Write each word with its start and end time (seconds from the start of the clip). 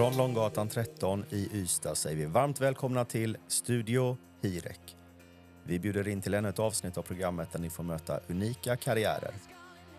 Från 0.00 0.16
Långgatan 0.16 0.68
13 0.68 1.24
i 1.30 1.48
Ystad 1.52 1.94
säger 1.94 2.16
vi 2.16 2.26
varmt 2.26 2.60
välkomna 2.60 3.04
till 3.04 3.36
Studio 3.48 4.16
Hirek. 4.42 4.96
Vi 5.64 5.78
bjuder 5.78 6.08
in 6.08 6.22
till 6.22 6.34
ännu 6.34 6.48
ett 6.48 6.58
avsnitt 6.58 6.98
av 6.98 7.02
programmet 7.02 7.52
där 7.52 7.58
ni 7.58 7.70
får 7.70 7.82
möta 7.82 8.20
unika 8.28 8.76
karriärer. 8.76 9.34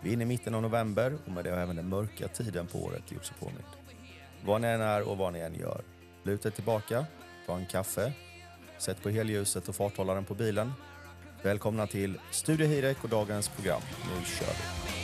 Vi 0.02 0.10
är 0.10 0.14
inne 0.14 0.24
i 0.24 0.28
mitten 0.28 0.56
av 0.56 0.62
november 0.62 1.18
och 1.26 1.32
med 1.32 1.44
det 1.44 1.50
har 1.50 1.58
även 1.58 1.76
den 1.76 1.90
mörka 1.90 2.28
tiden 2.28 2.68
på 2.68 2.78
året 2.78 3.12
gjort 3.12 3.26
sig 3.26 3.36
påmind. 3.40 3.68
Vad 4.46 4.62
ni 4.62 4.68
än 4.68 4.82
är 4.82 5.10
och 5.10 5.18
vad 5.18 5.34
ni 5.34 5.40
än 5.40 5.56
gör, 5.56 5.82
luta 6.24 6.50
er 6.50 6.52
tillbaka, 6.52 7.06
ta 7.46 7.58
en 7.58 7.66
kaffe, 7.66 8.14
sätt 8.78 9.04
på 9.04 9.10
helljuset 9.10 9.70
och 9.70 9.76
farthållaren 9.76 10.26
på 10.26 10.34
bilen. 10.34 10.74
Välkomna 11.44 11.88
till 11.88 12.20
Studio 12.32 12.68
Hirek 12.68 13.04
och 13.04 13.10
dagens 13.10 13.50
program. 13.50 13.82
Nu 14.04 14.26
kör 14.26 14.46
vi! 14.48 15.01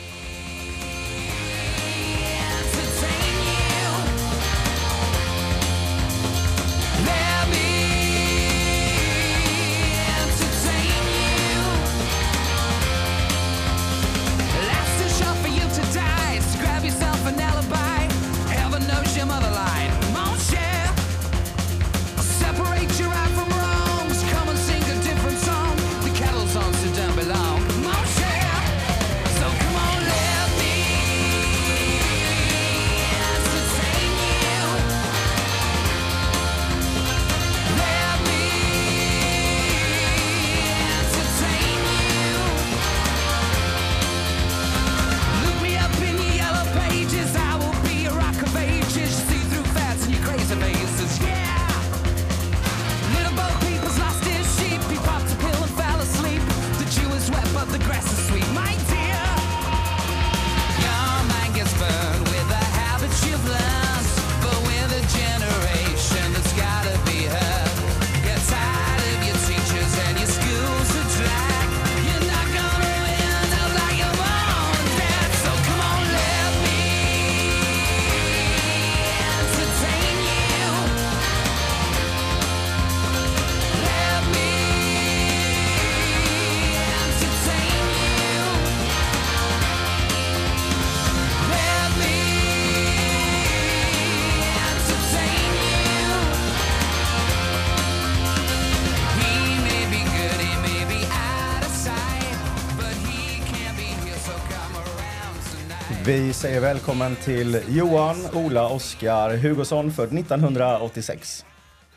Vi 106.18 106.32
säger 106.32 106.60
välkommen 106.60 107.16
till 107.16 107.62
Johan 107.68 108.16
Ola 108.34 108.68
Oskar 108.68 109.36
Hugosson, 109.36 109.92
född 109.92 110.18
1986. 110.18 111.46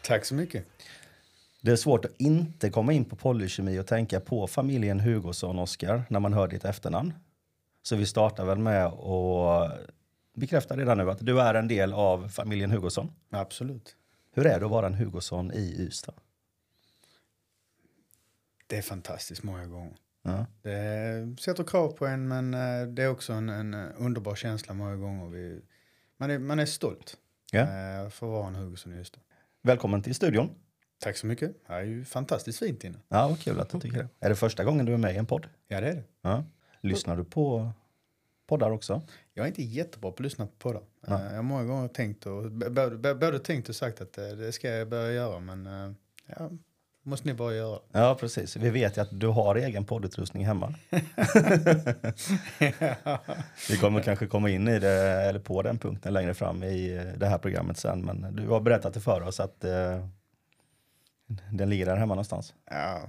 Tack 0.01 0.25
så 0.25 0.35
mycket. 0.35 0.65
Det 1.61 1.71
är 1.71 1.75
svårt 1.75 2.05
att 2.05 2.11
inte 2.17 2.69
komma 2.69 2.93
in 2.93 3.05
på 3.05 3.15
polykemi 3.15 3.79
och 3.79 3.87
tänka 3.87 4.19
på 4.19 4.47
familjen 4.47 4.99
Hugosson, 4.99 5.59
Oskar, 5.59 6.03
när 6.09 6.19
man 6.19 6.33
hör 6.33 6.47
ditt 6.47 6.65
efternamn. 6.65 7.13
Så 7.83 7.95
vi 7.95 8.05
startar 8.05 8.45
väl 8.45 8.57
med 8.57 8.85
att 8.85 9.79
bekräfta 10.33 10.77
redan 10.77 10.97
nu 10.97 11.11
att 11.11 11.25
du 11.25 11.41
är 11.41 11.53
en 11.53 11.67
del 11.67 11.93
av 11.93 12.29
familjen 12.29 12.71
Hugosson. 12.71 13.11
Absolut. 13.31 13.95
Hur 14.31 14.45
är 14.45 14.59
det 14.59 14.65
att 14.65 14.71
vara 14.71 14.85
en 14.85 14.93
Hugosson 14.93 15.51
i 15.51 15.75
Ystad? 15.79 16.13
Det 18.67 18.77
är 18.77 18.81
fantastiskt 18.81 19.43
många 19.43 19.65
gånger. 19.65 19.97
Ja. 20.23 20.45
Det 20.61 21.35
sätter 21.39 21.63
krav 21.63 21.91
på 21.91 22.05
en 22.05 22.27
men 22.27 22.53
eh, 22.53 22.87
det 22.87 23.03
är 23.03 23.09
också 23.09 23.33
en, 23.33 23.49
en 23.49 23.73
underbar 23.73 24.35
känsla 24.35 24.73
många 24.73 24.95
gånger. 24.95 25.29
Vi, 25.29 25.61
man, 26.17 26.31
är, 26.31 26.39
man 26.39 26.59
är 26.59 26.65
stolt 26.65 27.17
Ja. 27.51 27.59
eh, 27.61 28.09
för 28.09 28.25
att 28.27 28.31
vara 28.31 28.47
en 28.47 28.55
Hugosson 28.55 28.95
just 28.97 29.13
det. 29.13 29.19
Välkommen 29.63 30.01
till 30.01 30.15
studion. 30.15 30.49
Tack 30.99 31.17
så 31.17 31.27
mycket. 31.27 31.67
Det 31.67 31.73
är 31.73 31.81
ju 31.81 32.05
fantastiskt 32.05 32.59
fint 32.59 32.83
inne. 32.83 32.97
Ja, 33.07 33.27
vad 33.27 33.39
kul 33.39 33.59
att 33.59 33.69
du 33.69 33.79
tycker 33.79 33.97
det. 33.97 34.07
Är 34.19 34.29
det 34.29 34.35
första 34.35 34.63
gången 34.63 34.85
du 34.85 34.93
är 34.93 34.97
med 34.97 35.13
i 35.13 35.17
en 35.17 35.25
podd? 35.25 35.47
Ja 35.67 35.81
det 35.81 35.87
är 35.87 35.95
det. 35.95 36.03
Ja. 36.21 36.43
Lyssnar 36.81 37.17
du 37.17 37.23
på 37.23 37.71
poddar 38.47 38.71
också? 38.71 39.01
Jag 39.33 39.43
är 39.43 39.47
inte 39.47 39.63
jättebra 39.63 40.11
på 40.11 40.15
att 40.15 40.19
lyssna 40.19 40.45
på 40.45 40.51
poddar. 40.57 40.81
Ja. 41.07 41.19
Eh, 41.19 41.25
Jag 41.25 41.35
har 41.35 41.43
många 41.43 41.63
gånger 41.63 41.87
tänkt 41.87 42.25
och, 42.25 42.51
både, 42.51 43.39
tänkt 43.39 43.69
och 43.69 43.75
sagt 43.75 44.01
att 44.01 44.17
eh, 44.17 44.27
det 44.27 44.51
ska 44.51 44.69
jag 44.69 44.89
börja 44.89 45.11
göra 45.11 45.39
men 45.39 45.67
eh, 45.67 45.91
ja, 46.25 46.49
måste 47.03 47.27
ni 47.27 47.33
bara 47.33 47.53
göra. 47.53 47.79
Ja, 47.91 48.17
precis. 48.19 48.55
Vi 48.55 48.69
vet 48.69 48.97
ju 48.97 49.01
att 49.01 49.19
du 49.19 49.27
har 49.27 49.55
egen 49.55 49.85
poddutrustning 49.85 50.45
hemma. 50.45 50.73
Vi 53.69 53.77
kommer 53.77 54.01
kanske 54.01 54.27
komma 54.27 54.49
in 54.49 54.67
i 54.67 54.79
det, 54.79 54.91
eller 55.01 55.39
på 55.39 55.61
den 55.61 55.77
punkten 55.77 56.13
längre 56.13 56.33
fram 56.33 56.63
i 56.63 56.97
eh, 56.97 57.03
det 57.19 57.27
här 57.27 57.37
programmet 57.37 57.77
sen. 57.77 58.01
Men 58.01 58.35
du 58.35 58.47
har 58.47 58.59
berättat 58.59 58.93
det 58.93 58.99
för 58.99 59.21
oss 59.21 59.39
att 59.39 59.63
eh, 59.63 60.05
den 61.51 61.69
ligger 61.69 61.85
där 61.85 61.95
hemma 61.95 62.13
någonstans. 62.13 62.53
Ja, 62.69 63.01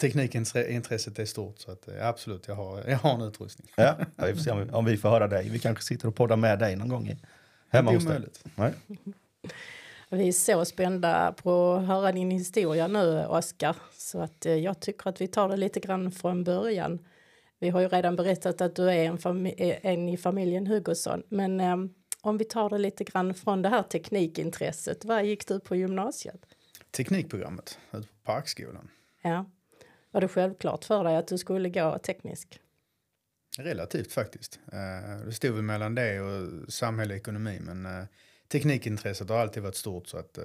teknikens 0.00 0.56
intresset 0.56 1.18
är 1.18 1.24
stort 1.24 1.58
så 1.58 1.70
att, 1.70 1.88
eh, 1.88 2.08
absolut 2.08 2.48
jag 2.48 2.54
har, 2.54 2.82
jag 2.86 2.98
har 2.98 3.14
en 3.14 3.22
utrustning. 3.22 3.68
Ja, 3.76 3.96
vi 4.16 4.34
får 4.34 4.40
se 4.40 4.50
om 4.50 4.58
vi, 4.58 4.70
om 4.70 4.84
vi 4.84 4.96
får 4.96 5.08
höra 5.08 5.28
dig. 5.28 5.48
Vi 5.48 5.58
kanske 5.58 5.84
sitter 5.84 6.08
och 6.08 6.14
poddar 6.14 6.36
med 6.36 6.58
dig 6.58 6.76
någon 6.76 6.88
gång 6.88 7.08
i, 7.08 7.18
hemma 7.70 7.92
hos 7.92 8.04
dig. 8.04 8.20
Nej. 8.54 8.72
Vi 10.12 10.28
är 10.28 10.32
så 10.32 10.64
spända 10.64 11.32
på 11.32 11.72
att 11.74 11.86
höra 11.86 12.12
din 12.12 12.30
historia 12.30 12.86
nu, 12.86 13.24
Oskar. 13.26 13.76
Så 13.92 14.20
att 14.20 14.46
eh, 14.46 14.54
jag 14.54 14.80
tycker 14.80 15.08
att 15.10 15.20
vi 15.20 15.28
tar 15.28 15.48
det 15.48 15.56
lite 15.56 15.80
grann 15.80 16.12
från 16.12 16.44
början. 16.44 17.06
Vi 17.58 17.68
har 17.68 17.80
ju 17.80 17.88
redan 17.88 18.16
berättat 18.16 18.60
att 18.60 18.76
du 18.76 18.90
är 18.90 19.04
en, 19.04 19.18
fami- 19.18 19.54
eh, 19.58 19.76
en 19.82 20.08
i 20.08 20.16
familjen 20.16 20.66
Hugosson. 20.66 21.22
Men 21.28 21.60
eh, 21.60 21.76
om 22.20 22.38
vi 22.38 22.44
tar 22.44 22.70
det 22.70 22.78
lite 22.78 23.04
grann 23.04 23.34
från 23.34 23.62
det 23.62 23.68
här 23.68 23.82
teknikintresset. 23.82 25.04
Vad 25.04 25.24
gick 25.24 25.46
du 25.48 25.60
på 25.60 25.76
gymnasiet? 25.76 26.46
Teknikprogrammet 26.90 27.78
ute 27.92 28.08
på 28.08 28.14
Parkskolan. 28.24 28.88
Ja. 29.22 29.46
Var 30.10 30.20
det 30.20 30.28
självklart 30.28 30.84
för 30.84 31.04
dig 31.04 31.16
att 31.16 31.26
du 31.28 31.38
skulle 31.38 31.68
gå 31.70 31.98
teknisk? 31.98 32.60
Relativt 33.58 34.12
faktiskt. 34.12 34.60
Eh, 34.72 35.26
Det 35.26 35.32
stod 35.32 35.54
väl 35.54 35.62
mellan 35.62 35.94
det 35.94 36.20
och 36.20 36.72
samhälle 36.72 37.14
och 37.14 37.18
ekonomi 37.20 37.58
men 37.62 37.86
teknikintresset 38.52 39.28
har 39.28 39.36
alltid 39.36 39.62
varit 39.62 39.76
stort 39.76 40.08
så 40.08 40.18
att 40.18 40.38
eh, 40.38 40.44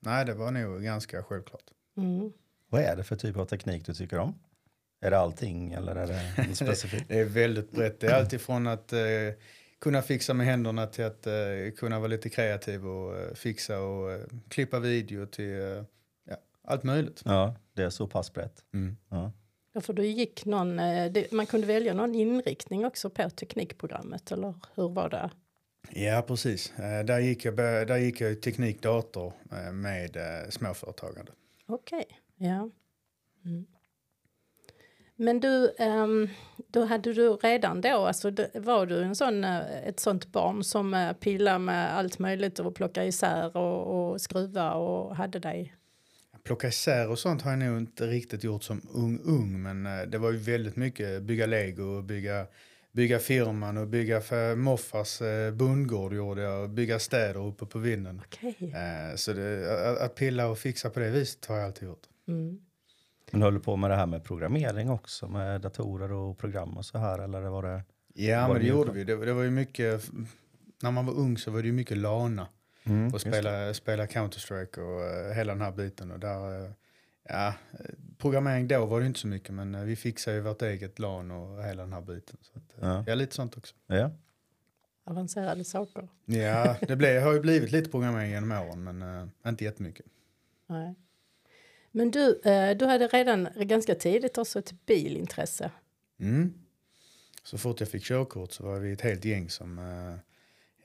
nej 0.00 0.24
det 0.24 0.34
var 0.34 0.50
nog 0.50 0.82
ganska 0.82 1.22
självklart. 1.22 1.64
Mm. 1.96 2.32
Vad 2.68 2.80
är 2.82 2.96
det 2.96 3.04
för 3.04 3.16
typ 3.16 3.36
av 3.36 3.44
teknik 3.44 3.86
du 3.86 3.94
tycker 3.94 4.18
om? 4.18 4.34
Är 5.00 5.10
det 5.10 5.18
allting 5.18 5.72
eller 5.72 5.96
är 5.96 6.06
det 6.06 6.54
specifikt? 6.54 7.08
Det 7.08 7.18
är 7.18 7.24
väldigt 7.24 7.70
brett. 7.70 8.00
Det 8.00 8.06
är 8.06 8.14
alltifrån 8.14 8.66
att 8.66 8.92
eh, 8.92 8.98
kunna 9.78 10.02
fixa 10.02 10.34
med 10.34 10.46
händerna 10.46 10.86
till 10.86 11.04
att 11.04 11.26
eh, 11.26 11.32
kunna 11.76 11.98
vara 11.98 12.08
lite 12.08 12.28
kreativ 12.28 12.86
och 12.86 13.18
eh, 13.18 13.34
fixa 13.34 13.80
och 13.80 14.12
eh, 14.12 14.20
klippa 14.48 14.78
video 14.78 15.26
till 15.26 15.60
eh, 15.60 15.84
ja, 16.24 16.36
allt 16.64 16.82
möjligt. 16.82 17.22
Ja, 17.24 17.56
det 17.72 17.82
är 17.82 17.90
så 17.90 18.06
pass 18.06 18.32
brett. 18.32 18.64
Mm. 18.74 18.96
Ja. 19.08 19.32
Ja, 19.72 19.80
för 19.80 19.92
du 19.92 20.06
gick 20.06 20.44
någon, 20.44 20.76
det, 20.76 21.32
man 21.32 21.46
kunde 21.46 21.66
välja 21.66 21.94
någon 21.94 22.14
inriktning 22.14 22.86
också 22.86 23.10
på 23.10 23.30
teknikprogrammet, 23.30 24.32
eller 24.32 24.54
hur 24.74 24.88
var 24.88 25.08
det? 25.08 25.30
Ja, 25.90 26.22
precis. 26.26 26.78
Eh, 26.78 27.04
Där 27.04 27.18
gick 27.18 27.44
jag, 27.44 27.56
där 27.56 27.96
gick 27.96 28.20
jag 28.20 28.42
teknik 28.42 28.82
dator 28.82 29.32
eh, 29.52 29.72
med 29.72 30.16
eh, 30.16 30.50
småföretagande. 30.50 31.32
Okej, 31.66 32.04
ja. 32.36 32.70
Mm. 33.44 33.66
Men 35.16 35.40
du, 35.40 35.74
ehm, 35.78 36.28
då 36.68 36.84
hade 36.84 37.12
du 37.12 37.28
redan 37.30 37.80
då, 37.80 38.06
alltså 38.06 38.30
var 38.54 38.86
du 38.86 39.02
en 39.02 39.14
sån, 39.16 39.44
ett 39.44 40.00
sånt 40.00 40.32
barn 40.32 40.64
som 40.64 41.14
pillade 41.20 41.58
med 41.58 41.96
allt 41.96 42.18
möjligt 42.18 42.58
och 42.58 42.74
plockade 42.74 43.06
isär 43.06 43.56
och, 43.56 44.10
och 44.12 44.20
skruva 44.20 44.72
och 44.74 45.16
hade 45.16 45.38
dig? 45.38 45.74
Plocka 46.42 46.68
isär 46.68 47.10
och 47.10 47.18
sånt 47.18 47.42
har 47.42 47.50
jag 47.50 47.58
nog 47.58 47.78
inte 47.78 48.06
riktigt 48.06 48.44
gjort 48.44 48.62
som 48.62 48.88
ung 48.94 49.20
ung 49.24 49.62
men 49.62 50.10
det 50.10 50.18
var 50.18 50.32
ju 50.32 50.38
väldigt 50.38 50.76
mycket 50.76 51.22
bygga 51.22 51.46
lego 51.46 51.82
och 51.84 52.04
bygga 52.04 52.46
bygga 52.96 53.18
firman 53.18 53.76
och 53.76 53.86
bygga 53.86 54.20
för 54.20 54.56
Moffas 54.56 55.22
eh, 55.22 55.54
bondgård 55.54 56.14
gjorde 56.14 56.42
jag 56.42 56.62
och 56.62 56.70
bygga 56.70 56.98
städer 56.98 57.46
uppe 57.46 57.66
på 57.66 57.78
vinden. 57.78 58.22
Okej. 58.26 58.74
Eh, 58.74 59.16
så 59.16 59.32
det, 59.32 59.90
att, 59.90 59.98
att 59.98 60.14
pilla 60.14 60.48
och 60.48 60.58
fixa 60.58 60.90
på 60.90 61.00
det 61.00 61.10
viset 61.10 61.46
har 61.46 61.56
jag 61.56 61.64
alltid 61.66 61.88
gjort. 61.88 62.06
Mm. 62.28 62.60
Men 63.30 63.40
du 63.40 63.46
håller 63.46 63.60
på 63.60 63.76
med 63.76 63.90
det 63.90 63.96
här 63.96 64.06
med 64.06 64.24
programmering 64.24 64.90
också, 64.90 65.28
med 65.28 65.60
datorer 65.60 66.12
och 66.12 66.38
program 66.38 66.76
och 66.76 66.84
så 66.84 66.98
här, 66.98 67.18
eller 67.18 67.40
var 67.40 67.62
det? 67.62 67.82
Ja, 68.14 68.40
Var 68.40 68.48
men 68.48 68.56
det 68.56 68.62
det 68.62 68.68
gjorde 68.68 68.92
vi. 68.92 69.04
Det, 69.04 69.16
det 69.24 69.32
var 69.32 69.42
ju 69.42 69.50
mycket, 69.50 70.10
när 70.82 70.90
man 70.90 71.06
var 71.06 71.14
ung 71.14 71.38
så 71.38 71.50
var 71.50 71.60
det 71.60 71.66
ju 71.66 71.72
mycket 71.72 71.96
lana 71.96 72.48
Mm, 72.88 73.14
och 73.14 73.20
spela, 73.20 73.74
spela 73.74 74.06
Counter-Strike 74.06 74.78
och 74.80 75.04
eh, 75.04 75.34
hela 75.34 75.52
den 75.52 75.62
här 75.62 75.72
biten. 75.72 76.10
Och 76.10 76.18
där, 76.18 76.64
eh, 76.64 76.70
ja, 77.28 77.54
programmering 78.18 78.68
då 78.68 78.86
var 78.86 79.00
det 79.00 79.06
inte 79.06 79.20
så 79.20 79.26
mycket 79.26 79.54
men 79.54 79.74
eh, 79.74 79.82
vi 79.82 79.96
fixade 79.96 80.36
ju 80.36 80.42
vårt 80.42 80.62
eget 80.62 80.98
LAN 80.98 81.30
och 81.30 81.64
hela 81.64 81.82
den 81.82 81.92
här 81.92 82.00
biten. 82.00 82.36
Så 82.42 82.58
att, 82.58 82.82
eh, 82.82 82.88
Ja. 82.88 83.04
ja, 83.06 83.14
lite 83.14 83.34
sånt 83.34 83.56
också. 83.56 83.74
Ja. 83.86 84.10
Avancerade 85.04 85.64
saker. 85.64 86.08
Ja, 86.24 86.76
det 86.88 86.96
blev, 86.96 87.22
har 87.22 87.32
ju 87.32 87.40
blivit 87.40 87.72
lite 87.72 87.90
programmering 87.90 88.30
genom 88.30 88.52
åren 88.52 88.84
men 88.84 89.02
uh, 89.02 89.28
inte 89.46 89.64
jättemycket. 89.64 90.06
Nej. 90.66 90.94
Men 91.90 92.10
du, 92.10 92.40
eh, 92.44 92.76
du 92.76 92.86
hade 92.86 93.06
redan 93.08 93.48
ganska 93.56 93.94
tidigt 93.94 94.38
också 94.38 94.58
ett 94.58 94.86
bilintresse. 94.86 95.70
Mm. 96.20 96.54
Så 97.42 97.58
fort 97.58 97.80
jag 97.80 97.88
fick 97.88 98.02
körkort 98.04 98.52
så 98.52 98.64
var 98.64 98.78
vi 98.78 98.92
ett 98.92 99.00
helt 99.00 99.24
gäng 99.24 99.50
som 99.50 99.78
eh, 99.78 100.18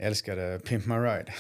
älskade 0.02 0.60
Pimp 0.60 0.86
My 0.86 0.96
Ride. 0.96 1.34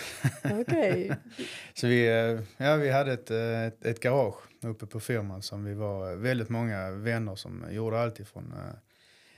Okej. 0.61 1.11
Så 1.73 1.87
vi, 1.87 2.07
eh, 2.07 2.65
ja, 2.65 2.75
vi 2.75 2.91
hade 2.91 3.13
ett, 3.13 3.31
eh, 3.31 3.61
ett, 3.61 3.85
ett 3.85 3.99
garage 3.99 4.35
uppe 4.61 4.85
på 4.85 4.99
firman 4.99 5.41
som 5.41 5.65
vi 5.65 5.73
var 5.73 6.15
väldigt 6.15 6.49
många 6.49 6.91
vänner 6.91 7.35
som 7.35 7.65
gjorde 7.71 8.01
allt 8.01 8.19
ifrån 8.19 8.53
eh, 8.57 8.73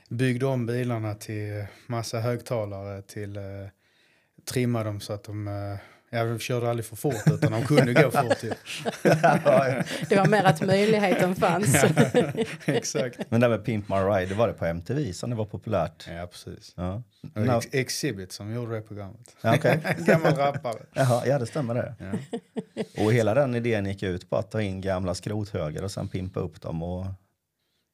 byggde 0.08 0.46
om 0.46 0.66
bilarna 0.66 1.14
till 1.14 1.64
massa 1.86 2.20
högtalare 2.20 3.02
till 3.02 3.38
trimma 4.44 4.84
dem 4.84 5.00
så 5.00 5.12
att 5.12 5.24
de 5.24 5.48
Ja, 6.14 6.24
vi 6.24 6.38
körde 6.38 6.70
aldrig 6.70 6.86
för 6.86 6.96
fort 6.96 7.22
utan 7.26 7.52
de 7.52 7.64
kunde 7.64 7.92
gå 7.92 8.10
fort. 8.10 8.42
Ju. 8.42 8.48
Det 10.08 10.16
var 10.16 10.26
mer 10.26 10.44
att 10.44 10.60
möjligheten 10.60 11.34
fanns. 11.36 11.84
Exakt. 12.64 13.18
Men 13.28 13.40
det 13.40 13.46
där 13.48 13.56
med 13.56 13.64
Pimp 13.64 13.88
My 13.88 13.96
Ride, 13.96 14.26
det 14.26 14.34
var 14.34 14.48
det 14.48 14.54
på 14.54 14.64
MTV 14.66 15.12
som 15.12 15.30
det 15.30 15.36
var 15.36 15.44
populärt? 15.44 16.08
Ja, 16.08 16.26
precis. 16.26 16.72
Ja. 16.76 17.02
No. 17.34 17.58
Ex- 17.58 17.68
Exhibit 17.72 18.32
som 18.32 18.54
gjorde 18.54 18.74
det 18.74 18.82
programmet. 18.82 19.36
Ja, 19.40 19.54
okej. 19.56 19.80
Gammal 19.98 20.34
rappare. 20.34 20.78
Jaha, 20.92 21.26
ja 21.26 21.38
det 21.38 21.46
stämmer 21.46 21.74
det. 21.74 21.94
Ja. 21.98 22.12
Och 23.04 23.12
hela 23.12 23.34
den 23.34 23.54
idén 23.54 23.86
gick 23.86 24.02
ut 24.02 24.30
på 24.30 24.36
att 24.36 24.50
ta 24.50 24.62
in 24.62 24.80
gamla 24.80 25.14
skrothögar 25.14 25.82
och 25.82 25.90
sen 25.90 26.08
pimpa 26.08 26.40
upp 26.40 26.60
dem 26.60 26.82
och... 26.82 27.06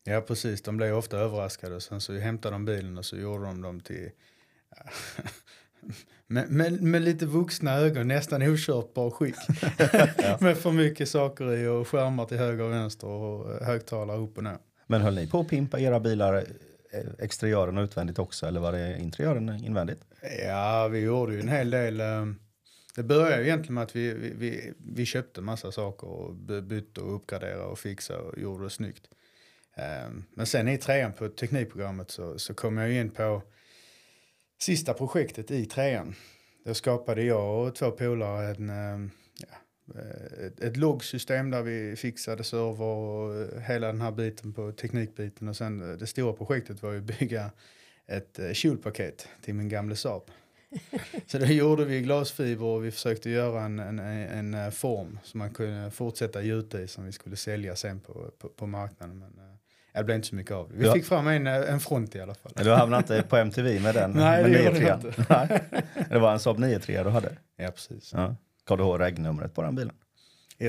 ja, 0.05 0.20
precis. 0.20 0.62
De 0.62 0.76
blev 0.76 0.96
ofta 0.96 1.16
överraskade. 1.19 1.81
Sen 1.81 2.00
så 2.00 2.19
hämtade 2.19 2.55
de 2.55 2.64
bilen 2.64 2.99
och 2.99 3.05
så 3.05 3.16
gjorde 3.16 3.44
de 3.44 3.62
dem 3.62 3.81
till... 3.81 4.11
med, 6.26 6.50
med, 6.50 6.82
med 6.82 7.02
lite 7.02 7.26
vuxna 7.26 7.74
ögon, 7.76 8.08
nästan 8.08 8.42
okörtbar 8.42 9.10
skick. 9.10 9.34
med 10.40 10.56
för 10.58 10.72
mycket 10.72 11.08
saker 11.08 11.52
i 11.52 11.66
och 11.66 11.88
skärmar 11.88 12.24
till 12.26 12.38
höger 12.38 12.64
och 12.64 12.70
vänster 12.72 13.06
och 13.06 13.52
eh, 13.54 13.66
högtalare 13.66 14.18
upp 14.18 14.36
och 14.36 14.44
ner. 14.44 14.58
Men 14.86 15.00
höll 15.00 15.14
ni 15.14 15.26
på 15.26 15.40
att 15.40 15.48
pimpa 15.48 15.80
era 15.80 16.00
bilar 16.00 16.34
eh, 16.92 17.00
exteriören 17.18 17.78
och 17.78 17.82
utvändigt 17.84 18.18
också 18.18 18.46
eller 18.46 18.60
var 18.60 18.72
det 18.72 18.98
interiören 18.98 19.64
invändigt? 19.64 20.00
Ja, 20.46 20.88
vi 20.88 20.98
gjorde 20.98 21.34
ju 21.34 21.40
en 21.40 21.48
hel 21.48 21.70
del. 21.70 22.00
eh, 22.00 22.26
Det 22.96 23.02
började 23.02 23.44
egentligen 23.46 23.74
med 23.74 23.82
att 23.84 23.96
vi, 23.96 24.14
vi, 24.14 24.32
vi, 24.36 24.72
vi 24.94 25.06
köpte 25.06 25.40
massa 25.40 25.72
saker 25.72 26.06
och 26.08 26.34
by- 26.34 26.60
bytte 26.60 27.00
och 27.00 27.14
uppgraderade 27.16 27.64
och 27.64 27.78
fixade 27.78 28.18
och 28.20 28.38
gjorde 28.38 28.64
det 28.64 28.70
snyggt. 28.70 29.04
Men 30.34 30.46
sen 30.46 30.68
i 30.68 30.78
trean 30.78 31.12
på 31.12 31.28
teknikprogrammet 31.28 32.10
så, 32.10 32.38
så 32.38 32.54
kom 32.54 32.76
jag 32.78 32.92
in 32.92 33.10
på 33.10 33.42
sista 34.62 34.94
projektet 34.94 35.50
i 35.50 35.66
trean. 35.66 36.14
Då 36.64 36.74
skapade 36.74 37.22
jag 37.22 37.66
och 37.66 37.74
två 37.74 37.90
polare 37.90 38.50
en, 38.50 38.70
eh, 38.70 39.10
ja, 39.38 39.56
eh, 40.00 40.46
ett, 40.46 40.60
ett 40.60 40.76
loggsystem 40.76 41.50
där 41.50 41.62
vi 41.62 41.96
fixade 41.96 42.44
server 42.44 42.84
och 42.84 43.62
hela 43.62 43.86
den 43.86 44.00
här 44.00 44.10
biten 44.10 44.52
på 44.52 44.72
teknikbiten. 44.72 45.48
Och 45.48 45.56
sen 45.56 45.90
eh, 45.90 45.96
det 45.96 46.06
stora 46.06 46.32
projektet 46.32 46.82
var 46.82 46.92
ju 46.92 46.98
att 46.98 47.18
bygga 47.18 47.50
ett 48.06 48.40
kjolpaket 48.52 49.28
till 49.40 49.54
min 49.54 49.68
gamla 49.68 49.96
Saab. 49.96 50.22
Så 51.26 51.38
det 51.38 51.54
gjorde 51.54 51.84
vi 51.84 51.96
i 51.96 52.02
glasfiber 52.02 52.64
och 52.64 52.84
vi 52.84 52.90
försökte 52.90 53.30
göra 53.30 53.62
en, 53.62 53.78
en, 53.78 54.54
en, 54.54 54.72
form 54.72 55.18
som 55.22 55.38
man 55.38 55.54
kunde 55.54 55.90
fortsätta 55.90 56.42
gjuta 56.42 56.80
i 56.80 56.88
som 56.88 57.04
vi 57.04 57.12
skulle 57.12 57.36
sälja 57.36 57.76
sen 57.76 58.00
på, 58.00 58.30
på, 58.38 58.48
på 58.48 58.66
marknaden. 58.66 59.18
Men 59.18 59.50
det 59.92 60.04
blev 60.04 60.16
inte 60.16 60.28
så 60.28 60.34
mycket 60.34 60.52
av 60.52 60.69
det. 60.69 60.76
Vi 60.76 60.87
Ja. 60.87 60.92
fick 60.92 61.04
fram 61.04 61.26
en, 61.28 61.46
eh, 61.46 61.54
en 61.72 61.81
front 61.81 62.14
i 62.16 62.20
alla 62.20 62.34
fall. 62.34 62.52
Du 62.54 62.70
hamnade 62.72 63.00
inte 63.16 63.28
på 63.28 63.37
MTV 63.37 63.81
med 63.81 63.94
den? 63.94 64.10
Nej, 64.10 64.42
med 64.42 64.52
det 64.52 64.58
gjorde 64.64 64.78
93? 64.81 65.12
jag 65.28 65.48
Nej. 65.48 65.60
Det 66.10 66.19
var 66.19 66.32
en 66.32 66.40
Saab 66.40 66.58
93 66.58 67.02
du 67.02 67.10
hade? 67.10 67.32
Ja, 67.56 67.70
precis. 67.70 68.12
Ja. 68.14 68.34
Kommer 68.69 68.78
du 68.84 68.88
ihåg 68.90 69.00
regnumret 69.00 69.54
på 69.54 69.62
den 69.62 69.75
bilen? 69.75 69.92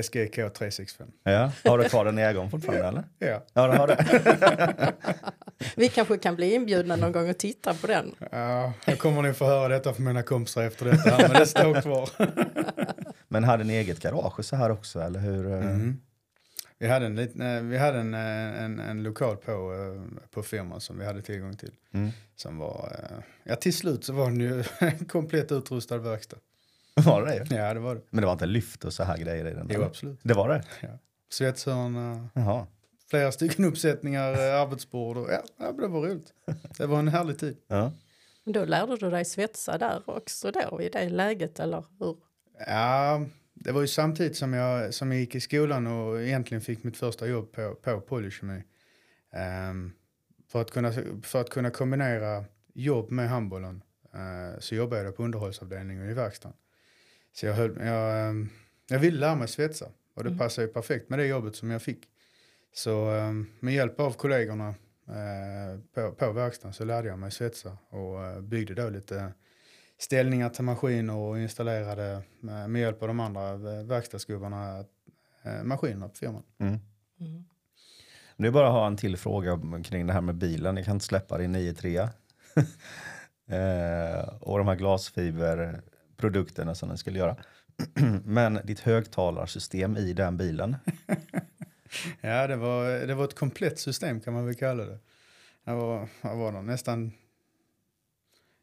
SGK 0.02 0.34
365. 0.34 1.06
Ja. 1.24 1.50
Har 1.64 1.78
du 1.78 1.84
kvar 1.84 2.04
den 2.04 2.18
i 2.18 2.22
ägon 2.22 2.50
fortfarande 2.50 2.88
eller? 2.88 3.04
Ja. 3.18 3.42
Ja, 3.54 3.66
du 3.66 3.78
har 3.78 3.86
det. 3.86 4.92
Vi 5.76 5.88
kanske 5.88 6.18
kan 6.18 6.36
bli 6.36 6.54
inbjudna 6.54 6.96
någon 6.96 7.12
gång 7.12 7.30
och 7.30 7.38
titta 7.38 7.74
på 7.74 7.86
den. 7.86 8.14
ja, 8.32 8.72
jag 8.86 8.98
kommer 8.98 9.22
nog 9.22 9.36
få 9.36 9.44
höra 9.44 9.68
detta 9.68 9.94
från 9.94 10.04
mina 10.04 10.22
kompisar 10.22 10.62
efter 10.62 10.84
detta 10.86 11.18
men 11.18 11.30
det 11.32 11.46
står 11.46 11.80
kvar. 11.82 12.08
Men 13.28 13.44
hade 13.44 13.64
ni 13.64 13.74
eget 13.74 14.00
garage 14.00 14.44
så 14.44 14.56
här 14.56 14.70
också 14.70 15.00
eller 15.00 15.20
hur? 15.20 15.52
eh? 15.52 15.60
Vi 16.82 16.88
hade, 16.88 17.06
en, 17.06 17.16
lit- 17.18 17.40
eh, 17.40 17.62
vi 17.62 17.78
hade 17.78 17.98
en, 17.98 18.14
eh, 18.14 18.62
en, 18.64 18.80
en 18.80 19.02
lokal 19.02 19.36
på, 19.36 19.52
eh, 19.52 20.24
på 20.30 20.42
firman 20.42 20.80
som 20.80 20.98
vi 20.98 21.04
hade 21.04 21.22
tillgång 21.22 21.56
till. 21.56 21.72
Mm. 21.92 22.10
Som 22.36 22.58
var, 22.58 22.96
eh, 23.10 23.16
ja 23.44 23.56
till 23.56 23.74
slut 23.76 24.04
så 24.04 24.12
var 24.12 24.30
den 24.30 24.40
ju 24.40 24.64
en 24.78 25.04
komplett 25.08 25.52
utrustad 25.52 25.98
verkstad. 25.98 26.36
Var 27.04 27.26
det 27.26 27.44
det? 27.44 27.54
Ja 27.56 27.74
det 27.74 27.80
var 27.80 27.94
det. 27.94 28.00
Men 28.10 28.20
det 28.20 28.26
var 28.26 28.32
inte 28.32 28.46
lyft 28.46 28.84
och 28.84 28.92
så 28.92 29.04
här 29.04 29.16
grejer 29.18 29.46
i 29.46 29.54
den? 29.54 29.66
Jo 29.70 29.74
eller? 29.76 29.86
absolut. 29.86 30.20
Det 30.22 30.34
var 30.34 30.48
det? 30.48 30.64
Svetshörna, 31.30 32.28
Jaha. 32.34 32.66
flera 33.10 33.32
stycken 33.32 33.64
uppsättningar, 33.64 34.32
arbetsbord 34.38 35.16
och 35.16 35.32
ja, 35.32 35.42
ja, 35.58 35.72
det 35.72 35.86
var 35.88 36.00
roligt. 36.00 36.32
Det 36.78 36.86
var 36.86 36.98
en 36.98 37.08
härlig 37.08 37.38
tid. 37.38 37.56
Ja. 37.68 37.92
Men 38.44 38.52
Då 38.52 38.64
lärde 38.64 38.96
du 38.96 39.10
dig 39.10 39.24
svetsa 39.24 39.78
där 39.78 40.02
också 40.06 40.50
då 40.50 40.82
i 40.82 40.88
det 40.88 41.08
läget 41.08 41.60
eller 41.60 41.84
hur? 41.98 42.16
Ja, 42.66 43.22
det 43.64 43.72
var 43.72 43.80
ju 43.80 43.86
samtidigt 43.86 44.36
som 44.36 44.52
jag, 44.52 44.94
som 44.94 45.12
jag 45.12 45.20
gick 45.20 45.34
i 45.34 45.40
skolan 45.40 45.86
och 45.86 46.22
egentligen 46.22 46.60
fick 46.60 46.84
mitt 46.84 46.96
första 46.96 47.26
jobb 47.26 47.52
på, 47.52 47.74
på 47.74 48.00
Polykemi. 48.00 48.64
Ehm, 49.32 49.92
för, 50.48 50.60
att 50.60 50.70
kunna, 50.70 50.92
för 51.22 51.40
att 51.40 51.50
kunna 51.50 51.70
kombinera 51.70 52.44
jobb 52.74 53.10
med 53.10 53.28
handbollen 53.28 53.82
eh, 54.14 54.58
så 54.60 54.74
jobbade 54.74 55.02
jag 55.02 55.16
på 55.16 55.24
underhållsavdelningen 55.24 56.10
i 56.10 56.14
verkstaden. 56.14 56.56
Så 57.32 57.46
jag, 57.46 57.54
höll, 57.54 57.76
jag, 57.80 58.28
ehm, 58.28 58.48
jag 58.88 58.98
ville 58.98 59.18
lära 59.18 59.34
mig 59.34 59.48
svetsa 59.48 59.86
och 60.14 60.24
det 60.24 60.28
Mm. 60.30 60.38
passade 60.38 60.66
ju 60.66 60.72
perfekt 60.72 61.08
med 61.10 61.18
det 61.18 61.26
jobbet 61.26 61.56
som 61.56 61.70
jag 61.70 61.82
fick. 61.82 62.08
Så 62.74 63.10
ehm, 63.10 63.46
med 63.60 63.74
hjälp 63.74 64.00
av 64.00 64.12
kollegorna 64.12 64.68
eh, 65.08 65.80
på, 65.94 66.12
på 66.12 66.32
verkstaden 66.32 66.74
så 66.74 66.84
lärde 66.84 67.08
jag 67.08 67.18
mig 67.18 67.30
svetsa 67.30 67.78
och 67.88 68.24
eh, 68.24 68.40
byggde 68.40 68.74
då 68.74 68.88
lite 68.88 69.32
ställningar 70.02 70.48
till 70.48 70.64
maskiner 70.64 71.16
och 71.16 71.38
installerade 71.38 72.22
med, 72.40 72.70
med 72.70 72.82
hjälp 72.82 73.02
av 73.02 73.08
de 73.08 73.20
andra 73.20 73.50
eh, 73.50 73.84
verkstadsgubbarna 73.84 74.84
eh, 75.42 75.62
maskinerna 75.62 76.08
på 76.08 76.14
firman. 76.14 76.42
Mm. 76.58 76.78
Mm. 77.20 77.44
Nu 78.36 78.50
bara 78.50 78.68
ha 78.68 78.86
en 78.86 78.96
till 78.96 79.16
fråga 79.16 79.60
kring 79.84 80.06
det 80.06 80.12
här 80.12 80.20
med 80.20 80.34
bilen. 80.34 80.76
Jag 80.76 80.84
kan 80.84 80.96
inte 80.96 81.06
släppa 81.06 81.38
det 81.38 81.44
i 81.44 81.46
9.3. 81.46 82.08
eh, 84.18 84.28
och 84.40 84.58
de 84.58 84.68
här 84.68 84.76
glasfiberprodukterna 84.76 86.74
som 86.74 86.88
den 86.88 86.98
skulle 86.98 87.18
göra. 87.18 87.36
Men 88.24 88.60
ditt 88.64 88.80
högtalarsystem 88.80 89.96
i 89.96 90.12
den 90.12 90.36
bilen. 90.36 90.76
Ja, 92.20 92.46
det 92.46 92.56
var, 92.56 93.06
det 93.06 93.14
var 93.14 93.24
ett 93.24 93.34
komplett 93.34 93.78
system 93.78 94.20
kan 94.20 94.32
man 94.32 94.46
väl 94.46 94.54
kalla 94.54 94.84
det. 94.84 94.98
Det 95.64 95.72
var, 95.72 96.08
vad 96.20 96.36
var 96.36 96.52
det, 96.52 96.62
nästan, 96.62 97.12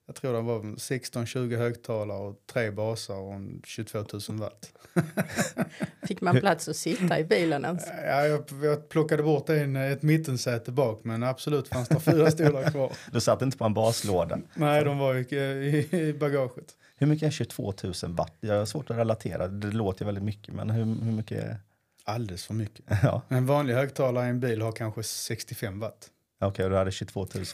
jag 0.10 0.16
tror 0.16 0.34
det 0.34 0.42
var 0.42 0.60
16-20 0.60 1.58
högtalare 1.58 2.18
och 2.18 2.36
tre 2.54 2.72
basar 2.72 3.16
och 3.16 3.34
en 3.34 3.62
22 3.66 4.06
000 4.30 4.40
watt. 4.40 4.72
Fick 6.08 6.22
man 6.22 6.40
plats 6.40 6.68
att 6.68 6.76
sitta 6.76 7.20
i 7.20 7.24
bilen 7.24 7.66
ens? 7.66 7.88
Ja, 8.06 8.26
jag, 8.26 8.44
jag 8.64 8.90
plockade 8.90 9.24
bort 9.24 9.50
en, 9.50 9.76
ett 9.76 10.02
mittensäte 10.02 10.72
bak 10.72 11.02
men 11.04 11.24
absolut 11.24 11.68
fanns 11.68 11.90
det 11.90 12.00
fyra 12.00 12.32
stolar 12.32 12.72
kvar. 12.72 12.92
Du 13.12 13.22
satt 13.22 13.42
inte 13.42 13.58
på 13.58 13.66
en 13.66 13.74
baslåda. 13.74 14.40
Nej, 14.54 14.84
de 14.84 14.98
var 14.98 15.16
i, 15.16 15.36
i, 15.36 15.98
i 15.98 16.14
bagaget. 16.14 16.66
Hur 16.98 17.08
mycket 17.08 17.28
är 17.28 17.32
22 17.32 17.74
000 17.84 17.94
watt? 18.16 18.38
Jag 18.40 18.56
har 18.56 18.66
svårt 18.66 18.90
att 18.90 18.98
relatera. 18.98 19.48
Det 19.48 19.68
låter 19.72 20.06
väldigt 20.06 20.24
mycket, 20.24 20.54
men 20.54 20.70
hur, 20.70 20.86
hur 20.86 21.12
mycket? 21.12 21.44
Är... 21.44 21.58
Alldeles 22.04 22.46
för 22.46 22.54
mycket. 22.54 22.86
Ja, 23.04 23.22
En 23.30 23.46
vanlig 23.46 23.74
högtalare 23.74 24.26
i 24.26 24.30
en 24.30 24.40
bil 24.40 24.62
har 24.62 24.72
kanske 24.72 25.04
65 25.04 25.80
watt. 25.80 26.08
okej, 26.42 26.66
och 26.66 26.72
du 26.72 26.78
hade 26.78 26.92
22 26.92 27.28
000. 27.36 27.46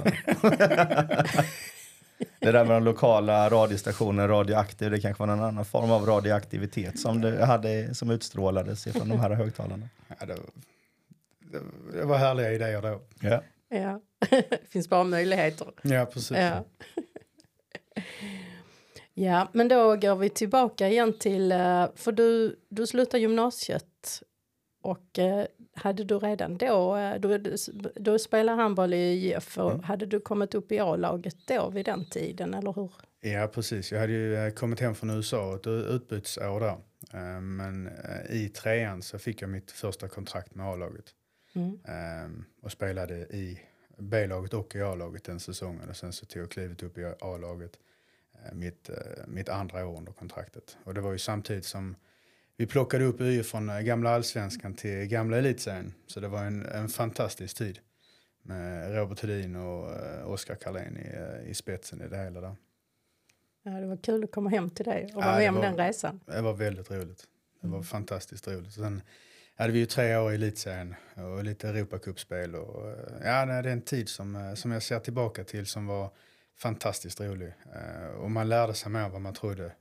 Det 2.39 2.51
där 2.51 2.65
med 2.65 2.75
de 2.75 2.83
lokala 2.83 3.49
radiostationerna, 3.49 4.27
radioaktiv, 4.27 4.91
det 4.91 5.01
kanske 5.01 5.23
var 5.23 5.27
någon 5.27 5.45
annan 5.45 5.65
form 5.65 5.91
av 5.91 6.05
radioaktivitet 6.05 6.99
som 6.99 7.21
du 7.21 7.37
hade 7.41 7.95
som 7.95 8.09
utstrålades 8.09 8.83
från 8.83 9.09
de 9.09 9.19
här 9.19 9.29
högtalarna. 9.29 9.89
Ja, 10.07 10.25
det, 10.25 10.35
det, 11.39 11.61
det 11.93 12.05
var 12.05 12.17
härliga 12.17 12.51
idéer 12.51 12.81
då. 12.81 13.01
Ja. 13.19 13.41
Ja, 13.69 14.01
det 14.29 14.59
finns 14.69 14.89
bara 14.89 15.03
möjligheter. 15.03 15.67
Ja, 15.81 16.05
precis. 16.05 16.37
Ja. 16.37 16.63
ja, 19.13 19.49
men 19.51 19.67
då 19.67 19.95
går 19.95 20.15
vi 20.15 20.29
tillbaka 20.29 20.87
igen 20.87 21.13
till, 21.19 21.51
eh, 21.51 21.85
för 21.95 22.11
du, 22.11 22.59
du 22.69 22.87
slutade 22.87 23.21
gymnasiet 23.21 24.21
och 24.81 25.19
eh, 25.19 25.45
hade 25.75 26.03
du 26.03 26.19
redan 26.19 26.57
då, 26.57 26.95
eh, 26.95 27.19
du, 27.19 27.55
du 27.95 28.19
spelade 28.19 28.61
handboll 28.61 28.93
i 28.93 29.33
IF 29.33 29.57
och 29.57 29.71
Mm. 29.71 29.83
hade 29.83 30.05
du 30.05 30.19
kommit 30.19 30.55
upp 30.55 30.71
i 30.71 30.79
A-laget 30.79 31.35
då 31.47 31.69
vid 31.69 31.85
den 31.85 32.05
tiden 32.09 32.53
eller 32.53 32.73
hur? 32.73 32.91
Ja, 33.21 33.47
precis. 33.47 33.91
Jag 33.91 33.99
hade 33.99 34.13
ju 34.13 34.35
eh, 34.35 34.53
kommit 34.53 34.79
hem 34.79 34.95
från 34.95 35.09
USA 35.09 35.55
ett 35.55 35.67
utbytesår 35.67 36.59
där. 36.59 36.77
Eh, 37.13 37.41
Men 37.41 37.89
i 38.29 38.49
trean 38.49 39.01
så 39.01 39.19
fick 39.19 39.41
jag 39.41 39.49
mitt 39.49 39.71
första 39.71 40.07
kontrakt 40.07 40.55
med 40.55 40.65
A-laget. 40.67 41.05
Mm. 41.53 41.79
Eh, 41.85 42.31
Och 42.61 42.71
spelade 42.71 43.15
i 43.17 43.59
B-laget 43.97 44.53
och 44.53 44.75
i 44.75 44.81
A-laget 44.81 45.23
den 45.23 45.39
säsongen. 45.39 45.89
Och 45.89 45.95
sen 45.97 46.13
så 46.13 46.25
tog 46.25 46.41
jag 46.43 46.51
klivet 46.51 46.83
upp 46.83 46.97
i 46.97 47.05
A-laget 47.21 47.71
mitt, 48.53 48.89
mitt 49.27 49.49
andra 49.49 49.87
år 49.87 49.97
under 49.97 50.11
kontraktet. 50.11 50.77
Och 50.83 50.93
det 50.93 51.01
var 51.01 51.11
ju 51.11 51.17
samtidigt 51.17 51.65
som 51.65 51.95
vi 52.57 52.65
plockade 52.67 53.05
upp 53.05 53.21
YF 53.21 53.47
från 53.47 53.69
eh, 53.69 53.79
gamla 53.79 54.09
allsvenskan 54.09 54.73
till 54.73 55.05
gamla 55.05 55.37
elitserien. 55.37 55.93
Så 56.07 56.19
det 56.19 56.27
var 56.27 56.43
en, 56.43 56.65
en 56.65 56.89
fantastisk 56.89 57.57
tid. 57.57 57.79
Med 58.41 58.95
Robert 58.95 59.19
Hedin 59.21 59.55
och 59.55 59.91
eh, 59.91 60.27
Oskar 60.31 60.55
Karlén 60.55 60.97
i, 60.97 61.15
eh, 61.15 61.49
i 61.51 61.53
spetsen 61.53 62.01
i 62.01 62.07
det 62.07 62.17
hela 62.17 62.41
där. 62.41 62.55
Ja, 63.63 63.71
det 63.71 63.87
var 63.87 63.97
kul 63.97 64.23
att 64.23 64.31
komma 64.31 64.49
hem 64.49 64.69
till 64.69 64.85
dig 64.85 65.03
och 65.03 65.21
Ja, 65.21 65.25
vara 65.25 65.39
det 65.39 65.51
med 65.51 65.55
om 65.55 65.61
den 65.61 65.77
resan. 65.87 66.19
Det 66.25 66.41
var 66.41 66.53
väldigt 66.53 66.91
roligt. 66.91 67.27
Det 67.61 67.67
var 67.67 67.75
Mm. 67.77 67.83
fantastiskt 67.83 68.47
roligt. 68.47 68.73
Sen 68.73 69.01
hade 69.55 69.73
vi 69.73 69.79
ju 69.79 69.85
tre 69.85 70.15
år 70.17 70.31
i 70.31 70.35
elitserien 70.35 70.95
och 71.15 71.43
lite 71.43 71.69
Europacupspel. 71.69 72.55
Och, 72.55 72.95
ja, 73.23 73.45
det 73.45 73.53
är 73.53 73.67
en 73.67 73.81
tid 73.81 74.09
som, 74.09 74.53
som 74.55 74.71
jag 74.71 74.83
ser 74.83 74.99
tillbaka 74.99 75.43
till 75.43 75.65
som 75.65 75.87
var 75.87 76.09
fantastiskt 76.57 77.21
rolig. 77.21 77.53
Och 78.17 78.31
man 78.31 78.49
lärde 78.49 78.73
sig 78.73 78.91
mer 78.91 78.99
än 78.99 79.11
vad 79.11 79.21
man 79.21 79.33
trodde. 79.33 79.71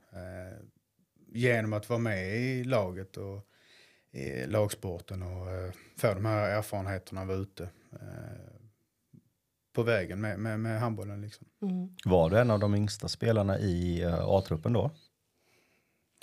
Genom 1.27 1.73
att 1.73 1.89
vara 1.89 1.99
med 1.99 2.37
i 2.37 2.63
laget 2.63 3.17
och 3.17 3.47
i 4.11 4.45
lagsporten 4.47 5.21
och 5.23 5.51
eh, 5.51 5.71
få 5.97 6.13
de 6.13 6.25
här 6.25 6.49
erfarenheterna 6.49 7.21
av 7.21 7.31
ute. 7.31 7.63
eh, 7.91 7.99
På 9.73 9.83
vägen 9.83 10.21
med, 10.21 10.39
med, 10.39 10.59
med 10.59 10.79
handbollen 10.79 11.21
liksom. 11.21 11.47
Mm. 11.61 11.89
Var 12.05 12.29
du 12.29 12.39
en 12.39 12.51
av 12.51 12.59
de 12.59 12.75
yngsta 12.75 13.07
spelarna 13.07 13.59
i 13.59 14.01
eh, 14.01 14.19
A-truppen 14.19 14.73
då? 14.73 14.91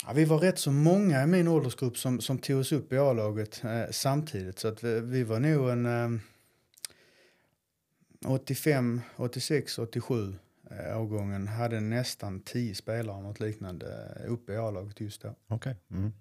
Ja, 0.05 0.13
vi 0.13 0.25
var 0.25 0.37
rätt 0.39 0.59
så 0.59 0.71
många 0.71 1.23
i 1.23 1.27
min 1.27 1.47
åldersgrupp 1.47 1.97
som, 1.97 2.21
som 2.21 2.37
tog 2.37 2.59
oss 2.59 2.71
upp 2.71 2.93
i 2.93 2.97
A-laget 2.97 3.63
eh, 3.63 3.83
samtidigt. 3.91 4.59
Så 4.59 4.67
att 4.67 4.83
vi, 4.83 4.99
vi 4.99 5.23
var 5.23 5.39
nog 5.39 5.69
en 5.69 5.85
eh, 5.85 6.19
85, 8.27 9.01
86, 9.15 9.77
87 9.79 10.27
eh, 10.29 10.33
årgången. 10.71 11.47
Hade 11.47 11.79
nästan 11.79 12.39
10 12.39 12.75
spelare 12.75 13.21
något 13.21 13.39
liknande 13.39 13.85
eh, 14.25 14.31
uppe 14.31 14.53
i 14.53 14.57
A-laget 14.57 15.01
just 15.01 15.21
då. 15.21 15.35
Okej. 15.47 15.75
Mm. 15.91 16.13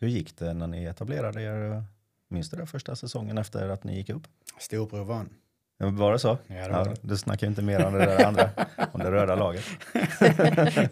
Hur 0.00 0.08
gick 0.08 0.38
det 0.38 0.54
när 0.54 0.66
ni 0.66 0.84
etablerade 0.84 1.42
er? 1.42 1.72
eh, 1.72 1.82
Minns 2.28 2.50
du 2.50 2.56
det 2.56 2.66
första 2.66 2.96
säsongen 2.96 3.38
efter 3.38 3.68
att 3.68 3.84
ni 3.84 3.96
gick 3.96 4.10
upp? 4.10 4.22
Storbror 4.60 5.04
vann. 5.04 5.28
Ja, 5.78 5.90
Var 5.90 6.12
det 6.12 6.18
så? 6.18 6.38
Ja, 6.46 6.54
det 6.68 6.72
var 6.72 6.84
det. 6.84 6.96
Du 7.02 7.16
snackar 7.16 7.46
ju 7.46 7.48
inte 7.50 7.62
mer 7.62 7.84
om 7.86 7.92
det 7.92 7.98
där 7.98 8.24
andra, 8.26 8.50
om 8.92 9.00
det 9.00 9.10
röda 9.10 9.34
laget. 9.34 9.64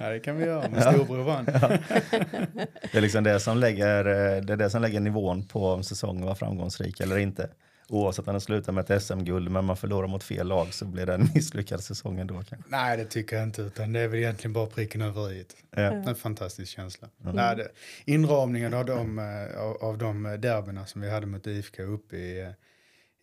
ja, 0.01 0.09
det 0.11 0.21
kan 0.25 0.37
vi 0.37 0.45
göra. 0.45 0.69
Men 0.69 0.83
storbror 0.83 1.23
vann. 1.25 1.45
Det 1.45 2.95
är 2.95 3.01
liksom 3.01 3.25
det 3.25 3.41
som 3.41 3.59
lägger, 3.59 4.05
eh, 4.05 4.43
det 4.43 4.53
är 4.53 4.57
det 4.57 4.71
som 4.71 4.83
lägger 4.83 5.01
nivån 5.01 5.43
på 5.47 5.67
om 5.73 5.83
säsongen 5.83 6.27
var 6.27 6.35
framgångsrik 6.35 7.01
eller 7.01 7.19
inte. 7.19 7.51
Oavsett 7.89 8.29
om 8.29 8.35
den 8.35 8.41
slutar 8.41 8.73
med 8.73 8.91
ett 8.91 9.03
SM-guld, 9.03 9.51
men 9.51 9.65
man 9.65 9.77
förlorar 9.77 10.07
mot 10.09 10.25
fel 10.25 10.47
lag 10.49 10.75
så 10.75 10.85
blir 10.85 11.07
det 11.07 11.15
en 11.15 11.29
misslyckad 11.35 11.85
säsong 11.85 12.19
ändå 12.19 12.35
kanske. 12.35 12.57
Nej, 12.69 12.97
det 12.97 13.05
tycker 13.05 13.37
jag 13.37 13.43
inte. 13.43 13.63
Utan 13.63 13.93
det 13.93 14.01
är 14.01 14.09
väl 14.09 14.19
egentligen 14.19 14.53
bara 14.53 14.67
pricken 14.67 15.03
över 15.03 15.33
i. 15.33 15.45
Ja. 15.71 15.81
En 15.83 16.15
fantastisk 16.15 16.73
känsla. 16.73 17.09
Nej, 17.17 17.57
det, 17.57 17.69
inramningen 18.05 18.75
av 18.75 18.85
de, 18.85 19.19
eh, 19.19 19.61
av, 19.61 19.77
av 19.77 19.99
de 19.99 20.23
derbyna 20.23 20.87
som 20.87 21.01
vi 21.01 21.11
hade 21.11 21.27
mot 21.27 21.47
IFK 21.47 21.83
uppe 21.83 22.17
i, 22.17 22.41
eh, 22.41 22.49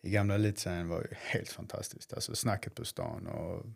i 0.02 0.10
gamla 0.10 0.34
elitserien 0.34 0.88
var 0.88 1.00
ju 1.00 1.08
helt 1.16 1.48
fantastiskt. 1.48 2.12
Alltså 2.12 2.34
snacket 2.36 2.74
på 2.74 2.84
stan 2.84 3.26
och 3.26 3.66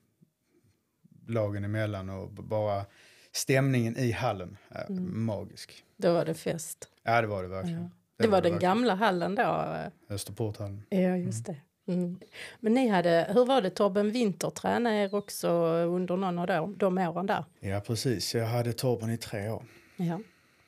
lagen 1.27 1.65
emellan 1.65 2.11
och 2.11 2.31
bara 2.31 2.85
stämningen 3.33 3.97
i 3.97 4.13
hallen 4.13 4.57
är 4.69 4.87
Mm. 4.91 5.25
magisk. 5.25 5.85
Då 5.97 6.13
var 6.13 6.25
det 6.25 6.35
fest. 6.35 6.89
Ja, 7.03 7.21
det 7.21 7.27
var 7.27 7.43
det 7.43 7.49
verkligen. 7.49 7.83
Ja. 7.83 7.91
Det 8.19 8.29
var 8.29 8.43
den 8.43 8.53
verkligen. 8.53 8.71
gamla 8.77 8.95
hallen 8.95 9.35
då. 9.35 9.43
eh, 9.43 10.15
Österporthallen. 10.15 10.83
Ja, 10.89 11.17
just 11.17 11.47
det. 11.47 11.57
Mm. 11.87 12.19
Men 12.61 12.75
ni 12.75 12.89
hade, 12.89 13.31
hur 13.35 13.47
var 13.47 13.63
det, 13.63 13.71
Torben 13.71 14.11
Winter 14.11 14.51
tränade 14.51 14.97
er 14.97 15.15
också 15.15 15.49
under 15.67 16.17
någon 16.17 16.39
av 16.39 16.47
de, 16.47 16.79
de 16.79 16.99
åren 16.99 17.27
där? 17.27 17.45
Ja, 17.61 17.81
precis. 17.81 18.35
Jag 18.35 18.47
hade 18.47 18.73
Torben 18.73 19.11
i 19.11 19.17
tre 19.17 19.49
år. 19.51 19.65
Ja. 19.97 20.21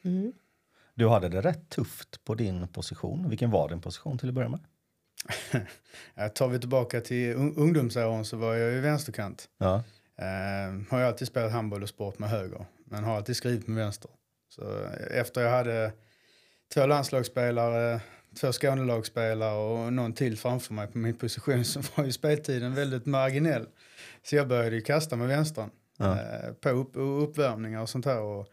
Mm. 0.04 0.32
Du 0.94 1.08
hade 1.08 1.28
det 1.28 1.40
rätt 1.40 1.68
tufft 1.68 2.24
på 2.24 2.34
din 2.34 2.68
position. 2.68 3.28
Vilken 3.28 3.50
var 3.50 3.68
din 3.68 3.80
position 3.80 4.18
till 4.18 4.28
att 4.28 4.34
börja 4.34 4.48
med? 4.48 4.60
Ja, 6.14 6.28
tar 6.28 6.48
vi 6.48 6.58
tillbaka 6.58 7.00
till 7.00 7.34
un- 7.36 7.54
ungdomsåren 7.56 8.24
så 8.24 8.36
var 8.36 8.54
jag 8.54 8.72
ju 8.72 8.80
vänsterkant. 8.80 9.48
Ja. 9.58 9.74
Eh, 10.18 10.82
har 10.90 10.98
jag 11.00 11.08
alltid 11.08 11.28
spelat 11.28 11.52
handboll 11.52 11.82
och 11.82 11.88
sport 11.88 12.18
med 12.18 12.28
höger, 12.30 12.64
men 12.84 13.04
har 13.04 13.16
alltid 13.16 13.36
skrivit 13.36 13.66
med 13.66 13.76
vänster. 13.76 14.10
Så 14.48 14.62
eh, 14.84 15.20
efter 15.20 15.40
jag 15.40 15.50
hade 15.50 15.92
två 16.74 16.86
landslagsspelare, 16.86 18.00
två 18.40 18.52
Skånelagsspelare 18.52 19.54
och 19.58 19.92
någon 19.92 20.12
till 20.12 20.36
framför 20.38 20.74
mig 20.74 20.86
på 20.86 20.98
min 20.98 21.16
position 21.16 21.64
så 21.64 21.80
var 21.96 22.04
ju 22.04 22.12
speltiden 22.12 22.74
väldigt 22.74 23.06
marginell. 23.06 23.66
Så 24.22 24.36
jag 24.36 24.48
började 24.48 24.76
ju 24.76 24.82
kasta 24.82 25.16
med 25.16 25.28
vänstern 25.28 25.70
Ja. 25.98 26.12
eh, 26.12 26.52
på 26.60 26.68
upp, 26.68 26.90
uppvärmningar 26.94 27.82
och 27.82 27.88
sånt 27.88 28.04
här. 28.06 28.20
Och, 28.20 28.46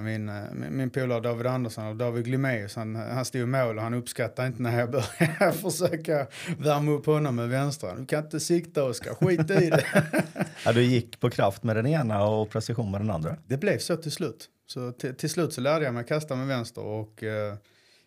min, 0.00 0.28
eh, 0.28 0.34
min, 0.52 0.76
min 0.76 0.90
polare 0.90 1.20
David 1.20 1.46
Andersson 1.46 1.86
och 1.86 1.96
David 1.96 2.24
Gliméus, 2.24 2.76
han, 2.76 2.96
han 2.96 3.24
stod 3.24 3.40
i 3.40 3.46
mål 3.46 3.76
och 3.76 3.82
han 3.82 3.94
uppskattade 3.94 4.48
inte 4.48 4.62
när 4.62 4.78
jag 4.78 4.90
började 4.90 5.52
försöka 5.70 6.26
värma 6.58 6.92
upp 6.92 7.06
honom 7.06 7.36
med 7.36 7.48
vänstern. 7.48 8.00
Du 8.00 8.06
kan 8.06 8.24
inte 8.24 8.40
sikta 8.40 8.84
Oskar, 8.84 9.14
skit 9.14 9.50
i 9.50 9.70
det. 9.70 9.84
Ja, 10.64 10.72
du 10.72 10.82
gick 10.82 11.20
på 11.20 11.30
kraft 11.30 11.62
med 11.62 11.76
den 11.76 11.86
ena 11.86 12.24
och 12.24 12.50
precision 12.50 12.90
med 12.90 13.00
den 13.00 13.10
andra. 13.10 13.36
Det 13.46 13.56
blev 13.56 13.78
så 13.78 13.96
till 13.96 14.12
slut. 14.12 14.48
Så 14.66 14.92
till, 14.92 15.30
slut 15.30 15.52
så 15.52 15.60
lärde 15.60 15.84
jag 15.84 15.94
mig 15.94 16.04
kasta 16.04 16.36
med 16.36 16.46
vänster 16.46 16.82
och 16.82 17.22
eh, 17.22 17.54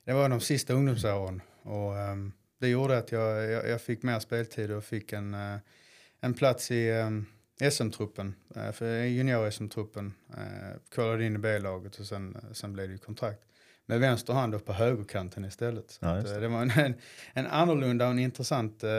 det 0.05 0.13
var 0.13 0.29
de 0.29 0.39
sista 0.39 0.73
ungdomsåren. 0.73 1.41
Och 1.63 1.97
ehm, 1.97 2.31
det 2.59 2.67
gjorde 2.67 2.97
att 2.97 3.11
jag, 3.11 3.51
jag, 3.51 3.69
jag 3.69 3.81
fick 3.81 4.03
mer 4.03 4.19
speltid 4.19 4.71
och 4.71 4.83
fick 4.83 5.13
en, 5.13 5.33
eh, 5.33 5.57
en 6.21 6.33
plats 6.33 6.71
i 6.71 6.91
ehm, 6.91 7.25
SM-truppen, 7.59 8.35
eh, 8.55 8.71
för 8.71 9.03
junior-SM-truppen. 9.03 10.13
Eh, 10.37 10.77
kollade 10.95 11.25
in 11.25 11.35
i 11.35 11.37
B-laget 11.37 11.95
och 11.99 12.05
sen, 12.05 12.37
sen 12.53 12.73
blev 12.73 12.87
det 12.87 12.91
ju 12.91 12.97
kontrakt. 12.97 13.41
Med 13.85 13.99
vänster 13.99 14.33
hand 14.33 14.55
och 14.55 14.65
på 14.65 14.73
högerkanten 14.73 15.45
istället. 15.45 15.91
Så 15.91 15.99
Ja, 16.05 16.09
att, 16.17 16.25
eh, 16.27 16.33
det. 16.33 16.39
det 16.39 16.47
var 16.47 16.61
en, 16.61 16.71
en, 16.71 16.93
en 17.33 17.47
annorlunda 17.47 18.05
och 18.05 18.11
en 18.11 18.19
intressant 18.19 18.83
eh, 18.83 18.89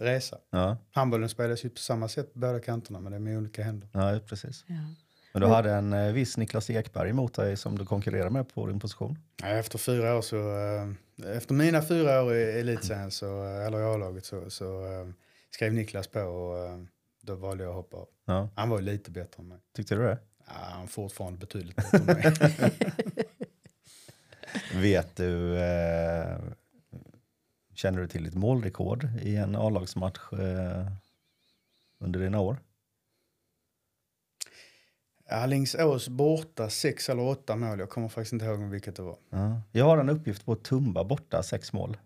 resa. 0.00 0.38
Ja, 0.50 0.76
Handbollen 0.92 1.28
spelas 1.28 1.64
ju 1.64 1.70
på 1.70 1.78
samma 1.78 2.08
sätt 2.08 2.32
på 2.32 2.38
båda 2.38 2.60
kanterna 2.60 3.00
men 3.00 3.12
det 3.12 3.16
är 3.16 3.20
med 3.20 3.38
olika 3.38 3.62
händer. 3.62 3.88
ja 3.92 4.20
precis. 4.26 4.64
Ja. 4.66 4.74
Men 5.32 5.42
du 5.42 5.48
hade 5.48 5.70
en 5.72 5.92
eh, 5.92 6.12
viss 6.12 6.36
Niklas 6.36 6.70
Ekberg 6.70 7.10
emot 7.10 7.34
dig 7.34 7.56
som 7.56 7.78
du 7.78 7.86
konkurrerar 7.86 8.30
med 8.30 8.48
på 8.54 8.66
din 8.66 8.80
position. 8.80 9.18
Ja, 9.42 9.48
efter 9.48 9.78
fyra 9.78 10.16
år 10.16 10.22
så, 10.22 10.36
eh, 10.36 11.36
efter 11.36 11.54
mina 11.54 11.82
fyra 11.82 12.22
år 12.22 12.34
i 12.34 12.42
elitserien 12.60 13.10
så, 13.10 13.44
eh, 13.44 13.66
eller 13.66 13.80
i 13.80 13.82
A-laget 13.82 14.24
så, 14.24 14.50
så 14.50 14.84
eh, 14.86 15.08
skrev 15.50 15.72
Niklas 15.74 16.06
på 16.08 16.20
och 16.20 16.58
eh, 16.66 16.78
då 17.24 17.34
valde 17.34 17.64
jag 17.64 17.70
att 17.70 17.76
hoppa 17.76 17.96
av. 17.96 18.08
Ja, 18.24 18.48
Han 18.56 18.68
var 18.68 18.78
ju 18.78 18.84
lite 18.84 19.10
bättre 19.10 19.42
än 19.42 19.48
mig. 19.48 19.58
tyckte 19.76 19.94
du 19.94 20.02
det? 20.02 20.18
Ja, 20.46 20.52
han 20.54 20.82
är 20.82 20.86
fortfarande 20.86 21.38
betydligt 21.38 21.76
bättre 21.76 21.98
än 21.98 22.06
mig. 22.06 22.72
Vet 24.74 25.16
du, 25.16 25.58
eh, 25.58 26.38
känner 27.74 28.00
du 28.00 28.08
till 28.08 28.24
ditt 28.24 28.34
målrekord 28.34 29.08
i 29.22 29.36
en 29.36 29.56
A-lagsmatch 29.56 30.32
eh, 30.32 30.86
under 31.98 32.20
dina 32.20 32.40
år? 32.40 32.56
Alingsås 35.28 36.08
borta 36.08 36.70
sex 36.70 37.08
eller 37.08 37.22
åtta 37.22 37.56
mål. 37.56 37.78
Jag 37.78 37.90
kommer 37.90 38.08
faktiskt 38.08 38.32
inte 38.32 38.44
ihåg 38.44 38.58
vilket 38.58 38.96
det 38.96 39.02
var. 39.02 39.16
Ja. 39.30 39.60
Jag 39.72 39.84
har 39.84 39.98
en 39.98 40.08
uppgift 40.08 40.44
på 40.44 40.54
Tumba 40.56 41.04
borta 41.04 41.42
sex 41.42 41.72
mål. 41.72 41.96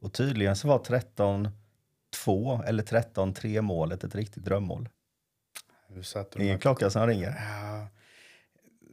Och 0.00 0.12
tydligen 0.12 0.56
så 0.56 0.68
var 0.68 0.78
13-2 2.14 2.64
eller 2.64 2.82
13-3 2.82 3.60
målet 3.60 4.04
ett 4.04 4.14
riktigt 4.14 4.44
drömmål. 4.44 4.88
Ingen 6.38 6.58
klocka 6.58 6.90
som 6.90 7.06
ringer. 7.06 7.34
Ja, 7.50 7.86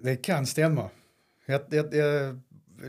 det 0.03 0.15
kan 0.15 0.45
stämma. 0.45 0.89
Jag, 1.45 1.61
jag, 1.69 1.93
jag, 1.93 2.37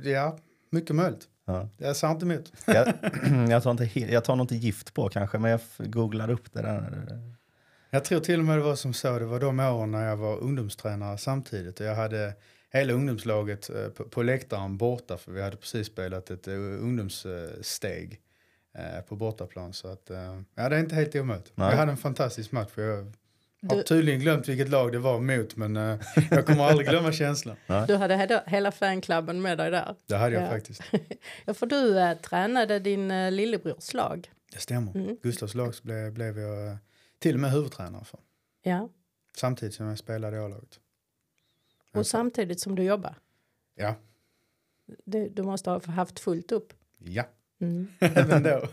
ja, 0.04 0.38
mycket 0.70 0.96
möjligt. 0.96 1.28
Ja. 1.44 1.68
Jag 1.76 1.96
sa 1.96 2.10
inte 2.10 2.24
emot. 2.24 2.52
Jag, 2.66 2.86
jag, 3.50 3.62
tar 3.62 3.70
inte, 3.70 4.00
jag 4.00 4.24
tar 4.24 4.40
inte 4.40 4.56
gift 4.56 4.94
på 4.94 5.08
kanske, 5.08 5.38
men 5.38 5.50
jag 5.50 5.60
googlar 5.78 6.30
upp 6.30 6.52
det 6.52 6.62
där. 6.62 7.32
Jag 7.90 8.04
tror 8.04 8.20
till 8.20 8.38
och 8.38 8.46
med 8.46 8.58
det 8.58 8.62
var 8.62 8.74
som 8.74 8.94
så, 8.94 9.18
det 9.18 9.24
var 9.24 9.40
de 9.40 9.60
åren 9.60 9.90
när 9.90 10.08
jag 10.08 10.16
var 10.16 10.38
ungdomstränare 10.38 11.18
samtidigt. 11.18 11.80
Och 11.80 11.86
jag 11.86 11.94
hade 11.94 12.34
hela 12.70 12.92
ungdomslaget 12.92 13.70
eh, 13.70 13.88
på, 13.88 14.04
på 14.04 14.22
läktaren 14.22 14.76
borta 14.76 15.16
för 15.16 15.32
vi 15.32 15.42
hade 15.42 15.56
precis 15.56 15.86
spelat 15.86 16.30
ett 16.30 16.48
eh, 16.48 16.54
ungdomssteg 16.54 18.20
på 19.08 19.16
bortaplan. 19.16 19.72
Så 19.72 19.88
att, 19.88 20.10
eh, 20.10 20.40
ja, 20.54 20.68
det 20.68 20.76
är 20.76 20.80
inte 20.80 20.94
helt 20.94 21.16
omöjligt. 21.16 21.52
Nej. 21.54 21.70
Jag 21.70 21.76
hade 21.76 21.90
en 21.90 21.96
fantastisk 21.96 22.52
match. 22.52 22.70
För 22.70 22.82
jag 22.82 22.96
har 23.68 23.76
Du- 23.76 23.82
tydligen 23.82 24.20
glömt 24.20 24.48
vilket 24.48 24.68
lag 24.68 24.92
det 24.92 24.98
var 24.98 25.20
mot 25.20 25.56
men 25.56 25.76
eh, 25.76 25.98
jag 26.30 26.46
kommer 26.46 26.64
aldrig 26.64 26.88
glömma 26.88 27.12
känslan. 27.12 27.56
Du 27.86 27.96
hade 27.96 28.42
hela, 28.46 28.72
fanklubben 28.72 29.42
med 29.42 29.58
dig 29.58 29.70
där. 29.70 29.96
Det 30.06 30.16
hade 30.16 30.34
jag 30.34 30.42
Ja. 30.44 30.48
faktiskt. 30.48 30.82
Ja, 31.44 31.54
för 31.54 31.66
du 31.66 31.98
eh, 31.98 32.16
tränade 32.18 32.78
din 32.78 33.10
eh, 33.10 33.30
lillebrors 33.30 33.94
lag. 33.94 34.30
Det 34.52 34.58
stämmer. 34.58 34.96
Mm. 34.96 35.16
Gustavs 35.22 35.54
lag 35.54 35.74
blev, 35.82 36.12
blev 36.12 36.38
jag 36.38 36.66
eh, 36.68 36.76
till 37.18 37.34
och 37.34 37.40
med 37.40 37.50
huvudtränare 37.52 38.04
för. 38.04 38.20
Ja. 38.62 38.88
Samtidigt 39.36 39.74
som 39.74 39.86
jag 39.86 39.98
spelade 39.98 40.36
i 40.36 40.40
A-laget. 40.40 40.80
Och 41.94 42.06
samtidigt 42.06 42.60
som 42.60 42.74
du 42.74 42.82
jobbar. 42.82 43.14
Ja, 43.74 43.94
Det, 45.04 45.28
du 45.28 45.42
måste 45.42 45.70
ha 45.70 45.80
haft 45.86 46.20
fullt 46.20 46.52
upp. 46.52 46.72
ja. 46.98 47.24
Mm. 47.62 47.86
även 48.00 48.42
då. 48.42 48.68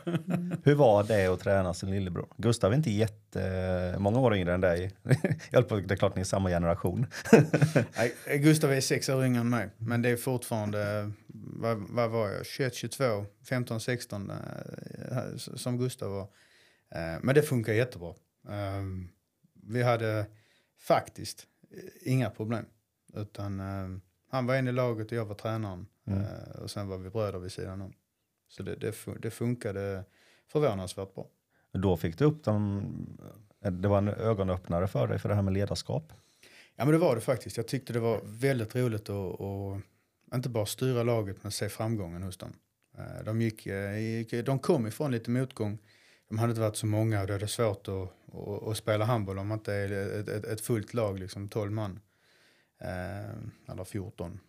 Hur 0.63 0.75
var 0.75 1.03
det 1.03 1.27
att 1.27 1.39
träna 1.39 1.73
sin 1.73 1.91
lillebror? 1.91 2.27
Gustav 2.37 2.71
är 2.71 2.75
inte 2.75 2.91
jättemånga 2.91 4.19
år 4.19 4.35
yngre 4.35 4.53
än 4.53 4.61
dig. 4.61 4.91
Jag 5.51 5.59
höll 5.59 5.63
på, 5.63 5.75
det 5.75 5.93
är 5.93 5.97
klart 5.97 6.15
ni 6.15 6.21
är 6.21 6.25
samma 6.25 6.49
generation. 6.49 7.05
Nej, 7.97 8.39
Gustav 8.39 8.71
är 8.71 8.81
sex 8.81 9.09
år 9.09 9.25
yngre 9.25 9.41
än 9.41 9.49
mig. 9.49 9.69
Men 9.77 10.01
det 10.01 10.09
är 10.09 10.17
fortfarande, 10.17 11.11
vad, 11.27 11.77
vad 11.77 12.09
var 12.09 12.29
jag, 12.29 12.45
21, 12.45 12.73
22, 12.75 13.25
15, 13.49 13.79
16 13.79 14.29
eh, 14.29 14.37
som 15.35 15.77
Gustav 15.77 16.11
var. 16.11 16.27
Eh, 16.91 17.19
men 17.21 17.35
det 17.35 17.41
funkar 17.41 17.73
jättebra. 17.73 18.13
Eh, 18.49 18.83
vi 19.63 19.83
hade 19.83 20.25
faktiskt 20.79 21.47
inga 22.01 22.29
problem. 22.29 22.65
Utan 23.13 23.59
eh, 23.59 23.99
han 24.31 24.45
var 24.45 24.55
en 24.55 24.67
i 24.67 24.71
laget 24.71 25.11
och 25.11 25.17
jag 25.17 25.25
var 25.25 25.35
tränaren. 25.35 25.87
Mm. 26.07 26.21
Eh, 26.21 26.61
och 26.61 26.71
sen 26.71 26.87
var 26.87 26.97
vi 26.97 27.09
bröder 27.09 27.39
vid 27.39 27.51
sidan 27.51 27.81
om. 27.81 27.93
Så 28.49 28.63
det, 28.63 28.75
det, 28.75 28.95
det 29.21 29.31
funkade 29.31 30.03
förvånansvärt 30.47 31.15
bra. 31.15 31.27
Då 31.71 31.97
fick 31.97 32.17
du 32.17 32.25
upp 32.25 32.43
dem. 32.43 32.83
Det 33.59 33.87
var 33.87 33.97
en 33.97 34.07
ögonöppnare 34.07 34.87
för 34.87 35.07
dig 35.07 35.19
för 35.19 35.29
det 35.29 35.35
här 35.35 35.41
med 35.41 35.53
ledarskap. 35.53 36.13
Ja 36.75 36.85
men 36.85 36.91
det 36.91 36.97
var 36.97 37.15
det 37.15 37.21
faktiskt. 37.21 37.57
Jag 37.57 37.67
tyckte 37.67 37.93
det 37.93 37.99
var 37.99 38.21
väldigt 38.23 38.75
roligt 38.75 39.09
att, 39.09 39.41
att 39.41 40.35
inte 40.35 40.49
bara 40.49 40.65
styra 40.65 41.03
laget 41.03 41.37
men 41.41 41.51
se 41.51 41.69
framgången 41.69 42.23
hos 42.23 42.37
dem. 42.37 42.53
Eh, 42.97 43.23
De, 43.25 43.41
gick, 43.41 43.67
eh, 43.67 43.97
gick, 43.99 44.45
de 44.45 44.59
kom 44.59 44.87
ifrån 44.87 45.11
lite 45.11 45.31
motgång. 45.31 45.77
De 46.29 46.37
hade 46.37 46.51
inte 46.51 46.61
varit 46.61 46.75
så 46.75 46.85
många 46.85 47.21
och 47.21 47.27
det 47.27 47.33
är 47.33 47.47
svårt 47.47 47.87
att, 47.87 48.35
att, 48.35 48.67
att 48.67 48.77
spela 48.77 49.05
handboll 49.05 49.39
om 49.39 49.47
man 49.47 49.57
inte 49.57 49.73
är 49.73 50.19
ett, 50.19 50.27
ett, 50.29 50.45
ett 50.45 50.61
fullt 50.61 50.93
lag, 50.93 51.19
liksom 51.19 51.49
12 51.49 51.71
man. 51.71 51.99
Eh, 52.81 53.71
eller 53.71 53.83
14. 53.83 54.39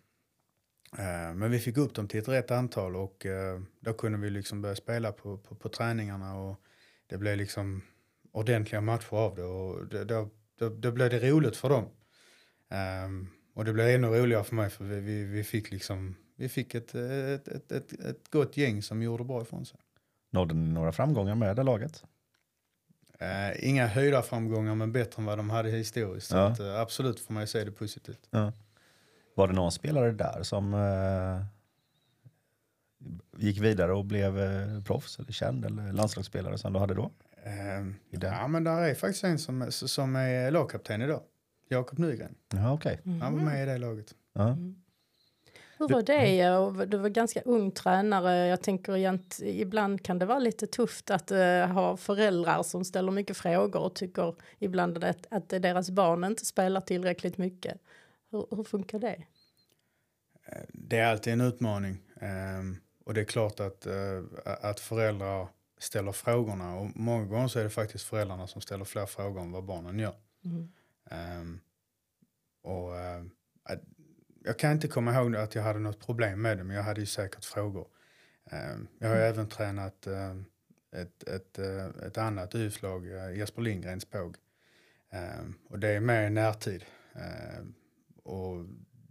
Eh, 0.97 1.33
Men 1.35 1.51
vi 1.51 1.59
fick 1.59 1.77
upp 1.77 1.95
dem 1.95 2.07
till 2.07 2.19
ett 2.19 2.27
rätt 2.27 2.51
antal 2.51 2.95
och 2.95 3.25
eh, 3.25 3.61
då 3.79 3.93
kunde 3.93 4.17
vi 4.17 4.29
liksom 4.29 4.61
börja 4.61 4.75
spela 4.75 5.11
på, 5.11 5.37
på, 5.37 5.55
på 5.55 5.69
träningarna 5.69 6.35
och 6.39 6.61
det 7.07 7.17
blev 7.17 7.37
liksom 7.37 7.81
ordentliga 8.31 8.81
matcher 8.81 9.13
av 9.13 9.35
det 9.35 9.43
och 9.43 9.87
det, 9.87 10.03
då, 10.05 10.29
då, 10.59 10.69
då 10.69 10.91
blev 10.91 11.09
det 11.09 11.29
roligt 11.31 11.55
för 11.57 11.69
dem. 11.69 11.85
Ehm, 12.69 13.27
och 13.53 13.65
det 13.65 13.73
blev 13.73 13.87
ännu 13.87 14.07
roligare 14.07 14.43
för 14.43 14.55
mig 14.55 14.69
för 14.69 14.83
vi, 14.85 14.99
vi, 14.99 15.23
vi 15.23 15.43
fick 15.43 15.71
liksom 15.71 16.15
vi 16.35 16.49
fick 16.49 16.75
ett, 16.75 16.95
ett, 16.95 17.47
ett, 17.47 17.71
ett, 17.71 17.93
ett 17.93 18.29
gott 18.31 18.57
gäng 18.57 18.81
som 18.81 19.01
gjorde 19.01 19.23
bra 19.23 19.41
ifrån 19.41 19.65
sig. 19.65 19.79
Nådde 20.31 20.53
ni 20.53 20.71
några 20.71 20.91
framgångar 20.91 21.35
med 21.35 21.55
det 21.55 21.63
laget? 21.63 22.03
Eh, 23.19 23.69
inga 23.69 23.87
höjda 23.87 24.21
framgångar 24.21 24.75
men 24.75 24.91
bättre 24.91 25.21
än 25.21 25.25
vad 25.25 25.37
de 25.39 25.49
hade 25.49 25.69
historiskt. 25.69 26.27
Så 26.27 26.35
Ja. 26.35 26.47
att, 26.47 26.59
eh, 26.59 26.79
absolut 26.79 27.19
för 27.19 27.33
mig 27.33 27.47
så 27.47 27.57
är 27.57 27.65
det 27.65 27.71
positivt. 27.71 28.27
Var 29.35 29.47
det 29.47 29.53
någon 29.53 29.71
spelare 29.71 30.11
där 30.11 30.43
som 30.43 30.73
eh, 30.73 31.45
gick 33.37 33.59
vidare 33.59 33.93
och 33.93 34.05
blev 34.05 34.39
eh, 34.39 34.83
proffs 34.83 35.19
eller 35.19 35.31
känd 35.31 35.65
eller 35.65 35.91
landslagsspelare 35.91 36.57
som 36.57 36.73
du 36.73 36.79
hade 36.79 36.93
då? 36.93 37.11
Den? 38.11 38.33
ja 38.33 38.47
men 38.47 38.63
där 38.63 38.81
är 38.81 38.95
faktiskt 38.95 39.23
en 39.23 39.39
som, 39.39 39.71
som 39.71 40.15
är 40.15 40.51
lagkapten 40.51 41.01
idag. 41.01 41.21
Jakob 41.69 41.99
Nygren. 41.99 42.35
Ja, 42.53 42.73
okej. 42.73 42.99
Han 43.21 43.33
var 43.33 43.43
med 43.43 43.63
i 43.63 43.65
det 43.65 43.77
laget. 43.77 44.15
Ja. 44.33 44.57
Hur 45.77 45.87
var 45.87 46.01
det? 46.01 46.49
Och 46.49 46.87
Du 46.87 46.97
var 46.97 47.09
ganska 47.09 47.41
ung 47.41 47.71
tränare. 47.71 48.47
Jag 48.47 48.61
tänker 48.61 48.97
egent, 48.97 49.39
ibland 49.43 50.03
kan 50.03 50.19
det 50.19 50.25
vara 50.25 50.39
lite 50.39 50.67
tufft 50.67 51.11
att 51.11 51.31
eh, 51.31 51.67
ha 51.67 51.97
föräldrar 51.97 52.63
som 52.63 52.85
ställer 52.85 53.11
mycket 53.11 53.37
frågor 53.37 53.81
och 53.81 53.95
tycker 53.95 54.35
ibland 54.59 55.03
att, 55.03 55.27
att 55.31 55.49
deras 55.49 55.91
barn 55.91 56.23
inte 56.23 56.45
spelar 56.45 56.81
tillräckligt 56.81 57.37
mycket. 57.37 57.77
Hur, 58.31 58.55
hur 58.55 58.63
funkar 58.63 58.99
det? 58.99 59.23
Det 60.67 60.97
är 60.97 61.11
alltid 61.11 61.33
en 61.33 61.41
utmaning. 61.41 62.03
Ehm, 62.19 62.77
och 63.03 63.13
det 63.13 63.21
är 63.21 63.25
klart 63.25 63.59
att, 63.59 63.85
eh, 63.85 64.23
att 64.43 64.79
föräldrar 64.79 65.47
ställer 65.77 66.11
frågorna. 66.11 66.75
Och 66.75 66.91
många 66.95 67.25
gånger 67.25 67.47
så 67.47 67.59
är 67.59 67.63
det 67.63 67.69
faktiskt 67.69 68.05
föräldrarna 68.05 68.47
som 68.47 68.61
ställer 68.61 68.85
fler 68.85 69.05
frågor 69.05 69.41
än 69.41 69.51
vad 69.51 69.63
barnen 69.63 69.99
gör. 69.99 70.15
Mm. 70.45 70.71
Ehm, 71.09 71.59
och, 72.61 72.97
eh, 72.99 73.23
jag 74.43 74.59
kan 74.59 74.71
inte 74.71 74.87
komma 74.87 75.13
ihåg 75.13 75.35
att 75.35 75.55
jag 75.55 75.63
hade 75.63 75.79
något 75.79 76.05
problem 76.05 76.41
med 76.41 76.57
det, 76.57 76.63
men 76.63 76.75
jag 76.75 76.83
hade 76.83 76.99
ju 76.99 77.05
säkert 77.05 77.45
frågor. 77.45 77.87
Ehm, 78.51 78.87
jag 78.99 79.09
har 79.09 79.15
ju 79.15 79.21
även 79.21 79.47
tränat 79.49 80.07
eh, 80.07 80.35
ett, 80.91 81.23
ett, 81.23 81.59
ett 82.05 82.17
annat 82.17 82.55
UF-lag, 82.55 83.07
eh, 83.07 83.37
Jesper 83.37 83.61
Lindgrens 83.61 84.05
påg. 84.05 84.37
Och 85.69 85.79
det 85.79 85.87
är 85.87 85.99
mer 85.99 86.27
i 86.27 86.29
närtid. 86.29 86.85
Och 88.23 88.65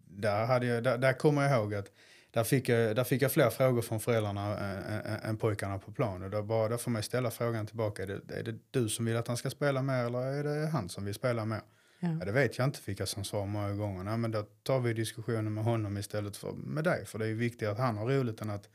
där, 0.07 0.47
hade 0.47 0.67
jag, 0.67 0.85
där, 0.85 0.99
där 0.99 1.13
kommer 1.13 1.43
jag 1.43 1.61
ihåg 1.61 1.75
att 1.75 1.91
där 2.31 2.45
fick, 2.45 2.69
jag, 2.69 2.97
där 2.97 3.05
fick 3.05 3.23
jag 3.23 3.33
fler 3.33 3.51
frågor 3.51 3.83
från 3.83 4.01
föräldrarna 4.01 4.59
än, 4.59 5.21
än, 5.23 5.37
pojkarna 5.37 5.79
på 5.79 5.93
plan. 5.93 6.23
Och 6.23 6.31
då, 6.31 6.43
bara, 6.43 6.69
då 6.69 6.79
får 6.79 6.91
man 6.91 7.03
ställa 7.03 7.31
frågan 7.31 7.67
tillbaka. 7.67 8.03
Är 8.03 8.07
det, 8.07 8.35
är 8.35 8.43
det 8.43 8.59
du 8.71 8.89
som 8.89 9.05
vill 9.05 9.17
att 9.17 9.29
han 9.29 9.37
ska 9.37 9.51
spela 9.51 9.83
mer 9.83 10.05
eller 10.05 10.19
är 10.19 10.45
det 10.45 10.67
han 10.67 10.89
som 10.89 11.05
vill 11.05 11.15
spela 11.15 11.45
mer? 11.45 11.61
Ja. 12.01 12.09
Ja, 12.19 12.25
det 12.25 12.33
vet 12.33 12.59
jag 12.59 12.65
inte 12.65 12.79
fick 12.79 13.01
jag 13.01 13.09
som 13.09 13.25
svar 13.25 13.47
många 13.47 13.75
gånger. 13.75 14.05
Nej, 14.05 14.17
men 14.17 14.31
då 14.31 14.43
tar 14.63 14.81
vi 14.81 14.93
diskussionen 14.93 15.55
med 15.55 15.65
honom 15.65 15.99
istället 15.99 16.37
för 16.37 16.53
med 16.53 16.85
dig. 16.85 17.07
För 17.07 17.19
det 17.19 17.27
är 17.27 17.35
viktigare 17.35 17.73
att 17.73 17.79
han 17.79 17.97
har 17.97 18.07
roligt 18.07 18.41
än 18.41 18.51
att 18.51 18.69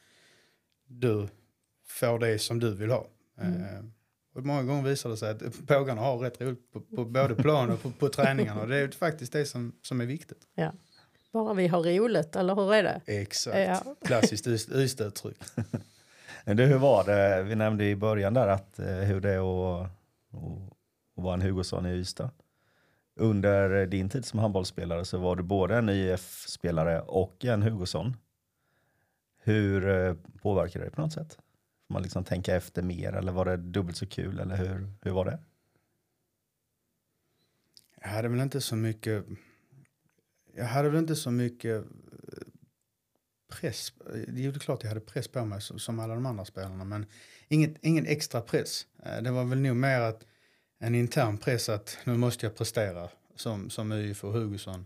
du 0.88 1.28
får 1.86 2.20
det 2.20 2.40
som 2.40 2.60
du 2.60 2.76
vill 2.76 2.92
ha. 2.92 3.08
Mm. 3.42 3.94
Och 4.36 4.46
många 4.46 4.64
gånger 4.64 4.84
visar 4.84 5.10
det 5.10 5.18
sig 5.18 5.30
att 5.30 5.68
pågarna 5.68 6.02
har 6.02 6.18
rätt 6.18 6.42
roligt 6.42 6.72
på, 6.72 6.82
på 6.82 7.06
både 7.06 7.36
plan 7.36 7.70
och 7.70 7.82
på, 7.82 7.92
på 7.92 8.10
träningarna. 8.10 8.62
Och 8.62 8.68
det 8.68 8.78
är 8.78 8.88
faktiskt 8.88 9.34
det 9.34 9.46
som, 9.46 9.72
som 9.82 10.02
är 10.02 10.06
viktigt. 10.06 10.48
Bara 11.32 11.54
vi 11.54 11.68
har 11.68 11.84
roligt, 11.84 12.36
eller 12.36 12.56
hur 12.56 12.74
är 12.74 12.84
det? 12.84 13.02
Exakt. 13.06 13.58
Ja. 13.58 13.96
Klassiskt 14.06 14.48
ys- 14.48 14.76
Ystad-uttryck. 14.76 15.38
Men 16.46 16.58
du, 16.58 16.66
hur 16.66 16.78
var 16.78 17.04
det? 17.04 17.44
Vi 17.44 17.56
nämnde 17.56 17.86
i 17.86 17.96
början 17.96 18.34
där 18.34 18.48
att 18.48 18.80
eh, 18.80 18.86
hur 18.86 19.22
det 19.22 19.30
är 19.32 19.38
att, 19.82 19.90
att, 21.18 21.24
vara 21.24 21.34
en 21.34 21.42
Hugosson 21.42 21.86
i 21.86 21.90
Ystad. 21.90 22.30
Under 23.16 23.86
din 23.86 24.10
tid 24.10 24.26
som 24.26 24.40
handbollsspelare 24.40 25.06
så 25.06 25.18
var 25.18 25.36
du 25.36 25.44
både 25.44 25.78
en 25.78 25.90
IF-spelare 25.90 27.02
och 27.02 27.46
en 27.46 27.64
Hugosson. 27.64 28.18
Hur 29.44 29.90
eh, 29.90 30.14
påverkar 30.42 30.80
det 30.80 30.90
på 30.90 31.02
något 31.02 31.14
sätt? 31.14 31.38
Får 31.88 31.94
man 31.94 32.02
liksom 32.04 32.24
tänka 32.24 32.56
efter 32.56 32.82
mer 32.82 33.14
eller 33.14 33.32
var 33.32 33.46
det 33.46 33.58
dubbelt 33.58 33.98
så 33.98 34.08
kul 34.08 34.40
eller 34.40 34.56
hur, 34.56 34.92
hur 35.02 35.12
var 35.12 35.26
det? 35.26 35.40
Jag 38.02 38.08
hade 38.10 38.28
väl 38.28 38.40
inte 38.40 38.62
så 38.62 38.76
mycket... 38.76 39.26
Jag 40.56 40.66
hade 40.66 40.90
väl 40.90 41.00
inte 41.00 41.16
så 41.16 41.32
mycket 41.32 41.86
eh, 41.86 41.88
press. 43.48 43.94
Det 44.28 44.42
är 44.42 44.44
ju 44.44 44.54
klart 44.54 44.84
jag 44.84 44.90
hade 44.90 45.02
press 45.02 45.28
på 45.28 45.46
mig 45.46 45.62
som, 45.62 46.00
alla 46.00 46.14
de 46.14 46.26
andra 46.26 46.46
spelarna. 46.46 46.84
Men 46.84 47.06
inget, 47.48 47.76
ingen 47.82 48.06
extra 48.06 48.42
press. 48.42 48.86
Eh, 49.04 49.22
Det 49.22 49.32
var 49.32 49.44
väl 49.46 49.62
nog 49.62 49.76
mer 49.76 50.02
att 50.02 50.26
en 50.80 50.96
intern 50.96 51.38
press 51.38 51.70
att 51.70 51.98
nu 52.04 52.18
måste 52.18 52.46
jag 52.46 52.56
prestera 52.56 53.10
som, 53.36 53.70
som 53.70 53.92
UIF 53.92 54.24
och 54.24 54.34
Hugosson. 54.34 54.86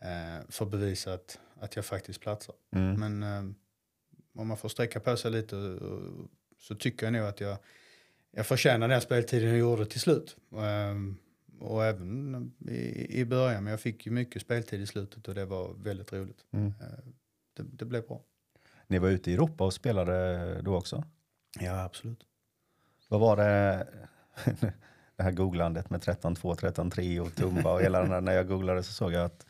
Eh, 0.00 0.46
för 0.48 0.64
att 0.64 0.70
bevisa 0.70 1.12
att, 1.14 1.38
att 1.60 1.76
jag 1.76 1.84
faktiskt 1.84 2.20
platsar. 2.20 2.54
Mm. 2.70 3.00
Men 3.00 3.22
eh, 3.22 3.54
om 4.38 4.48
man 4.48 4.56
får 4.56 4.68
sträcka 4.68 5.00
på 5.00 5.16
sig 5.16 5.30
lite 5.30 5.78
så 6.58 6.74
tycker 6.74 7.06
jag 7.06 7.12
nog 7.12 7.22
att 7.22 7.40
jag, 7.40 7.58
jag 8.30 8.46
förtjänar 8.46 8.88
den 8.88 9.00
speltiden 9.00 9.48
jag 9.48 9.58
gjorde 9.58 9.86
till 9.86 10.00
slut. 10.00 10.36
Ehm, 10.56 11.16
och 11.60 11.84
även 11.84 12.52
i, 12.68 13.20
i 13.20 13.24
början, 13.24 13.64
men 13.64 13.70
jag 13.70 13.80
fick 13.80 14.06
ju 14.06 14.12
mycket 14.12 14.42
speltid 14.42 14.80
i 14.80 14.86
slutet 14.86 15.28
och 15.28 15.34
det 15.34 15.44
var 15.44 15.74
väldigt 15.74 16.12
roligt. 16.12 16.44
Mm. 16.50 16.66
Eh, 16.66 17.04
det, 17.56 17.62
det 17.62 17.84
blev 17.84 18.06
bra. 18.06 18.22
Ni 18.86 18.98
var 18.98 19.08
ute 19.08 19.30
i 19.30 19.34
Europa 19.34 19.64
och 19.64 19.74
spelade 19.74 20.60
då 20.62 20.76
också. 20.76 21.04
Ja, 21.60 21.84
absolut. 21.84 22.24
Vad 23.08 23.20
var 23.20 23.36
det, 23.36 23.86
det 25.16 25.22
här 25.22 25.32
googlandet 25.32 25.90
med 25.90 26.00
13-2, 26.00 26.36
13-3 26.36 27.20
och 27.20 27.34
Tumba 27.34 27.72
och 27.72 27.82
hela 27.82 28.00
den 28.00 28.10
där, 28.10 28.20
när 28.20 28.32
jag 28.32 28.48
googlade 28.48 28.82
så 28.82 28.92
såg 28.92 29.12
jag 29.12 29.24
att 29.24 29.46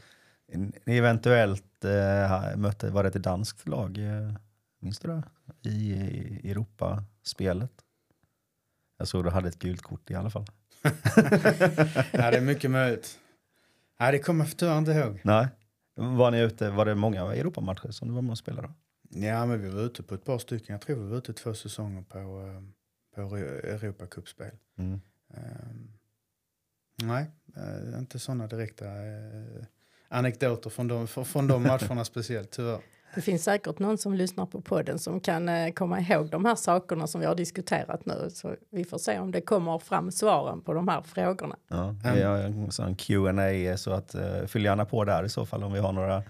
ni 0.84 0.96
eventuellt 0.96 1.84
eh, 1.84 2.56
mötte, 2.56 2.90
var 2.90 3.02
det 3.02 3.08
ett 3.08 3.22
danskt 3.22 3.68
lag, 3.68 3.98
eh, 3.98 4.32
minns 4.78 4.98
du 4.98 5.08
det? 5.08 5.22
I, 5.70 6.50
Europaspelet. 6.50 7.72
Jag 8.96 9.08
såg 9.08 9.24
du 9.24 9.30
hade 9.30 9.48
ett 9.48 9.58
gult 9.58 9.82
kort 9.82 10.10
i 10.10 10.14
alla 10.14 10.30
fall. 10.30 10.46
ja, 12.12 12.30
det 12.30 12.36
är 12.36 12.40
mycket 12.40 12.70
möjligt. 12.70 13.18
Nej, 14.00 14.12
det 14.12 14.18
kommer 14.18 14.44
jag 14.44 14.56
tyvärr 14.56 14.78
inte 14.78 14.92
ihåg. 14.92 15.20
Nej. 15.24 15.48
Var 15.94 16.30
ni 16.30 16.40
ute, 16.40 16.70
var 16.70 16.84
det 16.84 16.94
många 16.94 17.20
Europamatcher 17.20 17.90
som 17.90 18.08
du 18.08 18.14
var 18.14 18.22
med 18.22 18.30
och 18.30 18.38
spelade? 18.38 18.68
då? 18.68 18.74
Ja, 19.10 19.46
men 19.46 19.62
vi 19.62 19.68
var 19.68 19.80
ute 19.80 20.02
på 20.02 20.14
ett 20.14 20.24
par 20.24 20.38
stycken. 20.38 20.72
Jag 20.72 20.80
tror 20.80 20.96
vi 20.96 21.10
var 21.10 21.18
ute 21.18 21.32
två 21.32 21.54
säsonger 21.54 22.02
på, 22.02 22.18
eh, 22.18 23.28
på 23.28 23.36
Europacupspel. 23.36 24.56
Mm. 24.78 25.00
Um, 25.28 25.98
nej, 27.02 27.30
uh, 27.56 27.98
inte 27.98 28.18
sådana 28.18 28.46
direkta 28.46 28.84
uh, 28.84 29.64
anekdoter 30.08 30.70
från 30.70 30.88
de, 30.88 31.08
från 31.08 31.46
de 31.46 31.62
matcherna 31.62 32.04
speciellt 32.12 32.50
tyvärr. 32.50 32.80
Det 33.14 33.20
finns 33.20 33.44
säkert 33.44 33.78
någon 33.78 33.98
som 33.98 34.14
lyssnar 34.14 34.46
på 34.46 34.60
podden 34.60 34.98
som 34.98 35.20
kan 35.20 35.48
uh, 35.48 35.72
komma 35.72 36.00
ihåg 36.00 36.30
de 36.30 36.44
här 36.44 36.54
sakerna 36.54 37.06
som 37.06 37.20
vi 37.20 37.26
har 37.26 37.34
diskuterat 37.34 38.06
nu. 38.06 38.30
Så 38.30 38.54
vi 38.70 38.84
får 38.84 38.98
se 38.98 39.18
om 39.18 39.30
det 39.30 39.40
kommer 39.40 39.78
fram 39.78 40.10
svaren 40.10 40.60
på 40.60 40.72
de 40.72 40.88
här 40.88 41.02
frågorna. 41.02 41.56
Ja, 41.68 41.94
vi 42.14 42.22
har 42.22 42.38
en 42.38 42.70
sån 42.70 42.96
Q&A 42.96 43.76
så 43.76 43.92
att 43.92 44.14
uh, 44.14 44.46
fyll 44.46 44.64
gärna 44.64 44.84
på 44.84 45.04
där 45.04 45.24
i 45.24 45.28
så 45.28 45.46
fall 45.46 45.64
om 45.64 45.72
vi 45.72 45.78
har 45.78 45.92
några 45.92 46.22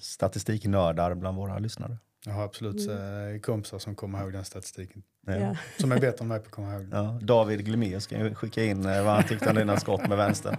statistiknördar 0.00 1.14
bland 1.14 1.36
våra 1.36 1.58
lyssnare. 1.58 1.98
Jag 2.26 2.32
har 2.32 2.44
absolut 2.44 2.90
mm. 2.90 3.40
kompisar 3.40 3.78
som 3.78 3.94
kommer 3.94 4.22
ihåg 4.22 4.32
den 4.32 4.44
statistiken. 4.44 5.02
Ja. 5.26 5.56
Som 5.80 5.92
är 5.92 6.00
bättre 6.00 6.22
än 6.22 6.28
mig 6.28 6.38
på 6.38 6.46
att 6.46 6.50
komma 6.50 6.74
ihåg 6.74 6.88
ja, 6.92 7.18
David 7.22 7.64
Glimé 7.64 8.00
ska 8.00 8.34
skicka 8.34 8.64
in 8.64 8.82
vad 8.82 9.06
han 9.06 9.24
tyckte 9.24 9.50
om 9.50 9.56
dina 9.56 9.76
skott 9.76 10.08
med 10.08 10.18
vänster. 10.18 10.58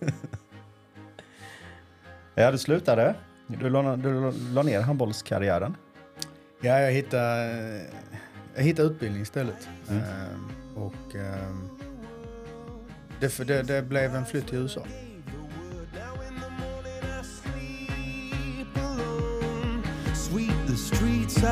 ja, 2.34 2.50
du 2.50 2.58
slutade. 2.58 3.14
Du 3.46 3.70
la, 3.70 3.96
du 3.96 4.32
la 4.54 4.62
ner 4.62 4.80
handbollskarriären. 4.80 5.76
Ja, 6.60 6.80
jag 6.80 6.92
hittade, 6.92 7.82
jag 8.54 8.62
hittade 8.62 8.88
utbildning 8.88 9.22
istället. 9.22 9.68
Mm. 9.88 10.02
Ehm, 10.02 10.50
och 10.76 11.14
ehm, 11.14 11.68
det, 13.20 13.38
det, 13.46 13.62
det 13.62 13.82
blev 13.82 14.16
en 14.16 14.26
flytt 14.26 14.48
till 14.48 14.58
USA. 14.58 14.82
streets 20.76 21.42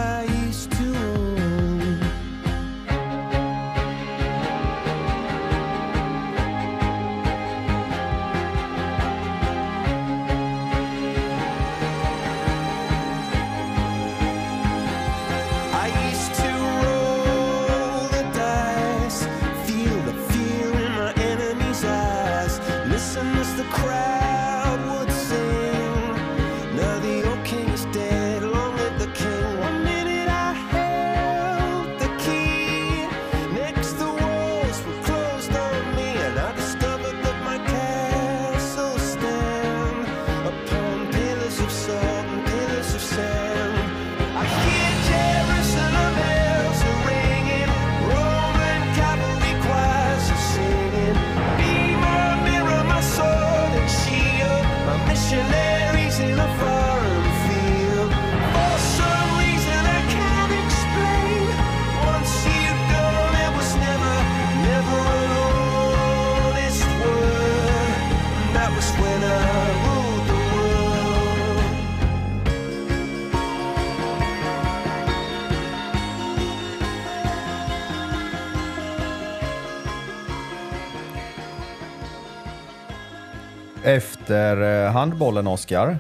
Efter 84.25 84.85
eh, 84.87 84.93
handbollen, 84.93 85.47
Oskar, 85.47 85.99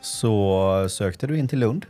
så 0.00 0.86
sökte 0.90 1.26
du 1.26 1.38
in 1.38 1.48
till 1.48 1.58
Lund. 1.58 1.86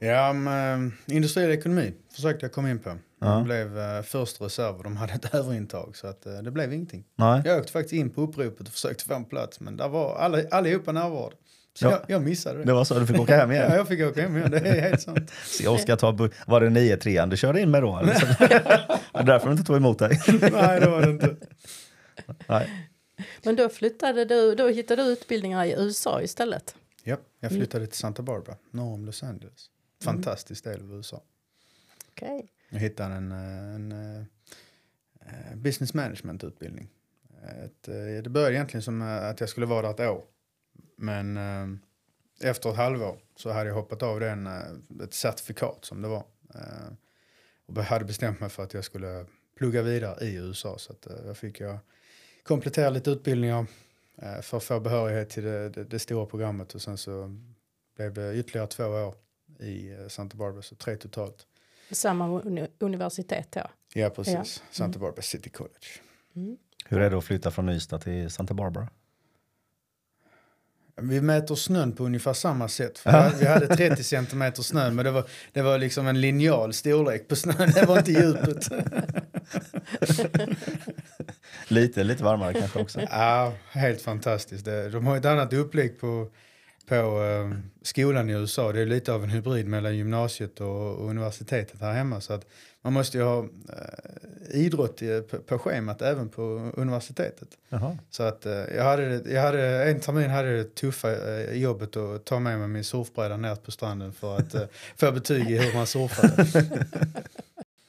Ja, 0.00 0.32
men, 0.32 0.88
eh, 1.06 1.14
industriell 1.16 1.50
ekonomi 1.50 1.92
försökte 2.14 2.46
jag 2.46 2.52
komma 2.52 2.70
in 2.70 2.78
på. 2.78 2.90
Ja. 3.20 3.34
Jag 3.34 3.44
blev 3.44 3.78
uh, 3.78 4.02
första 4.02 4.44
reserv 4.44 4.76
och 4.76 4.84
de 4.84 4.96
hade 4.96 5.12
ett 5.12 5.34
överintag 5.34 5.96
så 5.96 6.06
att, 6.06 6.26
eh, 6.26 6.32
det 6.32 6.50
blev 6.50 6.72
ingenting. 6.72 7.04
Nej. 7.16 7.42
Jag 7.44 7.58
åkte 7.58 7.72
faktiskt 7.72 7.92
in 7.92 8.10
på 8.10 8.20
uppropet 8.20 8.60
och 8.68 8.68
försökte 8.72 9.04
få 9.04 9.14
en 9.14 9.24
plats 9.24 9.60
men 9.60 9.76
där 9.76 9.88
var 9.88 10.16
alla, 10.16 10.38
allihopa 10.50 10.92
närvarande. 10.92 11.36
Så 11.78 11.86
Ja. 11.86 11.90
jag, 11.90 12.00
jag 12.06 12.22
missade 12.22 12.58
det. 12.58 12.64
Det 12.64 12.72
var 12.72 12.84
så 12.84 12.98
du 12.98 13.06
fick 13.06 13.20
åka 13.20 13.36
hem 13.36 13.50
Ja, 13.52 13.56
igen. 13.62 13.76
jag 13.76 13.88
fick 13.88 14.02
åka 14.02 14.22
hem 14.22 14.36
igen, 14.36 14.50
det 14.50 14.58
är 14.58 14.80
helt 14.80 15.02
sant. 15.02 15.30
Se 15.44 15.68
Oskar 15.68 15.96
ta 15.96 16.12
Var 16.46 16.60
det 16.60 16.68
9-3 16.68 17.26
du 17.30 17.36
körde 17.36 17.60
in 17.60 17.70
med 17.70 17.82
då? 17.82 17.98
Eller? 17.98 18.14
det 19.12 19.18
är 19.18 19.22
därför 19.22 19.46
de 19.46 19.52
inte 19.52 19.64
tog 19.64 19.76
emot 19.76 19.98
dig. 19.98 20.20
Nej, 20.52 20.80
det 20.80 20.88
var 20.88 21.02
det 21.02 21.10
inte. 21.10 21.36
Nej. 22.46 22.68
Men 23.44 23.56
då 23.56 23.68
flyttade 23.68 24.24
du, 24.24 24.54
då 24.54 24.68
hittade 24.68 25.04
du 25.04 25.08
utbildningar 25.08 25.64
i 25.64 25.74
USA 25.78 26.22
istället. 26.22 26.76
Ja, 27.02 27.16
jag 27.40 27.50
flyttade 27.50 27.86
till 27.86 27.98
Santa 27.98 28.22
Barbara, 28.22 28.56
norr 28.70 28.94
om 28.94 29.04
Los 29.04 29.22
Angeles. 29.22 29.70
Fantastisk 30.02 30.64
del 30.64 30.80
av 30.80 30.92
USA. 30.92 31.22
Okej. 32.08 32.48
Jag 32.68 32.78
hittade 32.78 33.14
en, 33.14 33.32
eh, 33.32 33.74
en, 33.74 33.92
eh, 33.92 34.22
eh, 35.20 35.56
business 35.56 35.94
management-utbildning. 35.94 36.90
Ett, 37.64 37.88
eh, 37.88 38.22
det 38.22 38.30
började 38.30 38.54
egentligen 38.54 38.82
som 38.82 39.02
att 39.02 39.40
jag 39.40 39.48
skulle 39.48 39.66
vara 39.66 39.92
där 39.92 40.04
ett 40.04 40.10
år. 40.10 40.24
Men 40.96 41.38
efter 42.40 42.70
ett 42.70 42.76
halvår 42.76 43.18
så 43.36 43.50
hade 43.50 43.68
jag 43.68 43.74
hoppat 43.74 44.02
av 44.02 44.20
den, 44.20 44.46
ett 45.02 45.14
certifikat 45.14 45.84
som 45.84 46.02
det 46.02 46.08
var. 46.08 46.24
Och 47.66 47.84
hade 47.84 48.04
bestämt 48.04 48.40
mig 48.40 48.48
för 48.48 48.62
att 48.62 48.74
jag 48.74 48.84
skulle 48.84 49.26
plugga 49.56 49.82
vidare 49.82 50.24
i 50.24 50.34
USA. 50.34 50.78
Så 50.78 50.92
att, 50.92 51.06
jag 51.26 51.36
fick 51.36 51.60
jag 51.60 51.78
komplettera 52.44 52.90
lite 52.90 53.10
utbildningar 53.10 53.66
eh, 54.22 54.40
för 54.40 54.56
att 54.56 54.64
få 54.64 54.80
behörighet 54.80 55.30
till 55.30 55.44
det, 55.44 55.68
det, 55.68 55.84
det 55.84 55.98
stora 55.98 56.26
programmet. 56.26 56.74
Och 56.74 56.82
sen 56.82 56.98
så 56.98 57.36
blev 57.96 58.12
det 58.14 58.34
ytterligare 58.36 58.66
två 58.66 58.84
år 58.84 59.14
i 59.60 59.92
eh, 59.92 60.08
Santa 60.08 60.36
Barbara, 60.36 60.62
så 60.62 60.74
tre 60.74 60.96
totalt. 60.96 61.46
Samma 61.90 62.40
uni 62.40 62.68
universitet 62.78 63.52
då. 63.52 63.60
Ja, 63.94 64.10
precis. 64.10 64.34
Ja. 64.34 64.44
Santa 64.70 64.98
Barbara 64.98 65.22
City 65.22 65.50
College. 65.50 65.86
Hur 66.88 67.00
är 67.00 67.10
det 67.10 67.18
att 67.18 67.24
flytta 67.24 67.50
från 67.50 67.68
Ystad 67.68 67.98
till 67.98 68.30
Santa 68.30 68.54
Barbara? 68.54 68.88
Vi 70.96 71.20
mäter 71.20 71.54
snön 71.54 71.92
på 71.92 72.04
ungefär 72.04 72.32
samma 72.32 72.68
sätt. 72.68 73.00
Hade- 73.04 73.36
Vi 73.40 73.46
hade 73.46 73.76
30 73.76 74.04
centimeter 74.04 74.62
snö, 74.62 74.90
men 74.90 75.04
det 75.04 75.10
var, 75.10 75.24
det 75.52 75.62
var 75.62 75.78
liksom 75.78 76.06
en 76.06 76.20
linjal 76.20 76.72
storlek 76.72 77.28
på 77.28 77.36
snön. 77.36 77.70
Det 77.74 77.86
var 77.86 77.98
inte 77.98 78.12
djupet. 78.12 78.68
Lite, 81.68 82.04
lite 82.04 82.24
varmare 82.24 82.52
kanske 82.54 82.78
också. 82.78 83.00
Ja, 83.10 83.52
helt 83.70 84.00
fantastiskt. 84.02 84.64
Det- 84.64 84.88
De 84.90 85.06
har 85.06 85.16
ett 85.16 85.24
annat 85.24 85.52
upplägg 85.52 86.00
på, 86.00 86.30
på 86.88 86.94
eh, 86.94 87.58
skolan 87.82 88.30
i 88.30 88.32
USA. 88.32 88.72
Det 88.72 88.80
är 88.80 88.86
lite 88.86 89.12
av 89.12 89.24
en 89.24 89.30
hybrid 89.30 89.66
mellan 89.66 89.96
gymnasiet 89.96 90.60
och, 90.60 91.08
universitetet 91.10 91.80
här 91.80 91.92
hemma. 91.92 92.20
Så 92.20 92.32
att 92.32 92.46
man 92.82 92.92
måste 92.92 93.18
ju 93.18 93.24
ha 93.24 93.38
eh, 93.38 93.48
idrott 94.50 95.00
på, 95.46 95.58
schemat 95.58 96.02
även 96.02 96.28
på 96.28 96.42
universitetet. 96.76 97.48
Jaha. 97.68 97.98
Så 98.10 98.22
att 98.22 98.46
eh, 98.46 98.52
jag 98.52 98.84
hade, 98.84 99.22
jag 99.26 99.42
hade, 99.42 99.84
en 99.90 100.00
termin 100.00 100.30
hade 100.30 100.56
det 100.56 100.74
tuffa 100.74 101.36
eh, 101.40 101.56
jobbet 101.56 101.96
att 101.96 102.24
ta 102.24 102.38
med 102.38 102.58
mig 102.58 102.68
min 102.68 102.84
surfbräda 102.84 103.36
ner 103.36 103.54
på 103.56 103.70
stranden 103.70 104.12
för 104.12 104.36
att 104.36 104.54
få 104.96 105.12
betyg 105.12 105.50
i 105.50 105.58
hur 105.58 105.74
man 105.74 105.86
surfade. 105.86 106.46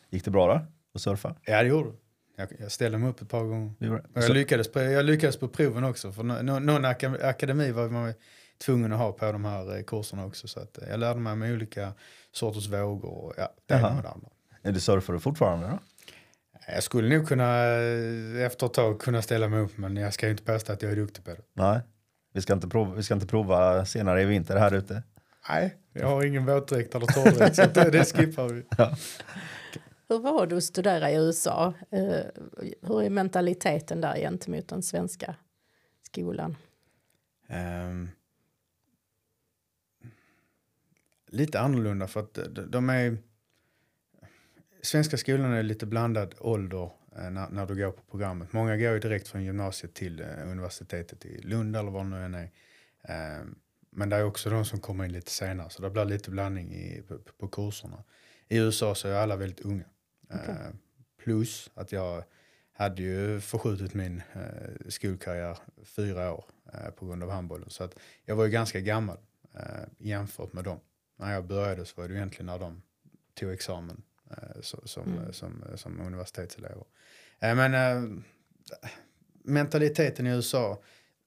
Gick 0.10 0.26
det 0.26 0.32
bra 0.32 0.54
då? 0.54 0.66
Att 0.96 1.02
surfa? 1.02 1.36
Ja, 1.46 1.62
det 1.64 1.70
gjorde 1.70 1.90
jag. 2.38 2.48
Jag 2.60 2.72
ställde 2.72 2.98
mig 2.98 3.10
upp 3.10 3.22
ett 3.22 3.30
par 3.30 3.44
gånger. 3.44 3.74
Och 4.16 4.24
jag, 4.24 4.32
lyckades 4.34 4.72
på, 4.72 4.80
jag 4.82 5.06
lyckades 5.06 5.38
på 5.38 5.48
proven 5.48 5.84
också. 5.84 6.12
För 6.12 6.24
nå- 6.24 6.42
nå- 6.42 6.60
någon 6.60 6.86
aka- 6.86 7.28
akademi 7.30 7.72
var 7.72 7.90
man 7.90 8.14
tvungen 8.58 8.94
att 8.94 9.00
ha 9.00 9.12
på 9.12 9.32
de 9.32 9.46
här 9.46 9.78
eh, 9.78 9.84
kurserna 9.84 10.26
också. 10.26 10.48
Så 10.48 10.60
att 10.60 10.78
eh, 10.82 10.90
jag 10.90 11.00
lärde 11.00 11.20
mig 11.20 11.36
med 11.36 11.54
olika 11.54 11.94
sorters 12.32 12.68
vågor 12.68 13.10
och 13.10 13.34
ja, 13.38 13.54
det 13.66 13.74
ena 13.74 13.98
och 13.98 14.04
det 14.04 14.10
andra. 14.10 14.28
Är 14.64 14.72
du 14.72 14.80
surfar 14.80 15.14
du 15.14 15.20
fortfarande 15.20 15.68
då? 15.68 15.80
Jag 16.68 16.84
skulle 16.84 17.18
nog 17.18 17.28
kunna 17.28 17.66
eh, 17.66 18.46
efter 18.46 18.66
ett 18.66 18.74
tag 18.74 19.02
kunna 19.02 19.22
ställa 19.22 19.48
mig 19.48 19.60
upp 19.60 19.78
men 19.78 19.98
jag 19.98 20.14
ska 20.14 20.30
inte 20.30 20.44
påstå 20.44 20.74
att 20.74 20.82
jag 20.82 20.92
är 20.92 20.96
duktig 20.96 21.24
på 21.26 21.32
det. 21.32 21.42
Nej. 21.54 21.80
Vi 22.34 22.42
ska 22.42 22.54
inte 22.54 22.68
prova, 22.68 22.96
vi 22.96 23.04
ska 23.04 23.14
inte 23.14 23.28
prova 23.28 23.86
senare 23.86 24.22
i 24.22 24.26
vinter 24.26 24.58
här 24.58 24.74
ute. 24.74 25.04
Nej, 25.50 25.76
jag 25.94 26.08
har 26.08 26.24
ingen 26.24 26.46
våtdräkt 26.46 26.96
eller 26.96 27.06
torrdräkt 27.08 27.56
så 27.56 27.90
det, 27.90 28.06
skippar 28.18 28.50
vi. 28.50 28.64
Hur 30.08 30.20
var 30.20 30.48
det 30.48 30.58
att 30.58 30.64
studera 30.64 31.12
i 31.12 31.16
USA? 31.16 31.74
Eh, 31.92 32.26
hur 32.82 33.02
är 33.02 33.10
mentaliteten 33.10 34.02
där 34.02 34.16
gentemot 34.16 34.68
den 34.68 34.84
svenska 34.84 35.36
skolan? 36.02 36.56
Um, 37.50 38.10
lite 41.28 41.60
annorlunda 41.60 42.08
för 42.08 42.20
att 42.20 42.40
de, 42.68 42.90
är... 42.90 43.18
Svenska 44.82 45.18
skolan 45.18 45.54
är 45.54 45.64
lite 45.64 45.86
blandad 45.86 46.36
ålder 46.40 46.92
eh, 47.16 47.32
när, 47.32 47.50
när 47.50 47.66
du 47.66 47.76
går 47.76 47.92
på 47.92 48.02
programmet. 48.02 48.54
Många 48.54 48.78
går 48.78 48.94
ju 48.94 49.00
direkt 49.00 49.28
från 49.28 49.44
gymnasiet 49.44 49.94
till 49.94 50.22
eh, 50.22 50.28
universitetet 50.52 51.26
i 51.26 51.42
Lund 51.42 51.76
eller 51.76 51.92
vad 51.92 52.06
det 52.06 52.10
nu 52.10 52.26
än 52.26 52.36
är. 52.36 52.52
Um, 53.40 53.60
men 53.90 54.10
det 54.10 54.16
är 54.16 54.24
också 54.24 54.50
de 54.50 54.66
som 54.66 54.80
kommer 54.80 55.06
in 55.06 55.12
lite 55.12 55.32
senare 55.32 55.70
så 55.70 55.82
det 55.82 55.90
blir 55.90 56.06
lite 56.06 56.32
blandning 56.32 56.74
i, 56.74 57.04
på, 57.08 57.18
på 57.18 57.48
kurserna. 57.48 58.04
I 58.48 58.58
USA 58.58 58.96
så 58.96 59.08
är 59.08 59.14
alla 59.14 59.36
väldigt 59.36 59.60
unga. 59.60 59.86
Eh, 60.30 60.68
plus 61.24 61.72
att 61.74 61.92
jag 61.92 62.24
hade 62.74 63.02
ju 63.02 63.40
förskjutit 63.40 63.94
min 63.94 64.22
eh, 64.34 64.90
skolkarriär 64.90 65.58
fyra 65.84 66.34
år 66.34 66.46
eh, 66.74 66.90
på 66.90 67.06
grund 67.06 67.24
av 67.24 67.30
handbollen. 67.30 67.70
Så 67.70 67.84
att 67.84 67.96
jag 68.26 68.36
var 68.36 68.46
ju 68.46 68.52
ganska 68.52 68.80
gammal 68.80 69.18
eh, 69.54 69.62
jämfört 69.98 70.54
med 70.54 70.64
dem. 70.64 70.80
När 71.18 71.34
jag 71.34 71.48
började 71.48 71.86
så 71.86 72.02
var 72.02 72.08
det 72.08 72.16
egentligen 72.16 72.46
när 72.46 72.60
de 72.60 72.82
tog 73.34 73.52
examen 73.52 74.02
eh, 74.32 74.62
så, 74.62 74.88
som, 74.88 75.04
Mm. 75.14 75.34
som, 75.34 75.64
som 75.76 76.00
universitetselever. 76.00 76.84
Eh, 77.40 77.56
men 77.56 77.74
eh, 77.74 78.20
mentaliteten 79.44 80.28
i 80.28 80.30
USA 80.30 80.82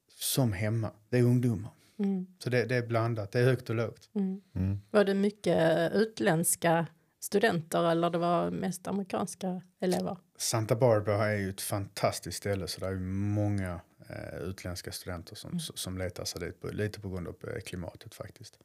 som 0.09 0.53
hemma, 0.53 0.91
det 1.09 1.19
är 1.19 1.23
ungdomar. 1.23 1.71
Mm. 1.99 2.27
Så 2.39 2.51
det, 2.51 2.65
det 2.65 2.77
är 2.77 2.87
blandat, 2.87 3.33
det 3.33 3.41
är 3.41 3.45
högt 3.45 3.71
och 3.71 3.77
lågt. 3.77 4.11
Mm. 4.15 4.41
Mm. 4.55 4.81
Var 4.91 5.05
det 5.05 5.15
mycket 5.15 5.93
utländska 5.93 6.87
studenter 7.21 7.91
eller 7.91 8.11
det 8.11 8.19
var 8.19 8.51
mest 8.51 8.87
amerikanska 8.87 9.63
elever? 9.81 10.17
Santa 10.39 10.77
Barbara 10.77 11.27
är 11.27 11.37
ju 11.37 11.51
ett 11.51 11.61
fantastiskt 11.61 12.39
ställe 12.39 12.69
så 12.69 12.81
det 12.81 12.87
är 12.87 12.91
ju 12.91 13.01
många 13.01 13.81
eh, 14.09 14.39
utländska 14.41 14.93
studenter 14.93 15.35
som, 15.37 15.51
Mm. 15.51 15.61
som 15.61 15.99
letar 15.99 16.25
sig 16.25 16.41
dit, 16.41 16.61
på, 16.61 16.69
lite 16.69 17.01
på 17.01 17.09
grund 17.09 17.29
av 17.29 17.35
eh, 17.55 17.61
klimatet 17.61 18.15
faktiskt. 18.15 18.59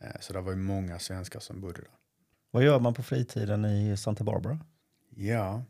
Eh, 0.00 0.20
så 0.20 0.32
det 0.32 0.40
var 0.40 0.50
ju 0.50 0.56
många 0.58 0.98
svenskar 0.98 1.40
som 1.40 1.60
bodde 1.60 1.80
där. 1.80 1.90
Vad 2.50 2.62
gör 2.62 2.80
man 2.80 2.94
på 2.94 3.02
fritiden 3.02 3.64
i 3.64 3.96
Santa 3.96 4.24
Barbara? 4.24 4.58
Ja, 5.16 5.64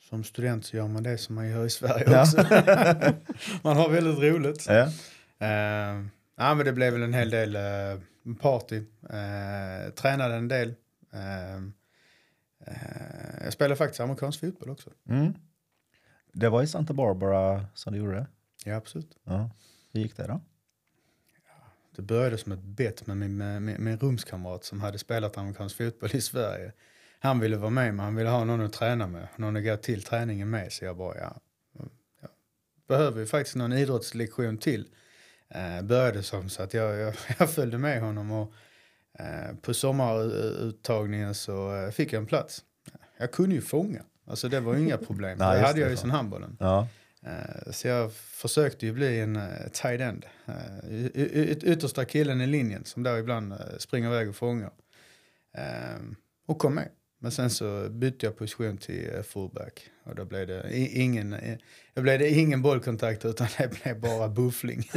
som 0.00 0.24
student 0.24 0.64
så 0.66 0.76
gör 0.76 0.88
man 0.88 1.02
det 1.02 1.18
som 1.18 1.34
man 1.34 1.48
gör 1.48 1.64
i 1.66 1.70
Sverige 1.70 2.04
Ja. 2.10 2.22
också. 2.22 2.36
man 3.62 3.76
har 3.76 3.88
väldigt 3.88 4.18
roligt. 4.18 4.66
Ja. 4.68 4.82
Eh, 5.38 6.04
ja, 6.36 6.54
men 6.54 6.58
det 6.66 6.72
blev 6.72 6.92
väl 6.92 7.02
en 7.02 7.14
hel 7.14 7.30
del 7.30 7.56
eh, 7.56 8.34
party. 8.40 8.76
Eh, 9.10 9.90
tränade 9.94 10.34
en 10.34 10.48
del. 10.48 10.68
Eh, 11.12 11.60
eh, 12.66 13.44
jag 13.44 13.52
spelade 13.52 13.76
faktiskt 13.76 14.00
amerikansk 14.00 14.40
fotboll 14.40 14.70
också. 14.70 14.90
Mm. 15.08 15.34
Det 16.32 16.48
var 16.48 16.62
i 16.62 16.66
Santa 16.66 16.92
Barbara 16.92 17.66
som 17.74 17.92
du 17.92 17.98
gjorde 17.98 18.14
det? 18.14 18.26
Ja, 18.64 18.76
absolut. 18.76 19.16
Ja. 19.24 19.50
Hur 19.92 20.00
gick 20.00 20.16
det 20.16 20.26
då? 20.26 20.40
Det 21.96 22.02
började 22.02 22.38
som 22.38 22.52
ett 22.52 22.62
bett 22.62 23.06
med 23.06 23.16
min, 23.16 23.36
med, 23.36 23.62
med 23.62 23.80
min 23.80 23.98
rumskamrat 23.98 24.64
som 24.64 24.80
hade 24.80 24.98
spelat 24.98 25.38
amerikansk 25.38 25.76
fotboll 25.76 26.10
i 26.12 26.20
Sverige. 26.20 26.72
Han 27.18 27.40
ville 27.40 27.56
vara 27.56 27.70
med 27.70 27.94
men 27.94 28.04
han 28.04 28.14
ville 28.14 28.30
ha 28.30 28.44
någon 28.44 28.60
att 28.60 28.72
träna 28.72 29.06
med, 29.06 29.28
någon 29.36 29.56
att 29.56 29.64
gå 29.64 29.76
till 29.76 30.02
träningen 30.02 30.50
med. 30.50 30.72
Så 30.72 30.84
jag 30.84 30.96
bara, 30.96 31.18
ja, 31.18 31.40
ja. 32.20 32.28
behöver 32.88 33.20
ju 33.20 33.26
faktiskt 33.26 33.56
någon 33.56 33.72
idrottslektion 33.72 34.58
till. 34.58 34.88
Eh, 35.48 35.82
började 35.82 36.22
som 36.22 36.48
så 36.48 36.62
att 36.62 36.74
jag, 36.74 36.98
jag, 36.98 37.14
jag 37.38 37.50
följde 37.50 37.78
med 37.78 38.00
honom 38.00 38.30
och 38.30 38.52
på 39.62 39.74
sommaruttagningen 39.74 41.34
så 41.34 41.74
eh, 41.84 41.90
fick 41.90 42.12
jag 42.12 42.20
en 42.20 42.26
plats. 42.26 42.64
Jag 43.18 43.32
kunde 43.32 43.54
ju 43.54 43.60
fånga, 43.60 44.02
alltså 44.26 44.48
det 44.48 44.60
var 44.60 44.74
ju 44.74 44.80
inga 44.84 44.96
problem. 44.96 45.38
Nej, 45.38 45.60
det 45.60 45.66
hade 45.66 45.80
jag 45.80 45.90
ju 45.90 45.96
sen 45.96 46.10
handbollen. 46.10 46.56
Ja. 46.60 46.88
Eh, 47.26 47.70
Så 47.72 47.88
jag 47.88 48.12
försökte 48.14 48.86
ju 48.86 48.92
bli 48.92 49.20
en 49.20 49.40
tight 49.72 50.00
end. 50.00 50.24
Yt- 51.14 51.64
yttersta 51.64 52.04
killen 52.04 52.40
i 52.40 52.46
linjen 52.46 52.84
som 52.84 53.02
då 53.02 53.18
ibland 53.18 53.54
springer 53.78 54.08
iväg 54.08 54.28
och 54.28 54.36
fångar. 54.36 54.70
Ehm, 55.54 56.16
och 56.46 56.58
kom 56.58 56.74
med. 56.74 56.88
Men 57.20 57.30
sen 57.32 57.50
så 57.50 57.88
bytte 57.90 58.26
jag 58.26 58.36
position 58.36 58.78
till 58.78 59.22
fullback. 59.24 59.88
Och 60.04 60.14
då 60.14 60.24
blev 60.24 60.46
det 60.46 60.76
ingen, 60.76 61.32
eh, 61.32 61.58
då 61.94 62.02
blev 62.02 62.18
det 62.18 62.30
ingen 62.30 62.62
bollkontakt 62.62 63.24
utan 63.24 63.46
det 63.58 63.82
blev 63.82 64.00
bara 64.00 64.28
buffling. 64.28 64.90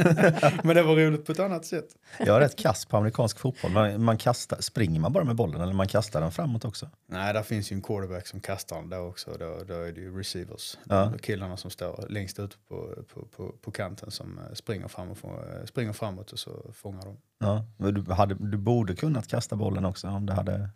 Men 0.64 0.76
det 0.76 0.82
var 0.82 0.96
roligt 0.96 1.26
på 1.26 1.32
ett 1.32 1.40
annat 1.40 1.64
sätt. 1.64 1.86
Jag 2.18 2.36
är 2.36 2.40
rätt 2.40 2.56
kass 2.56 2.84
på 2.86 2.96
amerikansk 2.96 3.38
fotboll. 3.38 3.70
Man, 3.70 4.04
man 4.04 4.18
kastar, 4.18 4.60
springer 4.60 5.00
man 5.00 5.12
bara 5.12 5.24
med 5.24 5.36
bollen 5.36 5.60
eller 5.60 5.72
man 5.72 5.88
kastar 5.88 6.20
den 6.20 6.30
framåt 6.32 6.64
också? 6.64 6.90
Nej, 7.06 7.34
där 7.34 7.42
finns 7.42 7.72
ju 7.72 7.74
en 7.74 7.82
quarterback 7.82 8.26
som 8.26 8.40
kastar 8.40 8.76
den 8.76 8.90
då 8.90 8.96
också. 8.98 9.30
Då, 9.38 9.64
då 9.68 9.74
är 9.74 9.92
det 9.92 10.00
ju 10.00 10.18
receivers. 10.18 10.78
Ja. 10.84 11.12
Killarna 11.22 11.56
som 11.56 11.70
står 11.70 12.06
längst 12.08 12.38
ute 12.38 12.56
på, 12.68 12.94
på, 13.14 13.26
på, 13.36 13.54
på 13.62 13.70
kanten 13.70 14.10
som 14.10 14.38
eh, 14.38 14.54
springer, 14.54 14.88
fram 14.88 15.10
och 15.10 15.24
eh, 15.24 15.64
springer 15.64 15.92
framåt 15.92 16.32
och 16.32 16.38
så 16.38 16.70
fångar 16.72 17.04
de. 17.04 17.16
Ja. 17.38 17.64
Men 17.76 17.94
Du, 17.94 18.12
hade, 18.12 18.34
du 18.34 18.56
borde 18.56 18.94
kunnat 18.96 19.28
kasta 19.28 19.56
bollen 19.56 19.84
också 19.84 20.08
om 20.08 20.26
det 20.26 20.32
hade... 20.32 20.68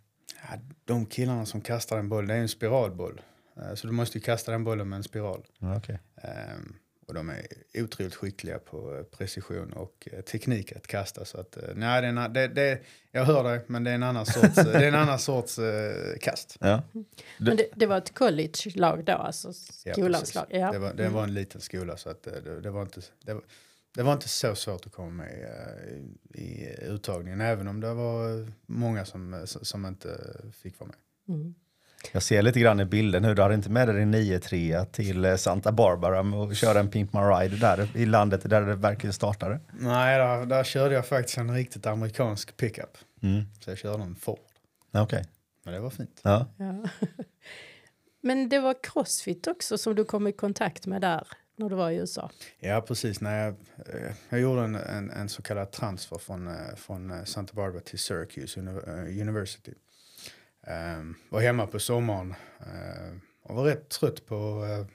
Ja, 0.42 0.58
de 0.84 1.06
killarna 1.06 1.46
som 1.46 1.60
kastar 1.60 1.98
en 1.98 2.08
boll, 2.08 2.26
det 2.26 2.34
är 2.34 2.38
en 2.38 2.48
spiralboll. 2.48 3.20
Eh, 3.62 3.74
Så 3.74 3.86
du 3.86 3.92
måste 3.92 4.18
ju 4.18 4.22
kasta 4.22 4.52
den 4.52 4.64
bollen 4.64 4.88
med 4.88 4.96
en 4.96 5.02
spiral. 5.02 5.46
Ja, 5.58 5.76
okej. 5.76 5.98
Ehm, 6.16 6.74
Och 7.06 7.14
de 7.14 7.30
är 7.30 7.46
otroligt 7.74 8.14
skickliga 8.14 8.58
på 8.58 8.96
eh, 8.96 9.02
precision 9.02 9.72
och 9.72 10.08
eh, 10.12 10.20
teknik 10.20 10.72
att 10.72 10.86
kasta. 10.86 11.24
Så 11.24 11.40
att, 11.40 11.58
nej, 11.74 12.00
det 12.02 12.06
är 12.08 12.12
en, 12.16 12.32
det, 12.32 12.48
det, 12.48 12.80
jag 13.12 13.24
hör 13.24 13.44
dig, 13.44 13.60
men 13.66 13.84
det 13.84 13.90
är 13.90 13.94
en 13.94 14.02
annan 14.02 14.26
sorts, 14.26 14.54
det 14.54 14.72
är 14.84 14.88
en 14.88 14.94
annan 14.94 15.18
sorts 15.30 15.58
eh, 15.58 16.18
kast. 16.20 16.56
Ja. 16.60 16.82
Men 17.38 17.56
det, 17.56 17.68
det 17.76 17.86
var 17.86 17.98
ett 17.98 18.14
college-lag 18.14 19.04
då, 19.04 19.12
alltså 19.12 19.52
Ja, 19.84 19.92
skolans 19.92 20.20
precis. 20.22 20.34
lag? 20.34 20.46
Ja. 20.50 20.72
Det, 20.72 20.78
var, 20.78 20.94
det 20.94 21.08
var 21.08 21.22
en 21.24 21.34
liten 21.34 21.60
skola 21.60 21.96
så 21.96 22.10
att 22.10 22.22
det, 22.22 22.60
det, 22.60 22.70
var 22.70 22.82
inte, 22.82 23.00
det, 23.24 23.34
var, 23.34 23.42
det 23.94 24.02
var 24.02 24.12
inte 24.12 24.28
så 24.28 24.54
svårt 24.54 24.86
att 24.86 24.92
komma 24.92 25.10
med 25.10 25.30
i, 26.34 26.40
i 26.42 26.76
uttagningen. 26.82 27.40
Även 27.40 27.68
om 27.68 27.80
det 27.80 27.94
var 27.94 28.52
många 28.66 29.04
som, 29.04 29.42
som 29.46 29.86
inte 29.86 30.36
fick 30.62 30.80
vara 30.80 30.88
med. 30.88 31.36
Mm. 31.36 31.54
Jag 32.12 32.22
ser 32.22 32.42
lite 32.42 32.60
grann 32.60 32.80
i 32.80 32.84
bilden 32.84 33.22
nu. 33.22 33.34
Du 33.34 33.42
hade 33.42 33.54
inte 33.54 33.70
med 33.70 33.88
dig 33.88 33.96
din 33.96 34.14
9-3 34.14 34.84
till 34.84 35.24
eh, 35.24 35.36
Santa 35.36 35.72
Barbara 35.72 36.20
att 36.44 36.56
köra 36.56 36.80
en 36.80 36.90
Pimp 36.90 37.12
My 37.12 37.20
Ride 37.20 37.56
där 37.56 37.88
i 37.96 38.06
landet 38.06 38.50
där 38.50 38.62
det 38.62 38.74
verkligen 38.74 39.12
startade. 39.12 39.60
Nej, 39.72 40.18
där, 40.18 40.46
där 40.46 40.64
körde 40.64 40.94
jag 40.94 41.06
faktiskt 41.06 41.38
en 41.38 41.54
riktigt 41.54 41.86
amerikansk 41.86 42.56
pickup. 42.56 42.98
Mm. 43.22 43.42
Så 43.60 43.70
jag 43.70 43.78
körde 43.78 44.02
en 44.02 44.14
Ford. 44.14 44.38
Okej. 44.92 45.24
Men 45.64 45.74
det 45.74 45.80
var 45.80 45.90
fint. 45.90 46.20
Ja. 46.22 46.46
Ja. 46.56 46.84
Men 48.22 48.48
det 48.48 48.58
var 48.60 48.74
Crossfit 48.82 49.46
också 49.46 49.78
som 49.78 49.94
du 49.94 50.04
kom 50.04 50.26
i 50.26 50.32
kontakt 50.32 50.86
med 50.86 51.00
där 51.00 51.28
när 51.56 51.68
du 51.68 51.74
var 51.76 51.90
i 51.90 51.96
USA? 51.96 52.30
Ja, 52.58 52.80
precis. 52.80 53.20
När 53.20 53.44
jag, 53.44 53.48
eh, 53.76 54.12
jag 54.28 54.40
gjorde 54.40 54.62
en, 54.62 54.74
en, 54.74 55.10
en 55.10 55.28
så 55.28 55.42
kallad 55.42 55.72
transfer 55.72 56.18
från, 56.18 56.48
eh, 56.48 56.54
från 56.76 57.26
Santa 57.26 57.54
Barbara 57.54 57.80
till 57.80 57.98
Syracuse 57.98 58.60
Uni- 58.60 59.20
University. 59.20 59.72
Um, 60.66 61.14
var 61.28 61.40
hemma 61.40 61.66
på 61.66 61.78
sommaren 61.78 62.34
eh, 62.60 63.16
och 63.42 63.56
var 63.56 63.64
rätt 63.64 63.88
trött 63.88 64.26
på 64.26 64.64
eh, 64.64 64.86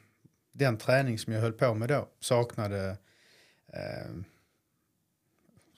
den 0.51 0.77
träning 0.77 1.19
som 1.19 1.33
jag 1.33 1.41
höll 1.41 1.53
på 1.53 1.73
med 1.73 1.89
då. 1.89 2.07
Saknade 2.19 2.97
uh, 3.73 4.21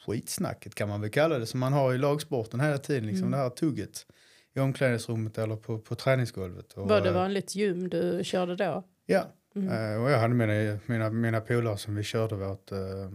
skitsnacket 0.06 0.76
kan 0.76 0.90
man 0.90 1.02
väl 1.02 1.10
kalla 1.10 1.40
det 1.40 1.46
som 1.46 1.60
man 1.60 1.74
har 1.74 1.94
i 1.94 1.98
lagsporten 1.98 2.60
hela 2.60 2.78
tiden. 2.78 3.06
Liksom 3.08 3.28
Mm. 3.28 3.32
det 3.38 3.44
här 3.44 3.50
tugget 3.50 4.06
i 4.54 4.60
omklädningsrummet 4.60 5.38
eller 5.38 5.56
på, 5.56 5.80
på 5.80 5.96
träningsgolvet. 5.96 6.74
Och, 6.74 6.90
Var 6.90 7.02
det 7.02 7.10
eh, 7.10 7.16
vanligt 7.16 7.56
gym 7.56 7.90
du 7.90 8.22
körde 8.24 8.56
då? 8.56 8.84
Ja, 9.06 9.34
Mm. 9.56 10.02
Och 10.02 10.12
jag 10.12 10.20
hade 10.20 10.34
mina, 10.34 10.80
mina, 10.86 11.10
mina 11.10 11.42
polare 11.42 11.78
som 11.78 11.96
vi 11.96 12.04
körde 12.04 12.36
vårt, 12.36 12.72
uh, 12.72 13.10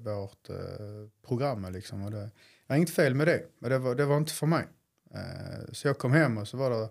vårt 0.00 0.48
program 1.26 1.60
med. 1.60 1.72
Liksom, 1.72 2.04
och 2.04 2.10
det 2.10 2.30
var 2.66 2.76
inget 2.76 2.90
fel 2.90 3.14
med 3.14 3.26
det, 3.26 3.42
men 3.58 3.70
det 3.70 3.78
var, 3.78 3.94
det 3.94 4.04
var 4.04 4.16
inte 4.16 4.32
för 4.32 4.46
mig. 4.46 4.64
Eh, 5.14 5.72
så 5.72 5.88
jag 5.88 5.98
kom 5.98 6.12
hem 6.12 6.38
och 6.38 6.48
så 6.48 6.56
var 6.56 6.70
det 6.70 6.88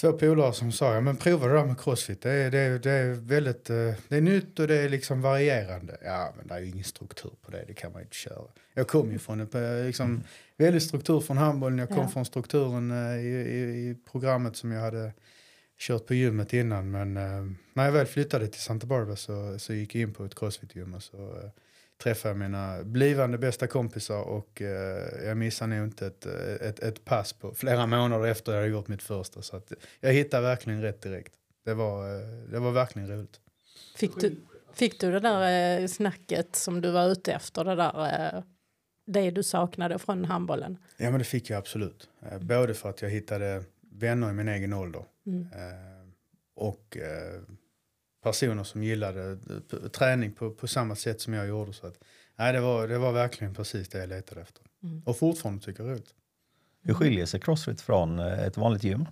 två 0.00 0.12
polare 0.12 0.52
som 0.52 0.72
sa, 0.72 0.94
ja 0.94 1.00
men 1.00 1.16
prova 1.16 1.46
det 1.46 1.54
där 1.54 1.64
med 1.64 1.80
crossfit. 1.80 2.22
Det 2.22 2.30
är, 2.30 2.50
det 2.50 2.58
är, 2.58 2.78
det 2.78 2.90
är 2.90 3.12
väldigt, 3.12 3.70
eh, 3.70 3.92
det 4.08 4.16
är 4.16 4.20
nytt 4.20 4.58
och 4.58 4.68
det 4.68 4.76
är 4.76 4.88
liksom 4.88 5.22
varierande. 5.22 5.98
Ja, 6.04 6.34
men 6.36 6.46
det 6.46 6.54
är 6.54 6.58
ju 6.60 6.66
ingen 6.68 6.84
struktur 6.84 7.32
på 7.42 7.50
det, 7.50 7.64
det 7.66 7.74
kan 7.74 7.92
man 7.92 8.00
ju 8.00 8.04
inte 8.04 8.16
köra. 8.16 8.44
Jag 8.74 8.88
kom 8.88 9.12
ju 9.12 9.18
från 9.18 9.40
en 9.40 9.78
eh, 9.80 9.86
liksom, 9.86 10.22
väldigt 10.56 10.82
struktur 10.82 11.20
från 11.20 11.36
handbollen, 11.36 11.78
jag 11.78 11.88
kom 11.88 11.98
Ja. 11.98 12.08
från 12.08 12.24
strukturen 12.24 12.90
i, 13.20 13.26
i, 13.26 13.90
i 13.90 13.96
programmet 14.10 14.56
som 14.56 14.72
jag 14.72 14.80
hade 14.80 15.12
kört 15.78 16.06
på 16.06 16.14
gymmet 16.14 16.52
innan 16.52 16.90
men 16.90 17.14
när 17.74 17.84
jag 17.84 17.92
väl 17.92 18.06
flyttade 18.06 18.46
till 18.46 18.60
Santa 18.60 18.86
Barbara 18.86 19.16
så, 19.16 19.58
så 19.58 19.74
gick 19.74 19.94
jag 19.94 20.02
in 20.02 20.14
på 20.14 20.24
ett 20.24 20.34
crossfit-gym 20.34 20.94
och 20.94 21.02
så 21.02 21.50
träffade 22.02 22.30
jag 22.30 22.38
mina 22.38 22.84
blivande 22.84 23.38
bästa 23.38 23.66
kompisar 23.66 24.22
och 24.22 24.62
eh, 24.62 25.24
jag 25.26 25.36
missade 25.36 25.76
nog 25.76 25.86
inte 25.86 26.06
ett, 26.06 26.26
eh, 26.26 26.68
ett, 26.68 26.80
ett 26.80 27.04
pass 27.04 27.32
på 27.32 27.54
flera 27.54 27.86
månader 27.96 28.26
efter 28.26 28.52
jag 28.52 28.58
hade 28.58 28.70
gjort 28.72 28.88
mitt 28.88 29.02
första 29.02 29.42
så 29.42 29.56
att 29.56 29.72
jag 30.00 30.12
hittade 30.12 30.42
verkligen 30.42 30.82
rätt 30.82 31.02
direkt. 31.02 31.32
Det 31.64 31.74
var, 31.74 32.14
eh, 32.14 32.28
det 32.50 32.58
var 32.58 32.70
verkligen 32.70 33.08
roligt. 33.08 33.40
Fick 33.96 34.20
du, 34.20 34.36
fick 34.74 35.00
du 35.00 35.12
det 35.12 35.20
där 35.20 35.80
eh, 35.80 35.86
snacket 35.86 36.56
som 36.56 36.80
du 36.80 36.90
var 36.90 37.08
ute 37.08 37.32
efter? 37.32 37.64
Det 37.64 37.74
där 37.74 38.34
eh, 38.36 38.42
det 39.06 39.30
du 39.30 39.42
saknade 39.42 39.98
från 39.98 40.24
handbollen? 40.24 40.78
Ja 40.96 41.10
men 41.10 41.18
det 41.18 41.24
fick 41.24 41.50
jag 41.50 41.58
absolut. 41.58 42.08
Både 42.40 42.74
för 42.74 42.90
att 42.90 43.02
jag 43.02 43.10
hittade 43.10 43.64
vänner 43.92 44.30
i 44.30 44.32
min 44.32 44.48
egen 44.48 44.72
ålder 44.72 45.04
Mm. 45.26 45.46
och 46.56 46.96
personer 48.28 48.64
som 48.64 48.82
gillade 48.82 49.30
eh, 49.30 49.88
träning 49.88 50.32
på, 50.32 50.50
på 50.50 50.66
samma 50.66 50.96
sätt 50.96 51.20
som 51.20 51.34
jag 51.34 51.48
gjorde. 51.48 51.72
Så 51.72 51.86
att, 51.86 51.98
nej, 52.36 52.52
det, 52.52 52.60
var, 52.60 52.88
det 52.88 52.98
var 52.98 53.12
verkligen 53.12 53.54
precis 53.54 53.88
det 53.88 53.98
jag 53.98 54.08
letade 54.08 54.40
efter. 54.40 54.62
Mm. 54.82 55.02
Och 55.06 55.18
fortfarande 55.18 55.64
tycker 55.64 55.80
jag 55.82 55.88
det 55.88 55.92
är 55.92 55.94
roligt. 55.94 56.14
Hur 56.82 56.94
skiljer 56.94 57.26
sig 57.26 57.40
crossfit 57.40 57.80
från 57.80 58.18
eh, 58.18 58.46
ett 58.46 58.56
vanligt 58.56 58.84
gym? 58.84 59.06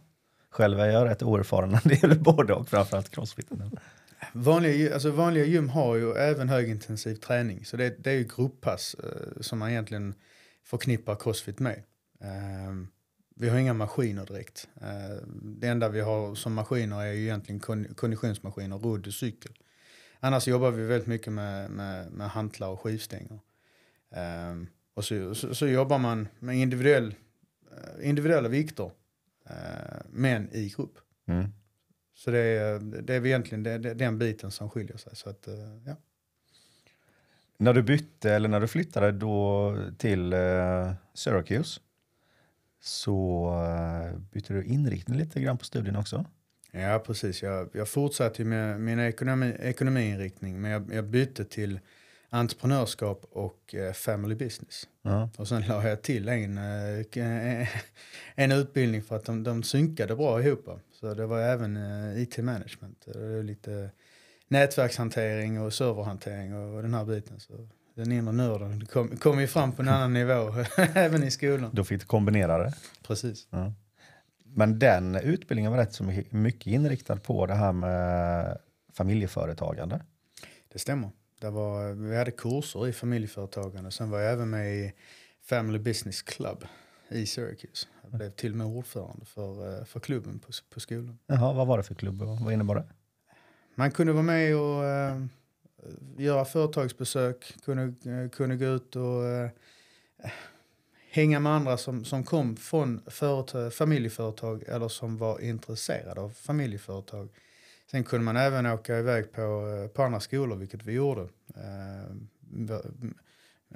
Själv 0.50 0.80
är 0.80 0.86
jag 0.86 1.08
rätt 1.08 1.22
oerfaren 1.22 1.70
när 1.70 1.80
det 1.84 2.02
gäller 2.02 2.16
både 2.16 2.54
och 2.54 2.68
framförallt 2.68 3.10
crossfit. 3.10 3.50
Vanliga, 4.32 4.94
alltså 4.94 5.10
vanliga 5.10 5.44
gym 5.44 5.68
har 5.68 5.96
ju 5.96 6.12
även 6.12 6.48
högintensiv 6.48 7.14
träning 7.14 7.64
så 7.64 7.76
det, 7.76 8.04
det 8.04 8.10
är 8.10 8.14
ju 8.14 8.28
grupppass 8.36 8.94
eh, 8.94 9.40
som 9.40 9.58
man 9.58 9.70
egentligen 9.70 10.14
förknippar 10.64 11.14
crossfit 11.14 11.58
med. 11.58 11.82
Eh, 12.20 12.72
vi 13.38 13.48
har 13.48 13.58
inga 13.58 13.74
maskiner 13.74 14.26
direkt. 14.26 14.68
Eh, 14.80 15.16
det 15.42 15.68
enda 15.68 15.88
vi 15.88 16.00
har 16.00 16.34
som 16.34 16.54
maskiner 16.54 17.02
är 17.02 17.12
ju 17.12 17.22
egentligen 17.22 17.60
kon 17.60 17.94
konditionsmaskiner, 17.94 18.78
rodd 18.78 19.06
och 19.06 19.14
cykel. 19.14 19.52
Annars 20.20 20.48
jobbar 20.48 20.70
vi 20.70 20.84
väldigt 20.84 21.08
mycket 21.08 21.32
med, 21.32 21.70
med, 21.70 22.12
med 22.12 22.30
hantlar 22.30 22.68
och 22.68 22.80
skivstänger. 22.80 23.38
Um, 24.50 24.68
och 24.94 25.04
så, 25.04 25.34
så, 25.34 25.54
så, 25.54 25.66
jobbar 25.66 25.98
man 25.98 26.28
med 26.38 26.56
individuell, 26.56 27.14
uh, 27.72 28.08
individuella 28.08 28.48
vikter, 28.48 28.90
uh, 29.50 30.00
men 30.10 30.50
i 30.52 30.68
grupp. 30.76 30.98
Mm. 31.26 31.52
Så 32.14 32.30
det 32.30 32.38
är, 32.38 32.78
det 32.78 33.14
är 33.14 33.26
egentligen 33.26 33.62
det, 33.62 33.78
det, 33.78 33.94
den 33.94 34.18
biten 34.18 34.50
som 34.50 34.70
skiljer 34.70 34.96
sig. 34.96 35.16
Så 35.16 35.30
att, 35.30 35.48
ja. 35.86 35.96
När 37.58 37.74
du 37.74 37.82
bytte 37.82 38.32
eller 38.32 38.48
när 38.48 38.60
du 38.60 38.68
flyttade 38.68 39.12
då 39.12 39.76
till 39.98 40.34
Syracuse 41.14 41.80
så 42.80 43.52
bytte 44.32 44.54
du 44.54 44.64
inriktning 44.64 45.18
lite 45.18 45.40
grann 45.40 45.58
på 45.58 45.64
studien 45.64 45.96
också? 45.96 46.24
Ja, 46.70 47.02
precis. 47.06 47.42
Jag, 47.42 47.68
jag 47.72 47.88
fortsatte 47.88 48.44
med 48.44 48.80
min 48.80 48.98
ekonomi, 48.98 49.54
ekonomiinriktning 49.60 50.60
men 50.60 50.70
jag, 50.70 50.94
jag 50.94 51.04
bytte 51.04 51.44
till 51.44 51.80
entreprenörskap 52.28 53.24
och 53.30 53.74
eh, 53.74 53.92
family 53.92 54.34
business. 54.34 54.88
Ja. 55.02 55.30
Och 55.38 55.48
sen 55.48 55.62
la 55.68 55.88
jag 55.88 56.02
till 56.02 56.28
en, 56.28 56.58
eh, 56.58 57.68
en 58.34 58.52
utbildning 58.52 59.02
för 59.02 59.16
att 59.16 59.24
de, 59.24 59.42
de 59.42 59.62
synkade 59.62 60.16
bra 60.16 60.42
ihop. 60.42 60.68
Så 60.92 61.14
det 61.14 61.26
var 61.26 61.40
även 61.40 61.76
eh, 61.76 62.22
IT 62.22 62.38
management. 62.38 63.06
lite 63.42 63.90
nätverkshantering 64.48 65.60
och 65.60 65.72
serverhantering 65.72 66.54
och, 66.54 66.76
och 66.76 66.82
den 66.82 66.94
här 66.94 67.04
biten. 67.04 67.40
Så 67.40 67.68
den 67.96 68.12
inre 68.12 68.32
nörden 68.32 68.86
kom, 68.86 69.16
kom 69.16 69.40
ju 69.40 69.46
fram 69.46 69.72
på 69.72 69.82
en 69.82 69.88
annan 69.88 70.12
nivå 70.12 70.54
även 70.76 71.22
i 71.22 71.30
skolan. 71.30 71.70
Då 71.72 71.84
fick 71.84 72.00
du 72.00 72.06
kombinera 72.06 72.58
det? 72.58 72.74
Precis. 73.02 73.48
Ja. 73.50 73.72
Men 74.44 74.78
den 74.78 75.16
utbildningen 75.16 75.70
var 75.72 75.78
rätt 75.78 75.92
så 75.92 76.04
mycket 76.30 76.66
inriktad 76.66 77.16
på 77.16 77.46
det 77.46 77.54
här 77.54 77.72
med 77.72 78.58
familjeföretagande. 78.92 80.00
Det 80.72 80.78
stämmer. 80.78 81.10
Det 81.40 81.50
var, 81.50 81.92
vi 81.92 82.16
hade 82.16 82.30
kurser 82.30 82.88
i 82.88 82.92
familjeföretagande. 82.92 83.90
Sen 83.90 84.10
var 84.10 84.20
jag 84.20 84.32
även 84.32 84.50
med 84.50 84.74
i 84.74 84.92
Family 85.44 85.78
Business 85.78 86.22
Club 86.22 86.64
i 87.08 87.26
Syracuse. 87.26 87.86
Jag 88.02 88.10
blev 88.10 88.30
till 88.30 88.52
och 88.52 88.58
med 88.58 88.66
ordförande 88.66 89.24
för, 89.24 89.78
eh, 89.78 89.84
för 89.84 90.00
klubben 90.00 90.38
på, 90.38 90.52
på 90.74 90.80
skolan. 90.80 91.18
Jaha, 91.26 91.52
vad 91.52 91.66
var 91.66 91.78
det 91.78 91.84
för 91.84 91.94
klubb? 91.94 92.22
Vad 92.22 92.52
innebar 92.52 92.74
det? 92.74 92.84
Man 93.74 93.90
kunde 93.90 94.12
vara 94.12 94.22
med 94.22 94.56
och 94.56 94.82
uh, 94.82 95.26
Eh, 95.82 96.24
göra 96.24 96.44
företagsbesök, 96.44 97.54
kunde, 97.64 97.82
eh, 98.12 98.30
kunde 98.30 98.56
gå 98.56 98.64
ut 98.66 98.96
och 98.96 99.24
eh, 99.24 99.50
hänga 101.10 101.40
med 101.40 101.52
andra 101.52 101.76
som, 101.76 102.04
som 102.04 102.24
kom 102.24 102.56
från 102.56 103.00
företag, 103.06 103.74
familjeföretag 103.74 104.62
eller 104.66 104.88
som 104.88 105.16
var 105.16 105.40
intresserade 105.40 106.20
av 106.20 106.30
familjeföretag. 106.30 107.28
Sen 107.90 108.04
kunde 108.04 108.24
man 108.24 108.36
även 108.36 108.66
åka 108.66 108.98
iväg 108.98 109.32
på, 109.32 109.42
eh, 109.42 109.88
på 109.88 110.02
andra 110.02 110.20
skolor, 110.20 110.56
vilket 110.56 110.84
vi 110.84 110.92
gjorde. 110.92 111.28
Eh, 111.56 112.16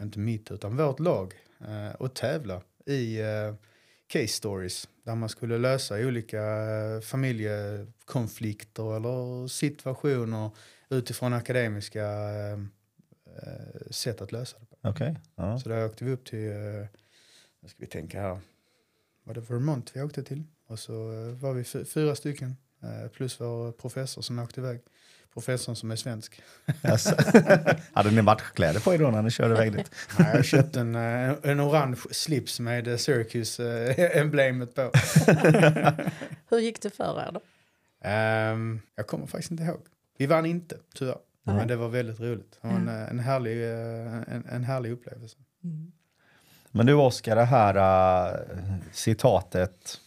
inte 0.03 0.19
mitt, 0.19 0.51
utan 0.51 0.77
vårt 0.77 1.01
lag. 1.01 1.35
Eh, 1.61 1.95
och 1.95 2.15
tävla 2.15 2.63
i 2.87 3.21
eh, 3.21 3.55
case 4.13 4.29
stories. 4.29 4.89
Där 5.05 5.15
man 5.15 5.29
skulle 5.29 5.59
lösa 5.59 6.07
olika 6.07 6.43
eh, 6.43 7.01
familjekonflikter 7.01 8.97
eller 8.97 9.49
situationer 9.49 10.51
utifrån 10.89 11.33
akademiska 11.33 12.05
eh, 12.05 12.59
sätt 13.91 14.21
att 14.21 14.33
lösa 14.33 14.57
det. 14.59 14.89
Okay. 14.89 15.15
Ja. 15.35 15.59
Så 15.59 15.69
där 15.69 15.87
åkte 15.87 16.05
vi 16.05 16.13
upp 16.13 16.25
till 16.25 16.53
nu 17.63 17.69
ska 17.69 17.77
vi 17.79 17.87
tänka 17.87 18.21
här. 18.21 18.41
Var 19.25 19.35
det 19.35 19.41
Vermont 19.41 19.97
vi 19.97 20.03
åkte 20.03 20.23
till? 20.23 20.45
Och 20.67 20.79
så 20.79 21.13
eh, 21.13 21.35
var 21.35 21.55
vi 21.55 21.65
fyra 21.85 22.15
stycken. 22.15 22.57
Eh, 22.83 23.09
plus 23.09 23.41
vår 23.41 23.73
professor 23.73 24.23
som 24.23 24.39
åkte 24.39 24.61
iväg. 24.61 24.81
Professorn 25.35 25.77
som 25.77 25.91
är 25.91 25.97
svensk. 25.97 26.43
Yes. 26.85 27.07
Hade 27.93 28.11
ni 28.11 28.23
matchkläder 28.23 28.81
på 28.81 28.95
er 28.95 28.99
då 28.99 29.11
när 29.11 29.23
ni 29.23 29.31
körde 29.31 29.55
iväg 29.55 29.73
dit? 29.73 29.91
Nej, 30.19 30.31
jag 30.35 30.45
köpte 30.45 30.81
en, 30.81 30.95
eh, 30.95 31.35
en 31.43 31.61
orange 31.61 31.99
slips 32.11 32.61
med 32.61 33.01
Syracuse-emblemet 33.01 34.75
på. 34.75 34.91
Hur 36.51 36.59
gick 36.59 36.83
det 36.83 36.91
för 36.91 37.21
er 37.21 37.33
då? 37.33 37.41
Um, 38.09 38.81
jag 38.95 39.07
kommer 39.07 39.27
faktiskt 39.27 39.51
inte 39.51 39.63
ihåg. 39.65 39.81
Vi 40.19 40.27
vann 40.27 40.47
inte, 40.47 40.77
tyvärr. 40.95 41.19
Mm. 41.47 41.59
Men 41.59 41.69
det 41.69 41.77
var 41.77 41.89
väldigt 41.89 42.21
roligt. 42.21 42.59
Det 42.63 42.69
var 42.69 42.75
en, 42.75 42.89
en, 42.89 43.21
härlig, 43.21 43.65
en, 43.65 44.45
en 44.53 44.65
härlig 44.65 44.93
upplevelse. 44.93 45.37
Mm. 45.65 45.93
Men 46.71 46.87
du 46.87 46.95
Oskar, 46.95 47.37
det 47.37 47.45
här 47.45 47.77
uh, 47.77 48.77
citatet. 48.93 50.01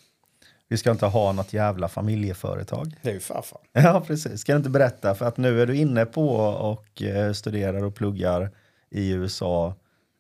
Vi 0.70 0.78
ska 0.78 0.92
inte 0.92 1.06
ha 1.06 1.32
något 1.32 1.54
jävla 1.54 1.88
familjeföretag. 1.88 2.96
Det 3.02 3.10
är 3.10 3.14
ju 3.14 3.20
farfar. 3.20 3.60
Ja, 3.72 4.04
precis. 4.08 4.42
Ska 4.42 4.52
du 4.52 4.58
inte 4.58 4.70
berätta? 4.70 5.16
För 5.16 5.26
att 5.26 5.38
nu 5.38 5.62
är 5.62 5.66
du 5.66 5.76
inne 5.76 6.06
på 6.06 6.30
och 6.38 7.02
uh, 7.02 7.34
studerar 7.34 7.84
och 7.84 7.96
pluggar 7.96 8.52
i 8.90 9.12
USA 9.12 9.76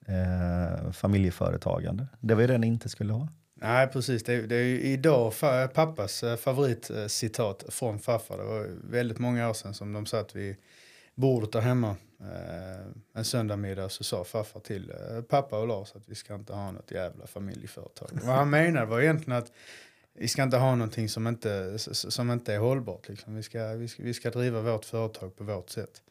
uh, 0.09 0.91
familjeföretagande. 0.91 2.07
Det 2.19 2.35
var 2.35 2.41
ju 2.41 2.47
det 2.47 2.57
ni 2.57 2.67
inte 2.67 2.89
skulle 2.89 3.13
ha. 3.13 3.27
Nej, 3.55 3.87
precis. 3.87 4.23
Det 4.23 4.33
är, 4.33 4.41
det 4.41 4.55
är 4.55 4.79
idag 4.79 5.33
pappas 5.73 6.23
favoritcitat 6.39 7.63
från 7.69 7.99
farfar. 7.99 8.37
Det 8.37 8.43
var 8.43 8.67
väldigt 8.83 9.19
många 9.19 9.49
år 9.49 9.53
sedan 9.53 9.73
som 9.73 9.93
de 9.93 10.05
satt 10.05 10.35
vid 10.35 10.55
bordet 11.15 11.51
där 11.51 11.61
hemma 11.61 11.95
eh, 12.19 12.87
en 13.13 13.25
söndagmiddag 13.25 13.89
så 13.89 14.03
sa 14.03 14.23
farfar 14.23 14.59
till 14.59 14.89
eh, 14.91 15.21
pappa 15.21 15.59
och 15.59 15.67
Lars 15.67 15.95
att 15.95 16.09
vi 16.09 16.15
ska 16.15 16.35
inte 16.35 16.53
ha 16.53 16.71
något 16.71 16.91
jävla 16.91 17.27
familjeföretag. 17.27 18.09
Vad 18.11 18.35
han 18.35 18.49
menade 18.49 18.85
var 18.85 19.01
egentligen 19.01 19.37
att 19.37 19.51
vi 20.15 20.27
ska 20.27 20.43
inte 20.43 20.57
ha 20.57 20.75
någonting 20.75 21.09
som 21.09 21.27
inte, 21.27 21.79
som 21.93 22.31
inte 22.31 22.53
är 22.53 22.59
hållbart. 22.59 23.09
Liksom. 23.09 23.35
Vi, 23.35 23.43
ska, 23.43 23.73
vi, 23.73 23.87
ska, 23.87 24.03
vi 24.03 24.13
ska 24.13 24.31
driva 24.31 24.61
vårt 24.61 24.85
företag 24.85 25.35
på 25.35 25.43
vårt 25.43 25.69
sätt. 25.69 26.01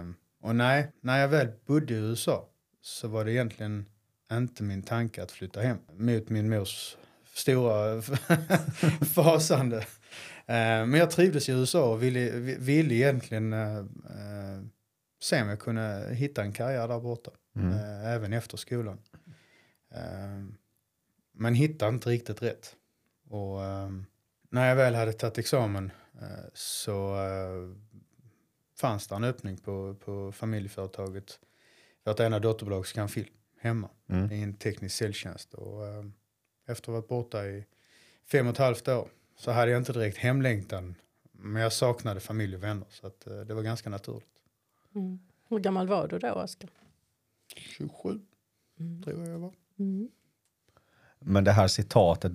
Um, 0.00 0.14
och 0.40 0.56
nej, 0.56 0.92
när 1.00 1.18
jag 1.18 1.28
väl 1.28 1.48
bodde 1.66 1.94
i 1.94 1.96
USA 1.96 2.48
så 2.80 3.08
var 3.08 3.24
det 3.24 3.32
egentligen 3.32 3.86
inte 4.32 4.62
min 4.62 4.82
tanke 4.82 5.22
att 5.22 5.32
flytta 5.32 5.60
hem 5.60 5.78
mot 5.92 6.28
min 6.28 6.48
mors 6.48 6.96
stora 7.34 8.02
fasande. 9.14 9.76
Eh, 10.46 10.86
men 10.86 10.94
jag 10.94 11.10
trivdes 11.10 11.48
i 11.48 11.52
USA 11.52 11.92
och 11.92 12.02
ville, 12.02 12.30
ville 12.58 12.94
egentligen 12.94 13.52
uh, 13.52 13.84
se 15.22 15.42
om 15.42 15.48
jag 15.48 15.60
kunde 15.60 16.14
hitta 16.14 16.42
en 16.42 16.52
karriär 16.52 16.88
där 16.88 17.00
borta. 17.00 17.30
Mm. 17.56 17.72
även 18.04 18.32
efter 18.32 18.56
skolan. 18.56 18.98
men 21.32 21.54
hittade 21.54 21.94
inte 21.94 22.10
riktigt 22.10 22.42
rätt. 22.42 22.76
Och 23.28 23.58
när 24.50 24.68
jag 24.68 24.76
väl 24.76 24.94
hade 24.94 25.12
tagit 25.12 25.38
examen 25.38 25.92
så 26.54 27.16
fanns 28.80 29.06
det 29.06 29.14
en 29.14 29.24
öppning 29.24 29.56
på, 29.56 29.96
på 30.04 30.32
familjeföretaget. 30.32 31.40
Vårt 32.04 32.20
ena 32.20 32.38
dotterbolag 32.38 32.86
Scanfil 32.86 33.30
hemma 33.60 33.90
mm. 34.08 34.32
i 34.32 34.42
en 34.42 34.54
teknisk 34.54 34.96
säljtjänst. 34.96 35.54
Och, 35.54 35.84
efter 36.68 36.82
att 36.82 36.86
ha 36.86 36.92
varit 36.92 37.08
borta 37.08 37.46
i 37.46 37.64
fem 38.24 38.46
och 38.46 38.52
ett 38.52 38.58
halvt 38.58 38.88
år 38.88 39.08
så 39.36 39.50
hade 39.50 39.70
jag 39.70 39.80
inte 39.80 39.92
direkt 39.92 40.18
hemlängtan. 40.18 40.94
Men 41.32 41.62
jag 41.62 41.72
saknade 41.72 42.20
familj 42.20 42.56
och 42.56 42.62
vänner 42.62 42.86
så 42.90 43.06
att, 43.06 43.26
eh, 43.26 43.40
det 43.40 43.54
var 43.54 43.62
ganska 43.62 43.90
naturligt. 43.90 44.42
Mm. 44.94 45.18
Hur 45.48 45.58
gammal 45.58 45.88
var 45.88 46.08
du 46.08 46.18
då, 46.18 46.32
Oskar? 46.32 46.70
27, 47.56 48.20
mm. 48.80 49.02
tror 49.02 49.18
jag 49.18 49.28
jag 49.28 49.38
var. 49.38 49.54
Mm. 49.78 50.10
Men 51.28 51.44
det 51.44 51.52
här 51.52 51.68
citatet 51.68 52.32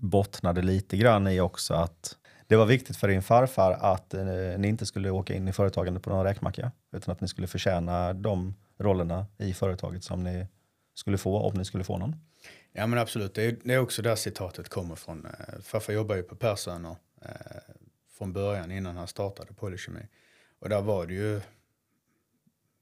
bottnade 0.00 0.62
lite 0.62 0.96
grann 0.96 1.28
i 1.28 1.40
också 1.40 1.74
att 1.74 2.16
det 2.46 2.56
var 2.56 2.66
viktigt 2.66 2.96
för 2.96 3.08
din 3.08 3.22
farfar 3.22 3.72
att 3.72 4.14
eh, 4.14 4.24
ni 4.58 4.68
inte 4.68 4.86
skulle 4.86 5.10
åka 5.10 5.34
in 5.34 5.48
i 5.48 5.52
företagande 5.52 6.00
på 6.00 6.10
någon 6.10 6.24
räkmacka 6.24 6.72
utan 6.92 7.12
att 7.12 7.20
ni 7.20 7.28
skulle 7.28 7.46
förtjäna 7.46 8.12
de 8.12 8.54
rollerna 8.78 9.26
i 9.38 9.54
företaget 9.54 10.04
som 10.04 10.24
ni 10.24 10.46
skulle 10.94 11.18
få 11.18 11.38
om 11.38 11.54
ni 11.54 11.64
skulle 11.64 11.84
få 11.84 11.98
någon. 11.98 12.16
Ja 12.72 12.86
men 12.86 12.98
absolut, 12.98 13.34
det 13.34 13.42
är, 13.42 13.56
det 13.64 13.74
är 13.74 13.78
också 13.78 14.02
där 14.02 14.16
citatet 14.16 14.68
kommer 14.68 14.94
från. 14.94 15.26
Eh, 15.26 15.60
farfar 15.62 15.92
jobbar 15.92 16.16
ju 16.16 16.22
på 16.22 16.36
Persöner 16.36 16.96
eh, 17.22 17.30
från 18.18 18.32
början 18.32 18.70
innan 18.70 18.96
han 18.96 19.08
startade 19.08 19.52
Polykemi. 19.54 20.06
Och 20.60 20.68
där 20.68 20.82
var 20.82 21.06
det 21.06 21.14
ju 21.14 21.40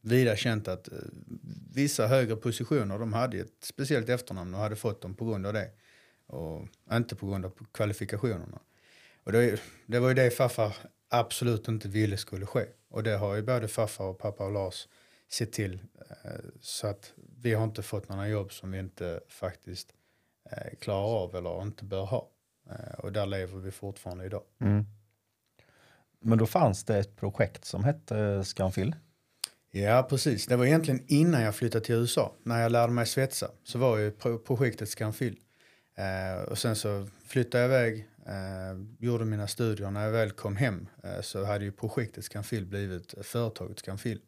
vida 0.04 0.36
känt 0.36 0.68
att 0.68 0.88
eh, 0.88 0.98
vissa 1.74 2.06
högre 2.06 2.36
positioner 2.36 2.98
de 2.98 3.12
hade 3.12 3.38
ett 3.38 3.64
speciellt 3.64 4.08
efternamn 4.08 4.54
och 4.54 4.60
hade 4.60 4.76
fått 4.76 5.02
dem 5.02 5.14
på 5.14 5.24
grund 5.24 5.46
av 5.46 5.52
det. 5.52 5.70
Och 6.26 6.68
inte 6.92 7.16
på 7.16 7.26
grund 7.26 7.44
av 7.44 7.52
kvalifikationerna. 7.72 8.58
Och 9.24 9.32
det, 9.32 9.60
det 9.86 9.98
var 9.98 10.08
ju 10.08 10.14
det 10.14 10.30
farfar 10.30 10.76
absolut 11.08 11.68
inte 11.68 11.88
ville 11.88 12.16
skulle 12.16 12.46
ske. 12.46 12.66
Och 12.88 13.02
det 13.02 13.16
har 13.16 13.34
ju 13.34 13.42
både 13.42 13.68
farfar 13.68 14.04
och 14.04 14.18
pappa 14.18 14.44
och 14.44 14.52
Lars 14.52 14.88
sett 15.28 15.52
till. 15.52 15.82
Eh, 16.10 16.30
så 16.60 16.86
att 16.86 17.12
vi 17.40 17.54
har 17.54 17.64
inte 17.64 17.82
fått 17.82 18.08
några 18.08 18.28
jobb 18.28 18.52
som 18.52 18.70
vi 18.70 18.78
inte 18.78 19.20
faktiskt 19.28 19.94
eh, 20.50 20.74
klarar 20.80 21.22
av 21.22 21.36
eller 21.36 21.62
inte 21.62 21.84
bör 21.84 22.04
ha. 22.04 22.30
Och 22.98 23.12
där 23.12 23.26
lever 23.26 23.58
vi 23.58 23.70
fortfarande 23.70 24.24
idag. 24.24 24.42
Mm. 24.60 24.84
Men 26.20 26.38
då 26.38 26.46
fanns 26.46 26.84
det 26.84 26.98
ett 26.98 27.16
projekt 27.16 27.64
som 27.64 27.84
hette 27.84 28.44
Scanfil. 28.44 28.94
Ja, 29.76 30.06
precis. 30.10 30.46
Det 30.46 30.56
var 30.56 30.66
egentligen 30.66 31.04
innan 31.06 31.42
jag 31.42 31.54
flyttade 31.54 31.84
till 31.84 31.94
USA. 31.94 32.34
När 32.42 32.62
jag 32.62 32.72
lärde 32.72 32.92
mig 32.92 33.06
svetsa 33.06 33.50
så 33.64 33.78
var 33.78 33.98
ju 33.98 34.10
projektet 34.46 34.88
Scanfil. 34.88 35.36
Eh, 35.96 36.42
och 36.42 36.58
sen 36.58 36.76
så 36.76 37.06
flyttade 37.26 37.64
jag 37.64 37.70
iväg, 37.70 38.08
eh, 38.26 38.78
gjorde 38.98 39.24
mina 39.24 39.46
studier. 39.46 39.90
När 39.90 40.04
jag 40.04 40.12
väl 40.12 40.30
kom 40.30 40.56
hem 40.56 40.88
eh, 41.04 41.20
så 41.20 41.44
hade 41.44 41.64
ju 41.64 41.72
projektet 41.72 42.24
Scanfil 42.24 42.66
blivit 42.66 43.14
eh, 43.16 43.22
företaget 43.22 43.78
Scanfil. 43.78 44.20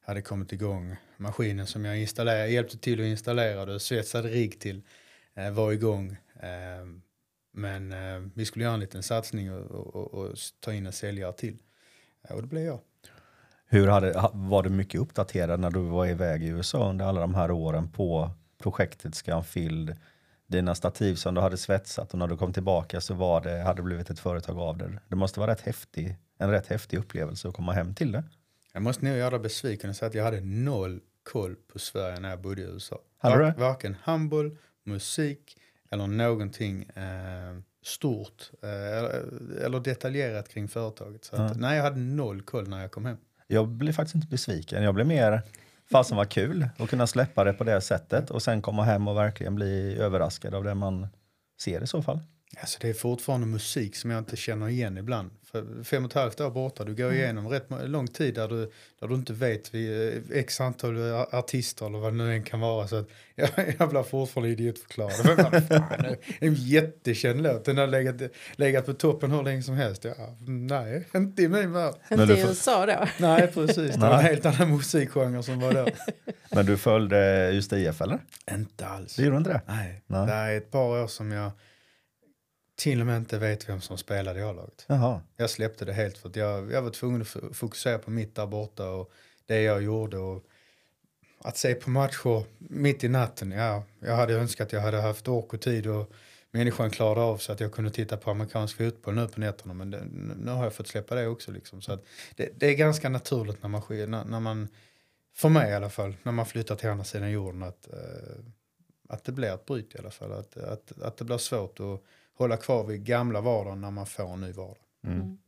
Hade 0.00 0.22
kommit 0.22 0.52
igång. 0.52 0.96
Maskinen 1.16 1.66
som 1.66 1.84
jag 1.84 1.98
installerade, 1.98 2.48
hjälpte 2.48 2.78
till 2.78 3.00
att 3.00 3.06
installera 3.06 3.74
och 3.74 3.82
svetsade 3.82 4.28
rigg 4.28 4.60
till 4.60 4.82
eh, 5.34 5.50
var 5.50 5.72
igång. 5.72 6.16
Eh, 6.40 6.86
men 7.52 7.92
eh, 7.92 8.28
vi 8.34 8.44
skulle 8.44 8.64
göra 8.64 8.74
en 8.74 8.80
liten 8.80 9.02
satsning 9.02 9.52
och, 9.52 9.70
och, 9.70 9.96
och, 9.96 10.14
och 10.14 10.36
ta 10.60 10.72
in 10.72 10.86
en 10.86 10.92
säljare 10.92 11.32
till. 11.32 11.58
Eh, 12.28 12.34
och 12.34 12.42
det 12.42 12.48
blev 12.48 12.64
jag. 12.64 12.80
Hur 13.72 13.86
hade, 13.86 14.30
var 14.32 14.62
du 14.62 14.70
mycket 14.70 15.00
uppdaterad 15.00 15.60
när 15.60 15.70
du 15.70 15.80
var 15.80 16.06
iväg 16.06 16.42
i 16.42 16.46
USA 16.46 16.90
under 16.90 17.04
alla 17.04 17.20
de 17.20 17.34
här 17.34 17.50
åren 17.50 17.88
på 17.88 18.30
projektet 18.62 19.14
Scanfield? 19.14 19.96
Dina 20.46 20.74
stativ 20.74 21.14
som 21.14 21.34
du 21.34 21.40
hade 21.40 21.56
svetsat 21.56 22.12
och 22.12 22.18
när 22.18 22.26
du 22.26 22.36
kom 22.36 22.52
tillbaka 22.52 23.00
så 23.00 23.14
var 23.14 23.40
det, 23.40 23.62
hade 23.62 23.78
det 23.78 23.82
blivit 23.82 24.10
ett 24.10 24.18
företag 24.18 24.58
av 24.58 24.76
det. 24.78 24.98
Det 25.08 25.16
måste 25.16 25.40
vara 25.40 25.50
rätt 25.50 25.60
häftig, 25.60 26.16
en 26.38 26.50
rätt 26.50 26.66
häftig 26.66 26.98
upplevelse 26.98 27.48
att 27.48 27.54
komma 27.54 27.72
hem 27.72 27.94
till 27.94 28.12
det. 28.12 28.24
Jag 28.72 28.82
måste 28.82 29.04
nog 29.04 29.16
göra 29.16 29.30
dig 29.30 29.38
besviken 29.40 29.90
och 29.90 29.96
säga 29.96 30.08
att 30.08 30.14
jag 30.14 30.24
hade 30.24 30.40
noll 30.40 31.00
koll 31.22 31.56
på 31.72 31.78
Sverige 31.78 32.20
när 32.20 32.30
jag 32.30 32.40
bodde 32.40 32.60
i 32.62 32.64
USA. 32.64 32.98
Var, 33.22 33.54
varken 33.58 33.96
handboll, 34.02 34.56
musik 34.84 35.56
eller 35.90 36.06
någonting 36.06 36.82
eh, 36.84 37.56
stort 37.82 38.50
eh, 38.62 39.64
eller 39.64 39.80
detaljerat 39.80 40.48
kring 40.48 40.68
företaget. 40.68 41.24
Så 41.24 41.36
att, 41.36 41.50
Ja. 41.50 41.56
nej, 41.56 41.76
jag 41.76 41.84
hade 41.84 42.00
noll 42.00 42.42
koll 42.42 42.68
när 42.68 42.80
jag 42.80 42.90
kom 42.90 43.04
hem. 43.06 43.16
Jag 43.52 43.68
blev 43.68 43.92
faktiskt 43.92 44.14
inte 44.14 44.26
besviken. 44.26 44.82
Jag 44.82 44.94
blev 44.94 45.06
mer, 45.06 45.42
fasen 45.90 46.16
var 46.16 46.24
kul 46.24 46.68
att 46.78 46.90
kunna 46.90 47.06
släppa 47.06 47.44
det 47.44 47.52
på 47.52 47.64
det 47.64 47.80
sättet 47.80 48.30
och 48.30 48.42
sen 48.42 48.62
komma 48.62 48.84
hem 48.84 49.08
och 49.08 49.16
verkligen 49.16 49.54
bli 49.54 49.96
överraskad 49.98 50.54
av 50.54 50.64
det 50.64 50.74
man 50.74 51.06
ser 51.60 51.82
i 51.82 51.86
så 51.86 52.02
fall. 52.02 52.20
Alltså 52.60 52.78
det 52.80 52.88
är 52.88 52.94
fortfarande 52.94 53.46
musik 53.46 53.96
som 53.96 54.10
jag 54.10 54.18
inte 54.18 54.36
känner 54.36 54.68
igen 54.68 54.98
ibland. 54.98 55.30
För 55.52 55.84
fem 55.84 56.04
och 56.04 56.10
ett 56.10 56.14
halvt 56.16 56.40
år 56.40 56.50
borta, 56.50 56.84
du 56.84 56.94
går 56.94 57.04
Mm. 57.04 57.16
igenom 57.16 57.48
rätt 57.48 57.66
lång 57.84 58.06
tid 58.08 58.34
där 58.34 58.48
du, 58.48 58.70
där 59.00 59.08
du 59.08 59.14
inte 59.14 59.32
vet 59.32 59.74
vi, 59.74 60.08
eh, 60.32 60.38
x 60.38 60.60
antal 60.60 61.12
a- 61.14 61.26
artister 61.32 61.86
eller 61.86 61.98
vad 61.98 62.12
det 62.12 62.16
nu 62.16 62.32
än 62.34 62.42
kan 62.42 62.60
vara. 62.60 62.88
Så 62.88 62.96
att 62.96 63.08
jag, 63.34 63.48
jag 63.78 63.88
blir 63.88 64.02
fortfarande 64.02 64.48
idiotförklarad. 64.50 65.12
Men 65.52 65.62
fan, 65.66 66.16
en 66.40 66.54
jättekänd 66.54 67.42
låt. 67.42 67.64
Den 67.64 67.78
har 67.78 67.86
legat, 67.86 68.16
legat 68.56 68.86
på 68.86 68.92
toppen 68.92 69.30
hur 69.30 69.42
länge 69.42 69.62
som 69.62 69.74
helst. 69.74 70.04
Ja, 70.04 70.36
nej, 70.46 71.08
inte 71.14 71.42
i 71.42 71.48
min 71.48 71.72
värld. 71.72 71.94
Inte 72.10 72.26
du 72.26 72.36
i 72.36 72.40
USA 72.40 72.86
då. 72.86 73.06
Nej, 73.20 73.46
precis. 73.54 73.94
Det 73.94 74.00
var 74.00 74.18
en 74.18 74.24
helt 74.24 74.46
annan 74.46 74.70
musikgenre 74.76 75.42
som 75.42 75.60
var 75.60 75.72
då. 75.72 75.86
Men 76.54 76.66
du 76.66 76.76
följde 76.76 77.50
just 77.50 77.72
IF 77.72 78.00
eller? 78.00 78.18
inte 78.50 78.86
alls. 78.86 79.16
Det 79.16 79.22
gjorde 79.22 79.36
inte 79.36 79.50
det? 79.50 79.60
Nej. 79.68 80.02
Nej. 80.06 80.26
det 80.26 80.32
är 80.32 80.56
ett 80.56 80.70
par 80.70 81.02
år 81.02 81.06
som 81.06 81.32
jag 81.32 81.50
till 82.82 83.00
och 83.00 83.06
med 83.06 83.16
inte 83.16 83.38
vet 83.38 83.68
vem 83.68 83.80
som 83.80 83.98
spelade 83.98 84.40
i 84.40 84.42
A-laget. 84.42 84.84
Jag 85.36 85.50
släppte 85.50 85.84
det 85.84 85.92
helt 85.92 86.18
för 86.18 86.28
att 86.28 86.36
jag, 86.36 86.72
jag 86.72 86.82
var 86.82 86.90
tvungen 86.90 87.22
att 87.22 87.56
fokusera 87.56 87.98
på 87.98 88.10
mitt 88.10 88.34
där 88.34 88.46
borta 88.46 88.88
och 88.88 89.12
det 89.46 89.62
jag 89.62 89.82
gjorde. 89.82 90.18
Och 90.18 90.44
att 91.38 91.56
se 91.56 91.74
på 91.74 91.90
matcher 91.90 92.44
mitt 92.58 93.04
i 93.04 93.08
natten, 93.08 93.50
ja, 93.50 93.84
jag 94.00 94.16
hade 94.16 94.34
önskat 94.34 94.66
att 94.66 94.72
jag 94.72 94.80
hade 94.80 95.00
haft 95.00 95.28
ork 95.28 95.54
och 95.54 95.60
tid 95.60 95.86
och 95.86 96.12
människan 96.50 96.90
klarade 96.90 97.20
av 97.20 97.36
så 97.36 97.52
att 97.52 97.60
jag 97.60 97.72
kunde 97.72 97.90
titta 97.90 98.16
på 98.16 98.30
amerikansk 98.30 98.76
fotboll 98.76 99.14
nu 99.14 99.28
på 99.28 99.40
nätterna. 99.40 99.74
Men 99.74 99.90
det, 99.90 100.04
nu 100.36 100.50
har 100.50 100.64
jag 100.64 100.74
fått 100.74 100.88
släppa 100.88 101.14
det 101.14 101.26
också. 101.26 101.52
Liksom. 101.52 101.82
Så 101.82 101.98
det, 102.36 102.50
det 102.56 102.66
är 102.66 102.74
ganska 102.74 103.08
naturligt 103.08 103.62
när 103.62 103.68
man, 103.68 103.82
när, 103.88 104.24
när 104.24 104.40
man, 104.40 104.68
för 105.34 105.48
mig 105.48 105.70
i 105.70 105.74
alla 105.74 105.90
fall, 105.90 106.16
när 106.22 106.32
man 106.32 106.46
flyttar 106.46 106.76
till 106.76 106.88
andra 106.88 107.04
sidan 107.04 107.30
jorden 107.30 107.62
att, 107.62 107.88
eh, 107.92 108.44
att 109.08 109.24
det 109.24 109.32
blir 109.32 109.54
ett 109.54 109.66
bryt 109.66 109.94
i 109.94 109.98
alla 109.98 110.10
fall. 110.10 110.32
Att, 110.32 110.56
att, 110.56 111.02
att 111.02 111.16
det 111.16 111.24
blir 111.24 111.38
svårt 111.38 111.80
att 111.80 112.02
hålla 112.42 112.56
kvar 112.56 112.84
vid 112.84 113.04
gamla 113.04 113.40
vardagen 113.40 113.80
när 113.80 113.90
man 113.90 114.06
får 114.06 114.32
en 114.32 114.40
ny 114.40 114.52
vardag. 114.52 114.84
Mm. 115.06 115.38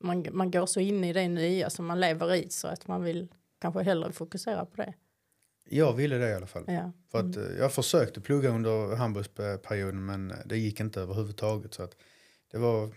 Man, 0.00 0.26
man 0.32 0.50
går 0.50 0.66
så 0.66 0.80
in 0.80 1.04
i 1.04 1.12
det 1.12 1.28
nya 1.28 1.70
som 1.70 1.86
man 1.86 2.00
lever 2.00 2.34
i 2.34 2.50
så 2.50 2.68
att 2.68 2.86
man 2.86 3.02
vill 3.02 3.28
kanske 3.60 3.82
hellre 3.82 4.12
fokusera 4.12 4.64
på 4.64 4.76
det. 4.76 4.94
Jag 5.72 5.92
ville 5.92 6.18
det 6.18 6.30
i 6.30 6.34
alla 6.34 6.46
fall. 6.46 6.64
Ja. 6.66 6.92
För 7.10 7.18
att, 7.18 7.36
eh, 7.36 7.58
jag 7.58 7.72
försökte 7.72 8.20
plugga 8.20 8.48
under 8.48 8.96
handbollsperioden 8.96 10.06
men 10.06 10.30
eh, 10.30 10.36
det 10.44 10.58
gick 10.58 10.80
inte 10.80 11.00
överhuvudtaget. 11.00 11.74
Så 11.74 11.82
att 11.82 11.96
det, 12.50 12.58
var, 12.58 12.94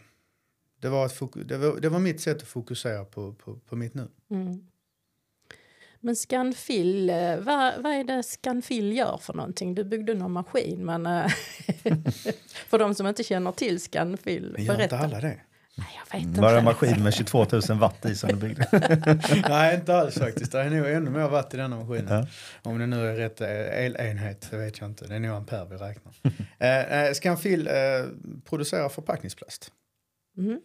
det, 0.80 0.90
var 0.90 1.06
ett 1.06 1.20
foku- 1.20 1.44
det, 1.44 1.58
var, 1.58 1.80
det 1.80 1.90
var 1.90 2.00
mitt 2.00 2.22
sätt 2.22 2.38
att 2.38 2.48
fokusera 2.48 3.06
på, 3.06 3.34
på, 3.34 3.60
på 3.60 3.76
mitt 3.76 3.94
nu. 3.94 4.08
Mm. 4.30 4.68
Men 6.06 6.16
Scanfil, 6.16 7.10
eh, 7.10 7.38
vad, 7.38 7.74
vad 7.84 7.94
är 7.94 8.04
det 8.04 8.24
Scanfil 8.24 8.98
gör 8.98 9.18
för 9.18 9.34
någonting? 9.34 9.76
Du 9.76 9.84
byggde 9.84 10.14
någon 10.14 10.32
maskin, 10.32 10.86
men 10.86 11.06
eh, 11.06 11.28
för 12.70 12.80
de 12.80 12.96
som 12.96 13.08
inte 13.08 13.24
känner 13.24 13.52
till 13.52 13.82
Scanfil, 13.82 14.52
Men 14.56 14.66
gör 14.66 14.74
inte 14.74 14.88
berätta. 14.88 14.98
alla 14.98 15.20
det? 15.22 15.40
Nej, 15.76 15.88
jag 16.12 16.20
vet 16.20 16.28
inte. 16.28 16.42
Var 16.42 16.52
det 16.52 16.58
en 16.58 16.64
maskin 16.64 17.04
med 17.04 17.14
22 17.14 17.46
000 17.70 17.80
watt 17.80 18.06
i 18.06 18.16
som 18.16 18.30
du 18.30 18.36
byggde? 18.36 18.68
Nej, 19.50 19.76
inte 19.76 19.96
alls 19.96 20.16
faktiskt. 20.16 20.52
Det 20.52 20.60
är 20.62 20.70
nog 20.70 20.88
ännu 20.88 21.10
mer 21.10 21.28
watt 21.28 21.54
i 21.54 21.58
denna 21.58 21.84
maskinen. 21.84 22.08
Ja. 22.10 22.28
Om 22.72 22.80
det 22.80 22.86
nu 22.86 23.08
är 23.08 23.16
rätt 23.16 23.42
eh, 23.42 23.86
elenhet, 23.86 24.48
det 24.52 24.58
vet 24.58 24.80
jag 24.80 24.90
inte. 24.90 25.08
Det 25.08 25.16
är 25.16 25.20
nog 25.20 25.32
ampere 25.36 25.68
vi 25.70 25.76
räknar. 25.76 26.14
eh, 27.08 27.14
Scanfil 27.14 27.68
eh, 27.68 27.74
producerar 28.50 28.90
förpackningsplast. 28.90 29.72
Mm. 30.38 30.60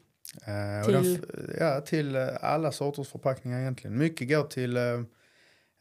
Eh, 0.47 0.80
och 0.80 0.86
Till? 1.03 1.20
den 1.20 1.57
ja, 1.61 1.80
till 1.80 2.16
alla 2.41 2.72
sorters 2.72 3.09
förpackningar 3.09 3.61
egentligen. 3.61 3.99
Mycket 3.99 4.28
går 4.28 4.45
till 4.45 4.78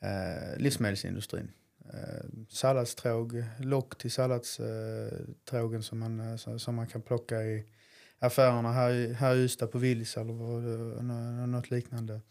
eh, 0.01 0.53
eh, 0.53 0.57
livsmedelsindustrin. 0.57 1.51
Eh, 1.93 2.25
salladstråg, 2.49 3.43
lock 3.59 3.97
till 3.97 4.11
salladstrågen 4.11 5.83
som, 5.83 5.99
man, 5.99 6.19
eh, 6.19 6.57
som, 6.57 6.75
man 6.75 6.87
kan 6.87 7.01
plocka 7.01 7.43
i 7.43 7.65
affärerna 8.19 8.71
här, 8.71 9.13
här 9.13 9.35
i 9.35 9.39
Ystad 9.39 9.67
på 9.67 9.77
Willys 9.77 10.17
eller 10.17 10.33
vad, 10.33 10.63
något 11.49 11.71
liknande. 11.71 12.21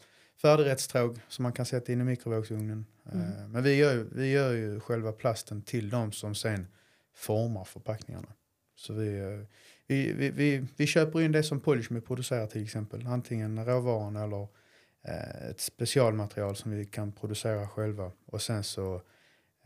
Färdigrättstråg 0.42 1.18
som 1.28 1.42
man 1.42 1.52
kan 1.52 1.66
sätta 1.66 1.92
in 1.92 2.00
i 2.00 2.04
mikrovågsugnen. 2.04 2.86
Mm. 3.12 3.20
Eh, 3.26 3.48
men 3.48 3.62
vi 3.62 3.74
gör, 3.74 3.92
ju- 3.94 4.08
vi 4.12 4.30
gör 4.32 4.52
ju 4.52 4.80
själva 4.80 5.12
plasten 5.12 5.62
till 5.62 5.90
de 5.90 6.12
som 6.12 6.34
sen 6.34 6.66
formar 7.14 7.64
förpackningarna. 7.64 8.28
Så 8.76 8.92
vi, 8.92 9.18
eh, 9.18 9.40
vi, 9.86 10.12
vi, 10.12 10.30
vi, 10.30 10.66
vi 10.76 10.86
köper 10.86 11.20
in 11.22 11.32
det 11.32 11.42
som 11.42 11.60
Polishme 11.60 12.00
producerar 12.00 12.46
till 12.46 12.62
exempel. 12.64 13.06
Antingen 13.06 13.64
råvaran 13.66 14.16
eller 14.16 14.42
eh, 14.42 14.48
ett 15.50 15.60
specialmaterial 15.60 16.56
som 16.56 16.70
vi 16.70 16.84
kan 16.84 17.12
producera 17.12 17.68
själva. 17.68 18.12
Och 18.26 18.42
sen 18.42 18.64
så 18.64 19.02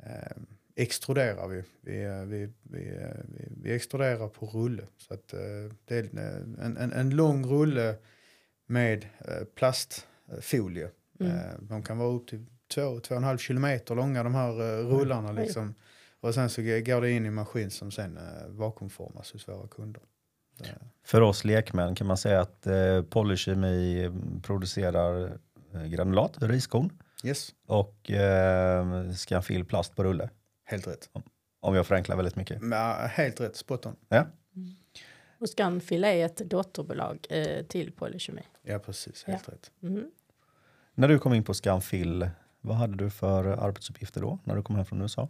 eh, 0.02 0.36
extruderar 0.74 1.48
vi. 1.48 1.62
Vi, 1.80 2.02
eh, 2.02 2.22
vi, 2.22 2.48
vi, 2.62 2.88
eh, 2.88 3.24
vi, 3.62 3.74
extruderar 3.74 4.28
på 4.28 4.46
rulle. 4.46 4.82
Så 4.96 5.14
att, 5.14 5.32
eh, 5.32 5.40
det 5.84 5.96
är 5.96 6.18
eh, 6.18 6.64
en, 6.66 6.76
en, 6.76 6.92
en 6.92 7.10
lång 7.10 7.46
rulle 7.46 7.96
med 8.66 9.06
eh, 9.18 9.44
plastfolie. 9.54 10.90
Mm. 11.20 11.36
Eh, 11.36 11.52
de 11.60 11.82
kan 11.82 11.98
vara 11.98 12.08
upp 12.08 12.28
till 12.28 12.46
två, 12.74 13.00
två 13.00 13.14
och 13.14 13.18
en 13.18 13.24
halv 13.24 13.38
kilometer 13.38 13.94
långa 13.94 14.22
de 14.22 14.34
här 14.34 14.50
eh, 14.60 14.86
rullarna. 14.86 15.32
Liksom. 15.32 15.74
Och 16.20 16.34
sen 16.34 16.50
så 16.50 16.62
går 16.62 17.00
det 17.00 17.10
in 17.10 17.26
i 17.26 17.30
maskin 17.30 17.70
som 17.70 17.90
sen 17.90 18.16
eh, 18.16 18.48
vakuumformas 18.48 19.32
hos 19.32 19.48
våra 19.48 19.68
kunder. 19.68 20.02
Eh, 20.60 20.68
För 21.04 21.20
oss 21.20 21.44
lekmän 21.44 21.94
kan 21.94 22.06
man 22.06 22.16
säga 22.16 22.40
att 22.40 22.66
eh, 22.66 23.02
Polykemi 23.02 24.10
producerar 24.42 25.38
eh, 25.74 25.82
granulat, 25.84 26.36
riskorn 26.42 26.90
Yes, 27.24 27.54
och 27.66 28.10
eh, 28.10 29.10
Scanfil 29.10 29.64
plast 29.64 29.96
på 29.96 30.04
rulle. 30.04 30.30
helt 30.64 30.86
rätt. 30.86 31.10
Om 31.60 31.74
jag 31.74 31.86
förenklar 31.86 32.16
väldigt 32.16 32.36
mycket. 32.36 32.62
Men, 32.62 32.78
ja, 32.78 32.92
helt 33.06 33.40
rätt, 33.40 33.56
spot 33.56 33.86
on. 33.86 33.96
Ja. 34.08 34.26
Och 35.38 35.48
Scanfil 35.48 36.04
är 36.04 36.24
ett 36.26 36.36
dotterbolag 36.36 37.26
eh, 37.30 37.62
till 37.66 37.92
Polykemi. 37.92 38.42
Ja, 38.62 38.78
precis, 38.78 39.24
helt 39.24 39.48
rätt. 39.48 39.70
Mm. 39.82 40.10
När 40.94 41.08
du 41.08 41.18
kom 41.18 41.34
in 41.34 41.44
på 41.44 41.54
Scanfil, 41.54 42.30
vad 42.60 42.76
hade 42.76 42.96
du 42.96 43.10
för 43.10 43.44
arbetsuppgifter 43.44 44.20
då 44.20 44.38
när 44.44 44.56
du 44.56 44.62
kom 44.62 44.76
hem 44.76 44.84
från 44.84 45.02
USA? 45.02 45.28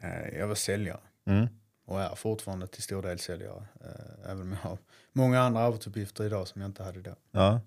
Eh, 0.00 0.38
jag 0.38 0.46
var 0.48 0.54
säljare 0.54 1.00
Mm. 1.26 1.46
Och 1.84 2.00
är 2.00 2.14
fortfarande 2.14 2.66
till 2.66 2.82
stor 2.82 3.02
del 3.02 3.18
säljare. 3.18 3.62
Eh, 3.80 4.30
även 4.30 4.42
om 4.42 4.52
jag 4.52 4.70
har 4.70 4.78
många 5.12 5.40
andra 5.40 5.60
arbetsuppgifter 5.60 6.24
idag 6.24 6.48
som 6.48 6.60
jag 6.60 6.68
inte 6.68 6.82
hade 6.82 7.00
då. 7.00 7.14
Ja. 7.30 7.60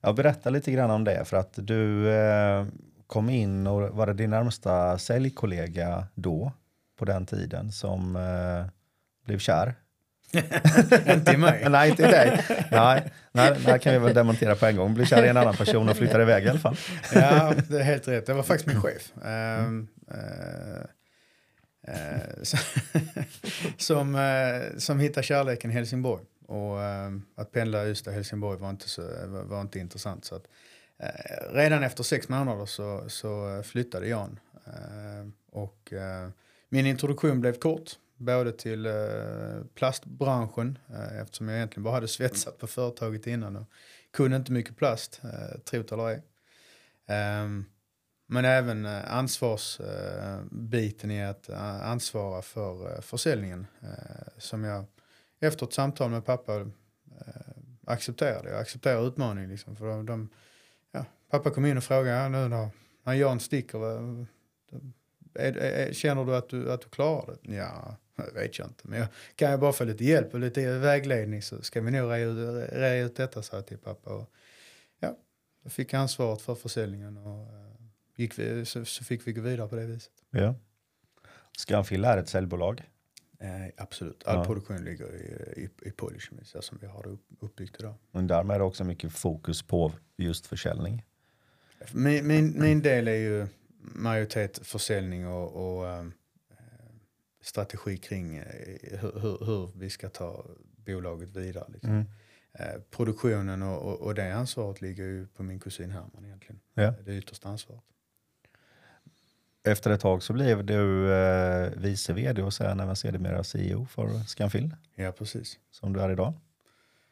ja, 0.00 0.12
berätta 0.12 0.50
lite 0.50 0.72
grann 0.72 0.90
om 0.90 1.04
det 1.04 1.24
för 1.24 1.36
att 1.36 1.52
du 1.54 2.08
eh, 2.08 2.66
kom 3.06 3.30
in 3.30 3.66
och 3.66 3.80
var 3.96 4.06
det 4.06 4.14
din 4.14 4.30
närmsta 4.30 4.98
säljkollega 4.98 6.06
då 6.14 6.52
på 6.98 7.04
den 7.04 7.26
tiden 7.26 7.72
som 7.72 8.16
eh, 8.16 8.70
blev 9.26 9.38
kär? 9.38 9.74
inte 11.14 11.32
i 11.32 11.36
mig. 11.36 11.66
nej, 11.70 11.90
inte 11.90 12.02
i 12.02 12.06
dig. 12.06 12.44
Nej, 12.70 13.12
nej, 13.32 13.54
här 13.66 13.78
kan 13.78 13.92
vi 13.92 13.98
väl 13.98 14.14
demontera 14.14 14.54
på 14.54 14.66
en 14.66 14.76
gång. 14.76 14.94
Blev 14.94 15.04
kär 15.04 15.24
i 15.24 15.28
en 15.28 15.36
annan 15.36 15.56
person 15.56 15.88
och 15.88 15.96
flyttade 15.96 16.22
iväg 16.22 16.44
i 16.44 16.48
alla 16.48 16.58
fall. 16.58 16.76
ja, 17.14 17.54
det 17.68 17.78
är 17.78 17.84
helt 17.84 18.08
rätt. 18.08 18.26
Det 18.26 18.34
var 18.34 18.42
faktiskt 18.42 18.66
min 18.66 18.82
chef. 18.82 19.16
Eh, 19.16 19.62
Eh, 20.10 20.84
Eh, 21.88 22.42
som, 23.76 24.14
eh, 24.14 24.78
som 24.78 24.98
hittar 25.00 25.22
kärleken 25.22 25.70
i 25.70 25.74
Helsingborg. 25.74 26.24
Och 26.46 26.82
eh, 26.82 27.12
att 27.34 27.52
pendla 27.52 27.86
Ystad-Helsingborg 27.86 28.58
var 28.58 28.70
inte, 28.70 28.88
så, 28.88 29.02
var, 29.02 29.42
var 29.42 29.60
inte 29.60 29.78
intressant. 29.78 30.24
Så 30.24 30.34
att, 30.34 30.44
eh, 30.98 31.52
redan 31.52 31.82
efter 31.82 32.02
sex 32.02 32.28
månader 32.28 32.66
så, 32.66 33.04
så 33.08 33.62
flyttade 33.64 34.08
Jan. 34.08 34.40
Eh, 34.66 35.28
och 35.50 35.92
eh, 35.92 36.28
min 36.68 36.86
introduktion 36.86 37.40
blev 37.40 37.58
kort. 37.58 37.90
Både 38.16 38.52
till 38.52 38.86
eh, 38.86 38.92
plastbranschen 39.74 40.78
eh, 40.90 41.20
eftersom 41.20 41.48
jag 41.48 41.56
egentligen 41.56 41.84
bara 41.84 41.94
hade 41.94 42.08
svetsat 42.08 42.58
på 42.58 42.66
företaget 42.66 43.26
innan 43.26 43.56
och 43.56 43.66
kunde 44.10 44.36
inte 44.36 44.52
mycket 44.52 44.76
plast, 44.76 45.20
eh, 45.24 45.58
trot 45.58 45.92
eller 45.92 46.08
ej. 46.08 46.22
Um, 47.44 47.66
men 48.30 48.44
även 48.44 48.86
eh, 48.86 49.14
ansvarsbiten 49.14 51.10
i 51.10 51.24
att 51.24 51.48
eh, 51.48 51.90
ansvara 51.90 52.42
för 52.42 52.94
eh, 52.94 53.00
försäljningen 53.00 53.66
som 54.38 54.64
jag 54.64 54.84
efter 55.40 55.66
ett 55.66 55.72
samtal 55.72 56.10
med 56.10 56.24
pappa 56.24 56.66
accepterade. 57.86 58.50
Jag 58.50 58.60
accepterar 58.60 59.08
utmaningen 59.08 59.50
liksom. 59.50 59.76
För 59.76 59.86
de, 59.86 60.06
de, 60.06 60.28
ja, 60.92 61.04
pappa 61.30 61.50
kom 61.50 61.66
in 61.66 61.76
och 61.76 61.84
frågade 61.84 62.16
ja, 62.16 62.28
nu 62.28 62.48
när, 62.48 62.68
när 63.02 63.12
Jan 63.12 63.40
sticker, 63.40 63.78
är, 65.34 65.56
är, 65.56 65.92
känner 65.92 66.24
du 66.24 66.36
att, 66.36 66.48
du 66.48 66.72
att 66.72 66.80
du 66.80 66.88
klarar 66.88 67.36
det? 67.42 67.54
Ja, 67.54 67.96
det 68.16 68.32
vet 68.34 68.58
jag 68.58 68.68
inte. 68.68 68.88
Men 68.88 68.98
jag, 68.98 69.08
kan 69.34 69.50
jag 69.50 69.60
bara 69.60 69.72
få 69.72 69.84
lite 69.84 70.04
hjälp 70.04 70.34
och 70.34 70.40
lite 70.40 70.78
vägledning 70.78 71.42
så 71.42 71.62
ska 71.62 71.80
vi 71.80 71.90
nog 71.90 72.10
rea 72.10 73.04
ut, 73.04 73.16
detta, 73.16 73.42
sa 73.42 73.56
jag 73.56 73.66
till 73.66 73.78
pappa. 73.78 74.10
Och, 74.10 74.30
ja, 75.00 75.16
jag 75.62 75.72
fick 75.72 75.94
ansvaret 75.94 76.42
för 76.42 76.54
försäljningen 76.54 77.16
och 77.16 77.67
gick 78.18 78.38
vi, 78.38 78.64
så, 78.64 78.84
så, 78.84 79.04
fick 79.04 79.26
vi 79.26 79.32
gå 79.32 79.40
vidare 79.40 79.68
på 79.68 79.76
det 79.76 79.86
viset. 79.86 80.12
Ja. 80.30 80.54
Scanfil 81.58 82.04
är 82.04 82.18
ett 82.18 82.28
säljbolag? 82.28 82.82
Eh, 83.40 83.72
absolut, 83.76 84.26
all 84.26 84.36
ja. 84.36 84.44
produktion 84.44 84.84
ligger 84.84 85.14
i, 85.14 85.62
i, 85.62 85.88
i 85.88 85.90
Polishemy 85.90 86.44
så 86.44 86.62
som 86.62 86.78
vi 86.80 86.86
har 86.86 87.02
det 87.02 87.08
upp, 87.08 87.24
uppbyggt 87.40 87.76
idag. 87.78 87.94
Men 88.10 88.26
därmed 88.26 88.54
är 88.54 88.58
det 88.58 88.64
också 88.64 88.84
mycket 88.84 89.12
fokus 89.12 89.62
på 89.62 89.92
just 90.16 90.46
försäljning? 90.46 91.04
Min, 91.92 92.26
min, 92.26 92.60
min 92.60 92.82
del 92.82 93.08
är 93.08 93.14
ju 93.14 93.46
majoritet 93.80 94.58
försäljning 94.66 95.26
och, 95.26 95.78
och 95.78 95.84
um, 95.84 96.12
strategi 97.40 97.96
kring 97.96 98.38
uh, 98.38 98.44
hur, 99.00 99.20
hur, 99.20 99.46
hur, 99.46 99.70
vi 99.74 99.90
ska 99.90 100.08
ta 100.08 100.46
bolaget 100.76 101.28
vidare. 101.36 101.66
Liksom. 101.72 101.90
Mm. 101.90 102.06
Uh, 102.60 102.82
produktionen 102.90 103.62
och, 103.62 103.82
och, 103.82 104.00
och, 104.00 104.14
det 104.14 104.34
ansvaret 104.34 104.80
ligger 104.80 105.04
ju 105.04 105.26
på 105.26 105.42
min 105.42 105.60
kusin 105.60 105.90
Herman 105.90 106.24
egentligen. 106.24 106.60
Ja. 106.74 106.94
Det 107.04 107.16
yttersta 107.16 107.48
ansvaret 107.48 107.82
efter 109.68 109.90
ett 109.90 110.00
tag 110.00 110.22
så 110.22 110.32
blev 110.32 110.64
du 110.64 111.12
eh, 111.12 111.70
vice 111.76 112.12
vd 112.12 112.42
och 112.42 112.54
sen 112.54 112.80
även 112.80 112.96
sedermera 112.96 113.44
CEO 113.44 113.86
för 113.86 114.08
Scanfil. 114.26 114.76
Ja, 114.94 115.12
precis. 115.12 115.58
Som 115.70 115.92
du 115.92 116.00
är 116.00 116.10
idag. 116.10 116.34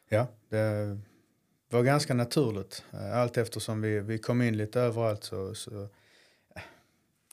Ja, 0.09 0.27
det 0.49 0.97
var 1.69 1.83
ganska 1.83 2.13
naturligt. 2.13 2.83
Eh, 2.93 3.17
allt 3.17 3.37
eftersom 3.37 3.81
vi, 3.81 3.99
vi 3.99 4.17
kom 4.17 4.41
in 4.41 4.57
lite 4.57 4.81
överallt 4.81 5.23
så, 5.23 5.55
så 5.55 5.83
eh, 6.55 6.61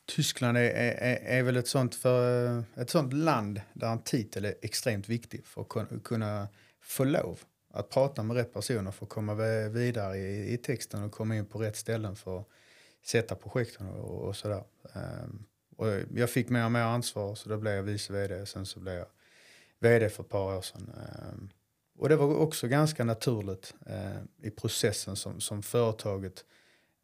Tyskland 0.07 0.59
är, 0.59 0.71
är, 0.71 1.39
är 1.39 1.43
väl 1.43 1.57
ett 1.57 1.69
sånt, 1.69 1.95
för, 1.95 2.47
eh, 2.47 2.63
ett 2.77 2.91
sånt 2.91 3.13
land 3.13 3.61
där 3.73 3.93
en 3.93 4.03
titel 4.03 4.45
är 4.45 4.55
extremt 4.63 5.09
viktig 5.09 5.47
för 5.47 5.61
att 5.61 6.03
kunna 6.05 6.49
få 6.81 7.05
lov 7.05 7.41
att 7.71 7.91
prata 7.91 8.23
med 8.23 8.37
rätt 8.37 8.53
personer 8.53 8.91
för 8.91 9.07
att 9.07 9.11
komma 9.11 9.35
vidare 9.69 10.17
i, 10.17 10.53
i 10.53 10.57
texten 10.57 11.03
och 11.03 11.13
komma 11.13 11.37
in 11.37 11.47
på 11.47 11.59
rätt 11.59 11.77
ställen 11.77 12.17
för 12.17 12.41
att 12.41 12.49
sätta 13.05 13.35
projekten 13.35 13.89
och, 13.89 14.29
och 14.29 14.37
sådär. 14.37 14.65
Um, 14.93 15.47
och 15.77 15.89
jag 16.15 16.31
fick 16.31 16.49
mer 16.49 16.65
och 16.65 16.73
mer 16.73 16.81
ansvar 16.81 17.35
så 17.35 17.49
då 17.49 17.57
blev 17.57 17.75
jag 17.75 17.83
vice 17.83 18.13
vd. 18.13 18.47
Sen 18.47 18.67
så 18.67 18.81
blev 18.81 18.95
jag 18.95 19.07
vd 19.79 20.09
för 20.09 20.23
ett 20.23 20.29
par 20.29 20.57
år 20.57 20.63
sedan. 20.63 20.93
Um, 21.33 21.51
och 21.99 22.09
det 22.09 22.17
var 22.17 22.37
också 22.37 22.69
ganska 22.69 23.05
naturligt 23.05 23.75
uh, 23.91 24.47
i 24.47 24.51
processen 24.51 25.17
som, 25.17 25.41
som 25.41 25.63
företaget 25.63 26.45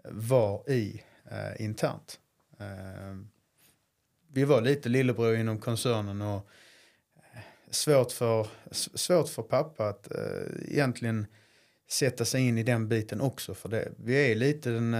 var 0.05 0.71
i 0.71 1.03
uh, 1.33 1.63
internt. 1.65 2.21
Uh, 2.61 3.23
vi 4.33 4.45
var 4.45 4.61
lite 4.61 4.89
lillebror 4.89 5.37
inom 5.37 5.59
koncernen 5.59 6.23
och 6.23 6.49
eh, 7.17 7.41
svårt 7.71 8.13
för, 8.13 8.47
svårt 8.95 9.29
för 9.29 9.43
pappa 9.43 9.89
att 9.89 10.09
uh, 10.15 10.73
egentligen 10.73 11.27
sätta 11.91 12.25
sig 12.25 12.49
in 12.49 12.59
i 12.59 12.63
den 12.63 12.89
biten 12.89 13.21
också. 13.21 13.55
För 13.55 13.69
det, 13.69 13.93
vi 13.97 14.33
är 14.33 14.35
lite 14.35 14.71
den 14.71 14.95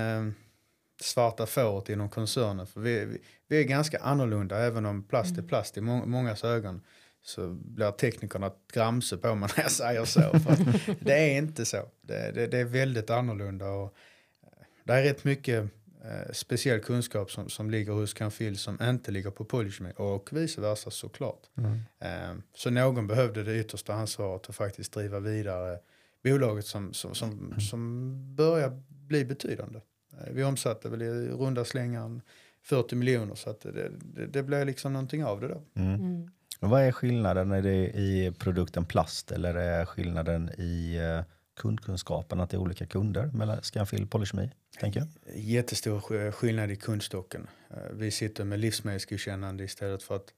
svarta 1.01 1.47
fåret 1.47 1.89
inom 1.89 2.09
koncernen. 2.09 2.67
För 2.67 2.81
vi, 2.81 3.05
vi, 3.05 3.19
vi, 3.49 3.61
är 3.61 3.65
ganska 3.65 3.99
annorlunda 3.99 4.59
även 4.59 4.87
om 4.87 5.03
plast 5.03 5.31
är 5.31 5.39
mm. 5.39 5.49
plast 5.49 5.77
i 5.77 5.81
må, 5.81 6.07
mångas 6.07 6.45
ögon. 6.45 6.81
Så 7.23 7.49
blir 7.49 7.91
teknikerna 7.91 8.53
gramse 8.73 9.17
på 9.17 9.35
mig 9.35 9.49
när 9.57 9.63
jag 9.63 9.73
säger 9.73 10.05
så. 10.05 10.21
För 10.21 10.57
det 11.05 11.15
är 11.15 11.39
inte 11.39 11.65
så. 11.65 11.89
Det, 12.03 12.33
det, 12.35 12.47
det, 12.47 12.59
är 12.59 12.65
väldigt 12.65 13.11
annorlunda. 13.11 13.69
Och 13.69 13.95
eh, 14.43 14.65
det 14.85 14.93
är 14.93 15.03
rätt 15.03 15.25
mycket 15.25 15.65
eh, 16.05 16.33
speciell 16.33 16.81
kunskap 16.81 17.31
som, 17.31 17.49
som 17.49 17.71
ligger 17.71 17.93
hos 17.93 18.15
Canfil 18.15 18.59
som 18.59 18.79
inte 18.83 19.11
ligger 19.11 19.31
på 19.31 19.45
Polishme 19.45 19.93
och 19.93 20.33
vice 20.33 20.61
versa 20.61 20.91
såklart. 20.91 21.41
Mm. 21.59 21.81
Eh, 22.01 22.43
så 22.55 22.71
någon 22.71 23.07
behövde 23.07 23.43
det 23.43 23.61
yttersta 23.61 23.95
ansvaret 23.95 24.49
att 24.49 24.57
faktiskt 24.57 24.93
driva 24.93 25.21
vidare 25.21 25.79
bolaget 26.25 26.67
som, 26.67 26.93
som, 26.93 27.15
som, 27.15 27.61
som 27.61 28.15
börjar 28.35 28.83
bli 28.89 29.25
betydande. 29.25 29.81
Eh, 30.13 30.33
vi 30.33 30.45
omsatte 30.45 30.89
väl 30.89 31.03
i 31.03 31.29
runda 31.29 31.65
slängar 31.65 32.21
40 32.63 32.97
miljoner 32.97 33.35
så 33.35 33.51
att 33.51 33.61
det, 33.61 33.91
det, 34.01 34.27
det 34.27 34.43
blev 34.43 34.67
liksom 34.67 34.93
någonting 34.93 35.25
av 35.25 35.41
det 35.41 35.49
då. 35.49 35.63
Mm. 35.75 35.95
Mm. 35.95 36.31
Vad 36.61 36.83
är 36.83 36.93
skillnaden? 36.93 37.53
Är 37.53 37.63
det 37.63 37.87
i 37.87 38.33
produkten 38.39 38.85
plast 38.85 39.33
eller 39.33 39.55
är 39.55 39.85
skillnaden 39.85 40.51
i 40.59 40.97
eh, 40.97 41.25
kundkunskapen 41.57 42.41
att 42.41 42.51
det 42.51 42.57
är 42.57 42.61
olika 42.61 42.87
kunder 42.87 43.27
mellan 43.27 43.63
Scanfil 43.63 44.03
och 44.03 44.11
Polykemi? 44.11 44.51
Tänker 44.81 45.01
jag? 45.01 45.09
Jättestor 45.37 46.31
skillnad 46.31 46.71
i 46.71 46.77
kundstocken. 46.77 47.47
Eh, 47.71 47.77
vi 47.93 48.11
sitter 48.11 48.45
med 48.45 48.61
livsmedelsgodkännande 48.61 49.65
istället 49.65 50.03
för 50.03 50.17
att 50.17 50.35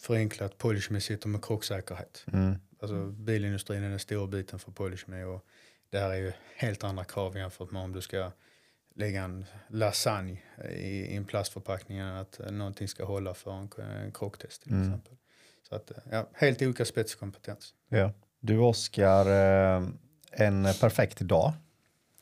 förenkla 0.00 0.46
att 0.46 0.58
Polykemi 0.58 1.00
sitter 1.00 1.28
med 1.28 1.44
krocksäkerhet. 1.44 2.24
Mm. 2.32 2.54
Alltså 2.82 3.06
bilindustrin 3.06 3.82
är 3.82 3.90
den 3.90 3.98
stora 3.98 4.26
biten 4.26 4.58
för 4.58 4.72
Polykemi 4.72 5.24
och 5.24 5.44
där 5.90 6.10
är 6.10 6.16
ju 6.16 6.32
helt 6.56 6.84
andra 6.84 7.04
krav 7.04 7.36
jämfört 7.36 7.70
med 7.70 7.82
om 7.82 7.92
du 7.92 8.00
ska 8.00 8.32
lägga 8.98 9.22
en 9.22 9.44
lasagne 9.68 10.38
i, 10.70 11.16
en 11.16 11.24
plastförpackning 11.24 11.98
än 11.98 12.16
att 12.16 12.40
någonting 12.50 12.88
ska 12.88 13.04
hålla 13.04 13.34
för 13.34 13.52
en, 13.52 13.68
en 14.04 14.12
krocktest 14.12 14.62
till 14.62 14.72
mm. 14.72 14.82
exempel. 14.88 15.12
Så 15.68 15.74
att, 15.74 15.92
ja, 16.10 16.28
helt 16.32 16.62
olika 16.62 16.84
spetskompetens. 16.84 17.74
Ja. 17.88 18.12
Du 18.40 18.58
Oskar, 18.58 19.26
eh, 19.26 19.88
en 20.30 20.62
perfekt 20.80 21.18
dag. 21.20 21.52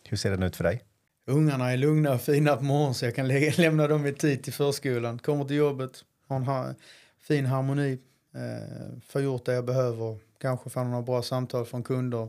Hur 0.05 0.17
ser 0.17 0.31
den 0.31 0.43
ut 0.43 0.57
för 0.57 0.65
dig? 0.65 0.85
Ungarna 1.27 1.73
är 1.73 1.77
lugna 1.77 2.13
och 2.13 2.21
fina 2.21 2.57
på 2.57 2.65
morgonen 2.65 2.95
så 2.95 3.05
jag 3.05 3.15
kan 3.15 3.29
lä 3.29 3.51
lämna 3.57 3.87
dem 3.87 4.07
i 4.07 4.13
tid 4.13 4.43
till 4.43 4.53
förskolan. 4.53 5.19
Kommer 5.19 5.45
till 5.45 5.57
jobbet, 5.57 6.05
har 6.29 6.69
en 6.69 6.75
fin 7.19 7.47
harmoni, 7.47 7.99
eh, 8.35 8.99
får 9.07 9.23
gjort 9.23 9.45
det 9.45 9.55
jag 9.55 9.65
behöver, 9.65 10.19
kanske 10.39 10.71
får 10.71 10.85
några 10.85 11.03
bra 11.03 11.23
samtal 11.23 11.65
från 11.65 11.83
kunder 11.83 12.29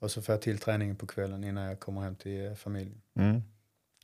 och 0.00 0.10
så 0.10 0.22
får 0.22 0.32
jag 0.32 0.42
till 0.42 0.58
träningen 0.58 0.96
på 0.96 1.06
kvällen 1.06 1.44
innan 1.44 1.64
jag 1.64 1.80
kommer 1.80 2.00
hem 2.00 2.16
till 2.16 2.46
eh, 2.46 2.54
familjen. 2.54 3.02
Mm. 3.14 3.42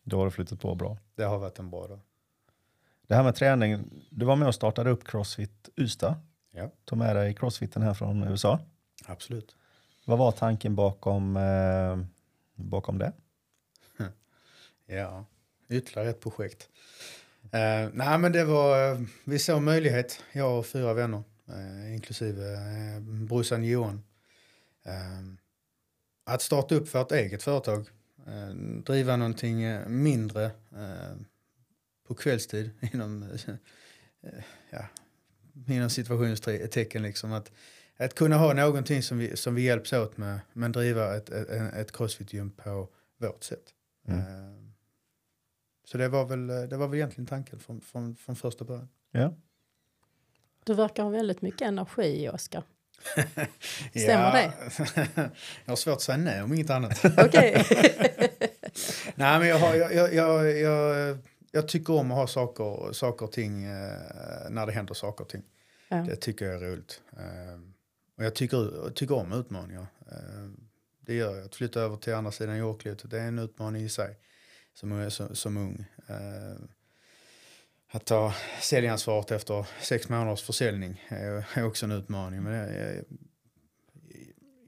Då 0.03 0.19
har 0.19 0.25
det 0.25 0.31
flyttat 0.31 0.61
på 0.61 0.75
bra. 0.75 0.99
Det 1.15 1.23
har 1.23 1.39
varit 1.39 1.59
en 1.59 1.71
bra 1.71 1.87
dag. 1.87 2.01
Det 3.07 3.15
här 3.15 3.23
med 3.23 3.35
träning, 3.35 3.85
du 4.11 4.27
var 4.27 4.37
med 4.37 4.49
och 4.49 4.55
startade 4.55 4.91
upp 4.91 5.05
Crossfit 5.05 5.69
Ystad. 5.77 6.15
Ja. 6.51 6.71
Tog 6.85 6.99
med 6.99 7.17
dig 7.17 7.35
crossfiten 7.35 7.83
här 7.83 7.95
från 7.95 8.23
USA. 8.23 8.61
Absolut. 9.07 9.57
Vad 10.05 10.19
var 10.19 10.33
tanken 10.33 10.75
bakom, 10.75 11.37
eh, 11.37 11.99
bakom 12.55 12.99
det? 12.99 13.13
ja, 14.87 15.25
ytterligare 15.69 16.11
ett 16.11 16.21
projekt. 16.21 16.69
Eh, 17.43 17.89
nej 17.93 18.19
men 18.19 18.33
det 18.33 18.45
var, 18.45 18.93
eh, 18.93 19.01
vi 19.25 19.39
såg 19.39 19.63
möjlighet, 19.63 20.23
jag 20.33 20.59
och 20.59 20.67
fyra 20.67 20.95
vänner, 20.95 21.23
eh, 21.49 21.95
inklusive 21.95 22.55
eh, 22.55 23.01
brorsan 23.01 23.65
Johan. 23.65 24.03
Eh, 24.83 25.46
att 26.27 26.43
starta 26.43 26.75
upp 26.75 26.89
för 26.89 27.03
ett 27.03 27.13
eget 27.13 27.43
företag, 27.43 27.89
eh, 28.27 28.55
driva 28.85 29.17
någonting 29.17 29.63
eh, 29.63 29.89
mindre 29.89 30.45
eh, 30.73 31.17
på 32.07 32.15
kvällstid 32.15 32.71
inom, 32.93 33.23
eh, 33.23 34.45
ja, 34.71 34.87
inom 35.67 35.91
situationstecken. 35.91 37.03
Liksom, 37.03 37.33
att, 37.33 37.53
att 37.97 38.15
kunna 38.15 38.37
ha 38.37 38.53
någonting 38.53 39.03
som 39.03 39.19
vi, 39.19 39.37
som 39.37 39.55
vi 39.55 39.63
hjälps 39.63 39.93
åt 39.93 40.17
med 40.17 40.41
men 40.53 40.73
driva 40.73 41.17
ett, 41.17 41.31
ett, 41.31 41.75
ett 41.75 41.93
crossfit-gym 41.93 42.51
på 42.51 42.89
vårt 43.19 43.45
sätt. 43.45 43.75
Mm. 44.09 44.21
Eh, 44.21 44.67
så 45.85 45.99
det 45.99 46.09
var, 46.09 46.25
väl, 46.25 46.47
det 46.47 46.77
var 46.77 46.89
väl 46.89 46.97
egentligen 46.97 47.27
tanken 47.27 47.59
från, 47.59 47.81
från, 47.81 48.17
från 48.17 48.37
första 48.37 48.65
början. 48.65 48.89
Ja. 49.11 49.35
Du 50.65 50.75
verkar 50.75 51.03
ha 51.03 51.11
väldigt 51.11 51.43
mycket 51.43 51.63
energi, 51.63 52.29
Oskar. 52.29 52.63
Stämmer 53.91 54.33
det? 54.33 54.53
jag 55.65 55.73
har 55.73 55.77
svårt 55.77 55.95
att 55.95 56.03
säga 56.03 56.19
nej 56.19 56.43
om 56.43 56.55
inget 56.55 56.71
annat. 56.71 57.05
Okej. 57.19 57.65
nej, 59.15 59.39
men 59.39 59.49
jag, 59.49 59.59
har, 59.59 59.75
jag, 59.75 60.15
jag, 60.15 60.59
jag, 60.59 61.19
jag, 61.51 61.69
tycker 61.69 61.93
om 61.93 62.11
att 62.11 62.17
ha 62.17 62.27
saker, 62.27 62.93
saker 62.93 63.27
och 63.27 63.33
ting 63.33 63.65
eh, 63.65 64.51
när 64.51 64.67
det 64.67 64.73
händer 64.73 64.95
saker 64.95 65.25
och 65.25 65.31
ting. 65.31 65.43
Ja. 65.89 65.97
Det 65.97 66.17
tycker 66.17 66.45
jag 66.45 66.55
är 66.55 66.61
roligt. 66.61 67.01
Eh, 67.13 67.61
och 68.17 68.25
jag 68.25 68.35
tycker, 68.35 68.91
tycker 68.91 69.15
om 69.15 69.33
utmaningar. 69.33 69.87
Eh, 70.11 70.49
det 71.01 71.15
gör 71.15 71.37
jag. 71.37 71.45
Att 71.45 71.55
flytta 71.55 71.81
över 71.81 71.97
till 71.97 72.15
andra 72.15 72.33
sidan 72.33 72.59
jordklotet, 72.59 73.11
det 73.11 73.21
är 73.21 73.29
en 73.29 73.39
utmaning 73.39 73.83
i 73.83 73.89
sig 73.89 74.17
som, 74.75 75.11
som, 75.11 75.35
som 75.35 75.57
ung. 75.57 75.85
Att 77.89 78.05
ta 78.05 78.35
säljansvaret 78.61 79.31
efter 79.31 79.67
sex 79.81 80.09
månaders 80.09 80.43
försäljning 80.43 81.03
är, 81.09 81.47
är 81.55 81.65
också 81.65 81.87
en 81.87 81.93
utmaning. 81.93 82.43
Men 82.43 82.53
jag, 82.53 82.69
jag, 82.75 83.05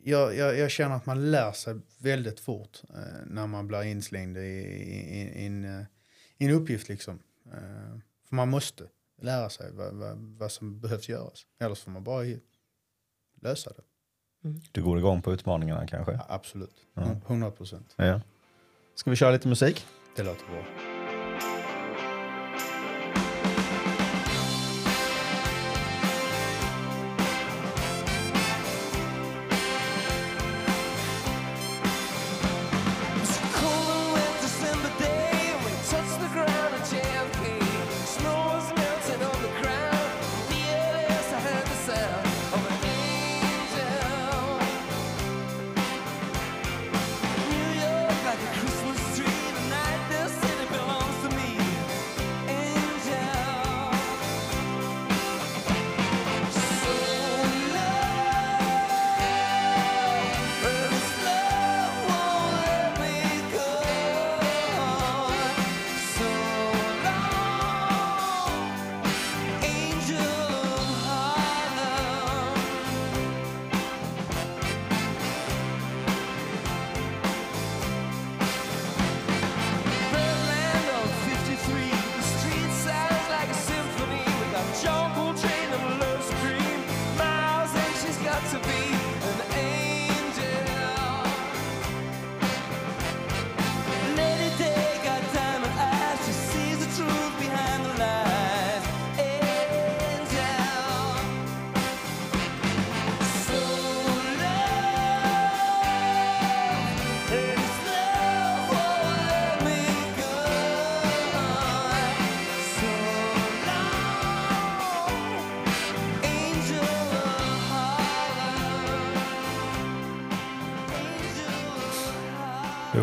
jag, 0.02 0.36
jag, 0.36 0.58
jag 0.58 0.70
känner 0.70 0.96
att 0.96 1.06
man 1.06 1.30
lär 1.30 1.52
sig 1.52 1.74
väldigt 1.98 2.40
fort 2.40 2.82
eh, 2.90 3.26
när 3.26 3.46
man 3.46 3.68
blir 3.68 3.82
inslängd 3.82 4.36
i, 4.36 4.40
i, 4.40 5.42
i, 5.42 5.46
en, 5.46 5.64
eh, 5.64 5.86
i 6.38 6.44
en 6.44 6.50
uppgift. 6.50 6.88
Liksom. 6.88 7.18
Eh, 7.46 7.98
för 8.28 8.36
man 8.36 8.48
måste 8.48 8.84
lära 9.22 9.50
sig 9.50 9.72
vad, 9.72 9.94
vad, 9.94 10.18
vad 10.18 10.52
som 10.52 10.80
behövs 10.80 11.08
göras. 11.08 11.46
Eller 11.60 11.74
får 11.74 11.90
man 11.90 12.04
bara 12.04 12.24
lösa 13.40 13.70
det. 13.70 13.82
Du 14.72 14.82
går 14.82 14.98
igång 14.98 15.22
på 15.22 15.32
utmaningarna 15.32 15.86
kanske? 15.86 16.12
Ja, 16.12 16.26
absolut. 16.28 16.76
Ja. 16.94 17.20
100 17.26 17.50
procent. 17.50 17.94
Ja. 17.96 18.20
Ska 18.94 19.10
vi 19.10 19.16
köra 19.16 19.30
lite 19.30 19.48
musik? 19.48 19.86
Det 20.16 20.22
låter 20.22 20.46
bra. 20.46 20.87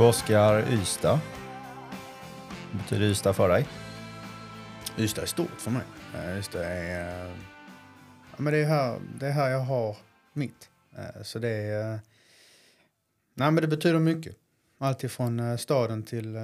Oskar, 0.10 0.74
Ystad. 0.74 1.20
Vad 2.72 2.82
betyder 2.82 3.06
Ystad 3.06 3.34
för 3.34 3.50
dig? 3.50 3.68
Ystad 4.98 5.22
är 5.22 5.26
stort 5.26 5.62
för 5.62 5.72
mig. 5.72 5.84
Eh, 6.16 6.40
Ystad 6.40 6.64
är... 6.64 7.26
eh, 7.28 7.34
Ja, 8.32 8.42
men 8.42 8.54
det, 8.54 8.60
är 8.60 8.66
här, 8.66 9.00
det 9.20 9.28
är 9.28 9.32
här 9.32 9.50
jag 9.50 9.60
har 9.60 9.98
mitt. 10.34 10.70
Eh, 10.98 11.24
Så 11.24 11.40
det 11.40 11.50
är... 11.50 12.00
Nej, 13.34 13.52
men 13.52 13.56
det 13.56 13.68
betyder 13.68 14.00
mycket. 14.00 14.38
Allt 14.78 15.04
ifrån 15.04 15.58
staden 15.58 16.04
till, 16.04 16.38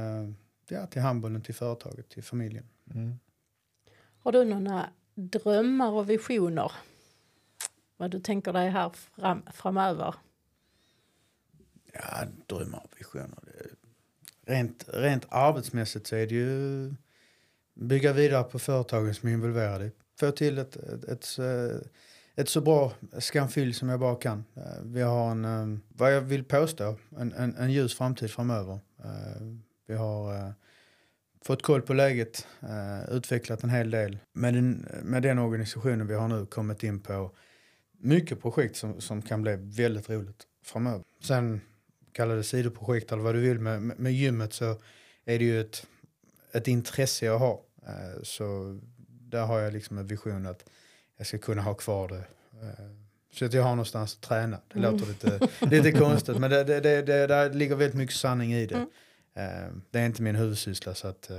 ja, 0.68 0.86
till 0.88 1.02
handbollen, 1.02 1.42
till 1.42 1.56
företaget, 1.56 2.10
till 2.10 2.24
familjen. 2.24 2.66
Har 4.24 4.32
du 4.32 4.46
några 4.46 4.90
drömmar 5.16 5.92
och 5.92 6.10
visioner? 6.10 6.72
Vad 7.98 8.12
du 8.12 8.20
tänker 8.20 8.54
dig 8.54 8.70
här 8.70 8.90
fram, 8.90 9.44
framöver? 9.54 10.16
Ja, 11.94 12.24
drömmar 12.48 12.80
och 12.84 13.00
visioner. 13.00 13.38
Rent, 14.46 14.86
rent 14.88 15.26
arbetsmässigt 15.30 16.08
så 16.08 16.16
är 16.16 16.28
det 16.28 16.36
ju 16.36 16.94
bygga 17.74 18.14
vidare 18.14 18.44
på 18.44 18.60
företagen 18.60 19.14
som 19.14 19.30
är 19.30 19.34
involverade. 19.34 19.92
Få 20.20 20.32
till 20.32 20.58
ett, 20.58 20.76
ett, 20.76 21.04
ett, 21.04 21.38
ett 22.36 22.50
så 22.50 22.62
bra 22.62 22.94
skamfyll 23.20 23.74
som 23.74 23.90
jag 23.90 24.00
bara 24.00 24.16
kan. 24.16 24.46
Eh, 24.56 24.84
vi 24.84 25.02
har 25.02 25.32
en, 25.32 25.46
eh, 25.46 25.80
vad 25.88 26.16
jag 26.16 26.22
vill 26.22 26.44
påstå, 26.44 26.96
en, 27.18 27.34
en, 27.34 27.56
en 27.56 27.72
ljus 27.72 27.98
framtid 27.98 28.32
framöver. 28.32 28.80
Eh, 29.04 29.42
vi 29.88 29.96
har 29.96 30.54
fått 31.46 31.64
koll 31.64 31.82
på 31.82 31.94
läget, 31.94 32.48
utvecklat 33.12 33.64
en 33.64 33.70
hel 33.70 33.92
del. 33.92 34.18
Med 34.34 34.54
den, 34.54 34.88
med 35.04 35.24
den 35.24 35.40
organisationen 35.40 36.08
vi 36.08 36.14
har 36.14 36.28
nu 36.28 36.46
kommit 36.46 36.84
in 36.84 37.00
på 37.00 37.32
mycket 38.00 38.42
projekt 38.42 38.76
som, 38.76 39.02
som 39.02 39.22
kan 39.22 39.42
bli 39.42 39.56
väldigt 39.56 40.10
roligt 40.10 40.44
framöver. 40.64 41.04
Sen 41.24 41.62
kalla 42.14 42.36
det 42.36 42.44
sidoprojekt 42.44 43.12
eller 43.12 43.24
vad 43.24 43.36
du 43.36 43.40
vill 43.40 43.60
med, 43.60 43.82
med, 43.82 44.14
gymmet 44.14 44.54
så 44.54 44.72
är 45.26 45.40
det 45.40 45.46
ju 45.46 45.62
ett, 45.62 45.88
ett 46.52 46.68
intresse 46.68 47.26
jag 47.26 47.40
har. 47.40 47.60
Eh, 47.88 48.22
så 48.24 48.80
där 49.08 49.46
har 49.46 49.60
jag 49.60 49.74
liksom 49.74 49.98
en 49.98 50.08
vision 50.08 50.46
att 50.46 50.66
jag 51.18 51.28
ska 51.28 51.38
kunna 51.38 51.62
ha 51.62 51.74
kvar 51.74 52.08
det. 52.08 52.24
Eh, 52.62 52.86
så 53.34 53.46
att 53.46 53.54
jag 53.54 53.64
har 53.64 53.70
någonstans 53.70 54.16
att 54.16 54.22
träna. 54.22 54.60
Det 54.74 54.80
låter 54.80 55.06
lite, 55.06 55.50
lite 55.60 55.92
konstigt 56.00 56.38
men 56.38 56.52
det, 56.52 56.64
det, 56.64 56.80
det, 56.80 57.02
det, 57.02 57.28
där 57.28 57.54
ligger 57.54 57.76
väldigt 57.76 57.98
mycket 57.98 58.16
sanning 58.16 58.54
i 58.54 58.66
det. 58.66 58.86
Eh, 59.34 59.70
det 59.92 60.00
är 60.00 60.06
inte 60.06 60.22
min 60.22 60.36
huvudsyssla 60.36 60.94
så 60.94 61.08
att 61.08 61.32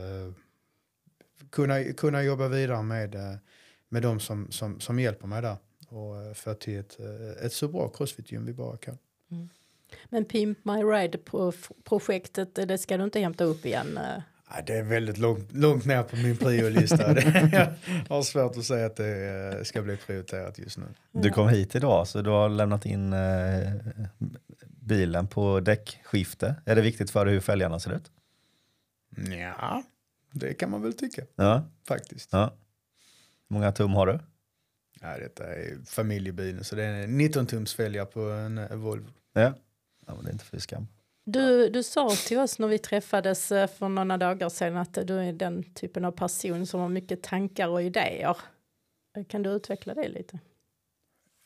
kunna, 1.51 1.85
kunna 1.85 2.23
jobba 2.23 2.49
vidare 2.49 2.83
med, 2.83 3.39
med 3.89 4.03
de 4.03 4.21
som, 4.21 4.51
som, 4.51 4.81
som 4.81 4.99
hjälper 4.99 5.27
mig 5.27 5.43
där 5.43 5.57
och 5.89 6.37
få 6.37 6.55
till 6.55 6.79
ett, 6.79 7.01
ett 7.41 7.53
så 7.53 7.69
bra 7.69 7.89
crossfit-gym 7.89 8.47
vi 8.47 8.53
bara 8.53 8.77
kan. 8.77 8.99
Men 10.09 10.25
Pimp 10.25 10.65
My 10.65 10.73
Ride-projektet, 10.83 12.55
det 12.55 12.79
ska 12.79 12.97
du 12.97 13.05
inte 13.05 13.21
hämta 13.21 13.45
upp 13.45 13.67
igen? 13.67 13.97
eh? 13.99 14.23
Det 14.67 14.73
är 14.79 14.83
väldigt 14.83 15.19
långt, 15.19 15.53
långt 15.53 15.85
ner 15.85 16.03
på 16.03 16.17
min 16.17 16.37
priolista. 16.37 16.97
Det- 17.15 17.75
jag 18.09 18.15
har 18.17 18.23
svårt 18.23 18.57
att 18.57 18.65
säga 18.65 18.87
att 18.87 18.97
det 18.97 19.55
eh, 19.59 19.63
ska 19.65 19.83
bli 19.83 19.97
prioriterat 19.97 20.59
just 20.59 20.79
nu. 20.79 20.85
Du 21.13 21.31
kom 21.31 21.49
hit 21.49 21.75
idag 21.75 22.09
så 22.09 22.23
du 22.23 22.31
har 22.31 22.49
lämnat 22.49 22.87
in 22.87 23.13
eh, 23.13 23.73
bilen 24.81 25.27
på 25.29 25.61
däckskifte. 25.61 26.55
Är 26.65 26.75
det 26.77 26.83
viktigt 26.83 27.11
för 27.11 27.25
dig 27.25 27.35
hur 27.35 27.41
fälgarna 27.41 27.81
ser 27.81 27.93
ut? 27.93 28.11
Ja, 29.31 29.83
det 30.33 30.55
kan 30.55 30.71
man 30.71 30.83
väl 30.83 30.93
tycka 30.93 31.23
Ja. 31.37 31.63
faktiskt. 31.89 32.29
ja. 32.33 32.55
Många 33.49 33.73
tum 33.73 33.91
har 33.93 34.07
du? 34.07 34.19
Ja, 35.01 35.19
detta 35.19 35.45
är 35.55 35.79
familjebilen 35.87 36.65
så 36.65 36.77
det 36.77 36.85
är 36.85 37.03
en 37.03 37.19
19 37.19 37.47
tums 37.47 37.75
fälgar 37.75 38.05
på 38.05 38.21
en 38.21 38.81
Volvo. 38.81 39.09
Ja. 39.33 39.53
Ja 40.13 40.17
men 40.17 40.25
det 40.25 40.31
är 40.31 40.33
inte 40.33 40.45
för 40.45 40.59
skam. 40.59 40.87
Du, 41.25 41.71
du 41.71 41.83
sa 41.83 42.11
till 42.11 42.39
oss 42.39 42.59
när 42.59 42.69
vi 42.69 42.79
träffades 42.79 43.53
eh, 43.53 43.69
för 43.69 43.89
några 43.89 44.17
dagar 44.17 44.49
sedan 44.49 44.77
att 44.77 44.95
du 45.07 45.19
är 45.19 45.33
den 45.33 45.75
typen 45.75 46.05
av 46.05 46.13
person 46.13 46.67
som 46.67 46.81
har 46.81 46.89
mycket 46.89 47.23
tankar 47.23 47.69
och 47.69 47.83
idéer. 47.83 48.37
Kan 49.29 49.43
du 49.43 49.51
utveckla 49.51 49.95
det 49.95 50.09
lite? 50.09 50.39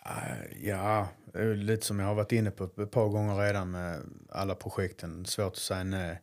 Eh, 0.07 0.67
Ja, 0.69 1.09
lite 1.55 1.87
som 1.87 2.01
jag 2.01 2.07
har 2.07 2.15
varit 2.15 2.33
inne 2.33 2.51
på 2.51 2.65
ett 2.65 2.91
par 2.91 3.09
gånger 3.09 3.37
redan 3.37 3.71
med 3.71 4.01
alla 4.29 4.55
projekten. 4.55 5.25
Svårt 5.25 5.53
att 5.53 5.57
säga 5.57 5.85
nej. 5.85 6.23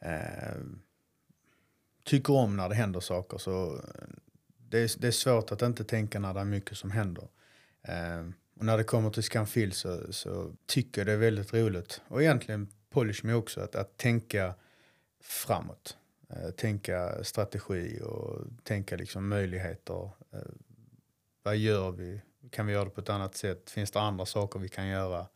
Eh, 0.00 0.56
tycker 2.04 2.32
om 2.32 2.56
när 2.56 2.68
det 2.68 2.74
händer 2.74 3.00
saker 3.00 3.38
så 3.38 3.74
eh, 3.76 3.80
det 4.70 4.78
är, 4.78 5.00
det 5.00 5.06
är 5.06 5.12
svårt 5.12 5.52
att 5.52 5.62
inte 5.62 5.84
tänka 5.84 6.20
när 6.20 6.34
det 6.34 6.40
är 6.40 6.44
mycket 6.44 6.76
som 6.78 6.90
händer. 6.90 7.28
Och 8.58 8.64
när 8.64 8.76
det 8.76 8.84
kommer 8.84 9.10
till 9.10 9.22
Scanfil 9.22 9.72
så, 9.72 10.12
så 10.12 10.52
tycker 10.66 11.00
jag 11.00 11.06
det 11.06 11.12
är 11.12 11.16
väldigt 11.16 11.54
roligt 11.54 12.02
och 12.08 12.22
egentligen 12.22 12.68
polish 12.90 13.24
mig 13.24 13.34
också 13.34 13.60
att, 13.60 13.74
att 13.74 13.96
tänka 13.96 14.54
framåt. 15.22 15.96
Eh, 16.30 16.50
tänka 16.50 17.24
strategi 17.24 18.00
och 18.04 18.46
tänka 18.64 18.96
liksom 18.96 19.28
möjligheter. 19.28 20.10
Eh, 20.32 20.40
vad 21.42 21.56
gör 21.56 21.90
vi? 21.90 22.20
Kan 22.50 22.66
vi 22.66 22.72
göra 22.72 22.84
det 22.84 22.90
på 22.90 23.00
ett 23.00 23.08
annat 23.08 23.34
sätt? 23.34 23.70
Finns 23.70 23.90
det 23.90 24.00
andra 24.00 24.26
saker 24.26 24.60
vi 24.60 24.68
kan 24.68 24.88
göra? 24.88 25.26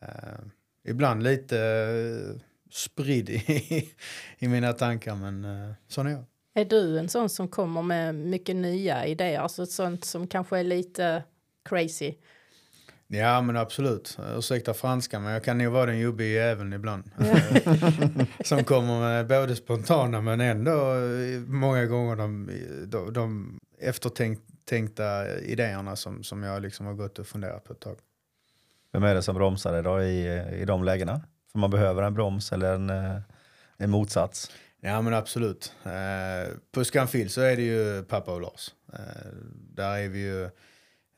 Eh, 0.00 0.40
ibland 0.84 1.22
lite 1.22 1.58
eh, 1.58 2.40
spridd 2.70 3.30
i, 3.30 3.42
i 4.38 4.48
mina 4.48 4.72
tankar 4.72 5.14
men 5.14 5.44
eh, 5.44 5.72
sån 5.88 6.06
är 6.06 6.10
jag. 6.10 6.24
Är 6.54 6.64
du 6.64 6.98
en 6.98 7.08
sån 7.08 7.28
som 7.28 7.48
kommer 7.48 7.82
med 7.82 8.14
mycket 8.14 8.56
nya 8.56 9.06
idéer, 9.06 9.40
alltså 9.40 9.66
sånt 9.66 10.04
som 10.04 10.26
kanske 10.26 10.58
är 10.58 10.64
lite 10.64 11.24
crazy? 11.64 12.14
Ja 13.12 13.40
men 13.40 13.56
absolut. 13.56 14.18
Ursäkta 14.36 14.74
franska 14.74 15.20
men 15.20 15.32
jag 15.32 15.44
kan 15.44 15.58
nog 15.58 15.72
vara 15.72 15.86
den 15.86 15.98
jobbiga 15.98 16.28
jäveln 16.28 16.72
ibland. 16.72 17.10
Som 18.44 18.64
kommer 18.64 19.00
med 19.00 19.26
både 19.26 19.56
spontana 19.56 20.20
men 20.20 20.40
ändå 20.40 20.94
eh, 20.94 21.40
många 21.46 21.86
gånger 21.86 22.16
de, 22.16 22.50
de, 22.86 23.12
de 23.12 23.58
eftertänkta 23.80 25.38
idéerna 25.38 25.96
som, 25.96 26.24
som 26.24 26.42
jag 26.42 26.62
liksom 26.62 26.86
har 26.86 26.94
gått 26.94 27.18
och 27.18 27.26
funderat 27.26 27.64
på 27.64 27.72
ett 27.72 27.80
tag. 27.80 27.96
Vem 28.92 29.02
är 29.02 29.14
det 29.14 29.22
som 29.22 29.34
bromsar 29.34 29.72
dig 29.72 29.82
då 29.82 30.02
i, 30.02 30.42
i 30.62 30.64
de 30.64 30.84
lägena? 30.84 31.20
För 31.52 31.58
man 31.58 31.70
behöver 31.70 32.02
en 32.02 32.14
broms 32.14 32.52
eller 32.52 32.74
en, 32.74 32.90
eh, 32.90 33.20
en 33.76 33.90
motsats. 33.90 34.50
Ja 34.80 35.02
men 35.02 35.14
absolut. 35.14 35.74
Eh, 35.84 36.52
på 36.72 36.84
Scanfil 36.84 37.30
så 37.30 37.40
är 37.40 37.56
det 37.56 37.62
ju 37.62 38.04
pappa 38.04 38.32
och 38.32 38.40
Lars. 38.40 38.70
Eh, 38.92 39.32
där 39.52 39.98
är 39.98 40.08
vi 40.08 40.18
ju... 40.18 40.44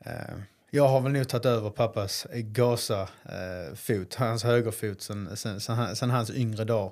Eh, 0.05 0.35
jag 0.75 0.87
har 0.87 1.01
väl 1.01 1.11
nog 1.11 1.27
tagit 1.27 1.45
över 1.45 1.69
pappas 1.69 2.25
eh, 2.25 2.39
Gaza-fot, 2.41 4.15
eh, 4.15 4.27
hans 4.27 4.43
högerfot, 4.43 5.01
sen, 5.01 5.37
sen, 5.37 5.59
sen, 5.59 5.95
sen 5.95 6.09
hans 6.09 6.31
yngre 6.31 6.63
dag. 6.63 6.91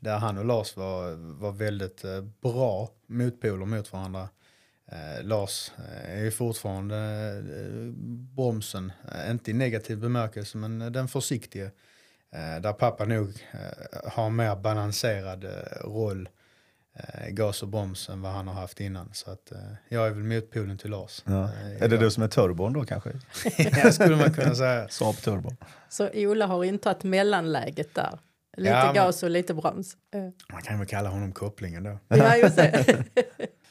Där 0.00 0.18
han 0.18 0.38
och 0.38 0.44
Lars 0.44 0.76
var, 0.76 1.14
var 1.40 1.52
väldigt 1.52 2.04
eh, 2.04 2.22
bra 2.42 2.88
motpoler 3.06 3.66
mot 3.66 3.92
varandra. 3.92 4.28
Eh, 4.92 5.24
Lars 5.24 5.72
eh, 5.78 6.18
är 6.18 6.24
ju 6.24 6.30
fortfarande 6.30 6.96
eh, 6.96 7.92
bromsen, 8.36 8.92
eh, 9.14 9.30
inte 9.30 9.50
i 9.50 9.54
negativ 9.54 9.98
bemärkelse 9.98 10.58
men 10.58 10.78
den 10.78 11.08
försiktige. 11.08 11.70
Eh, 12.32 12.60
där 12.62 12.72
pappa 12.72 13.04
nog 13.04 13.28
eh, 13.52 14.10
har 14.10 14.26
en 14.26 14.36
mer 14.36 14.56
balanserad 14.56 15.44
eh, 15.44 15.50
roll, 15.84 16.28
eh, 16.94 17.28
gas 17.28 17.62
och 17.62 17.68
broms, 17.68 18.08
än 18.08 18.22
vad 18.22 18.32
han 18.32 18.48
har 18.48 18.54
haft 18.54 18.80
innan. 18.80 19.10
Så 19.12 19.30
att, 19.30 19.52
eh, 19.52 19.58
jag 19.88 20.06
är 20.06 20.10
väl 20.10 20.24
motpolen 20.24 20.78
till 20.78 20.90
Lars. 20.90 21.22
Ja. 21.26 21.44
Eh, 21.44 21.82
Är 21.82 21.88
det 21.88 21.94
jag- 21.94 22.00
du 22.00 22.10
som 22.10 22.22
är 22.22 22.28
turbon 22.28 22.72
då 22.72 22.84
kanske? 22.84 23.10
Ja, 23.82 23.92
skulle 23.92 24.16
man 24.16 24.32
kunna 24.32 24.54
säga. 24.54 24.88
Saab 24.90 25.16
turbo. 25.16 25.50
Så 25.88 26.08
Ola 26.14 26.46
har 26.46 26.64
intagit 26.64 27.02
mellanläget 27.04 27.94
där. 27.94 28.18
Lite 28.56 28.70
Ja, 28.70 28.92
gas 28.92 29.22
och 29.22 29.30
lite 29.30 29.54
broms. 29.54 29.96
Eh, 30.14 30.20
Man 30.52 30.62
kan 30.62 30.78
väl 30.78 30.88
kalla 30.88 31.08
honom 31.08 31.32
kopplingen 31.32 31.82
då. 31.82 31.98
Ja, 32.08 32.36
just 32.36 32.56
det. 32.56 33.04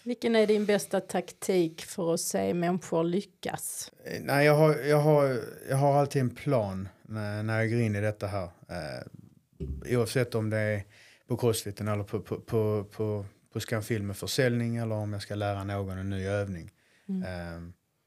Vilken 0.03 0.35
är 0.35 0.47
din 0.47 0.65
bästa 0.65 0.99
taktik 0.99 1.81
för 1.85 2.13
att 2.13 2.19
se 2.19 2.53
människor 2.53 3.03
lyckas? 3.03 3.91
Eh, 4.05 4.21
Nej, 4.23 4.45
jag 4.45 4.55
har, 4.55 4.75
jag, 4.75 4.97
har, 4.99 5.39
jag 5.69 5.77
har 5.77 5.99
alltid 5.99 6.21
en 6.21 6.29
plan 6.29 6.89
när, 7.01 7.43
när 7.43 7.59
jag 7.59 7.69
går 7.71 7.79
in 7.81 7.95
i 7.95 8.01
detta 8.01 8.27
här. 8.27 8.43
Eh, 8.43 9.97
oavsett 9.97 10.35
om 10.35 10.49
det 10.49 10.57
är 10.57 10.83
på 11.29 11.37
crossfiten 11.37 11.87
eller 11.87 12.03
på, 12.03 12.19
på, 12.19 12.39
på, 12.39 12.83
på, 12.91 13.25
på 13.53 13.59
Scanfil 13.59 14.03
med 14.03 14.17
försäljning 14.17 14.77
eller 14.77 14.95
om 14.95 15.13
jag 15.13 15.21
ska 15.21 15.35
lära 15.35 15.63
någon 15.63 15.97
en 15.97 16.09
ny 16.09 16.25
övning. 16.25 16.71
Eh, 17.07 17.61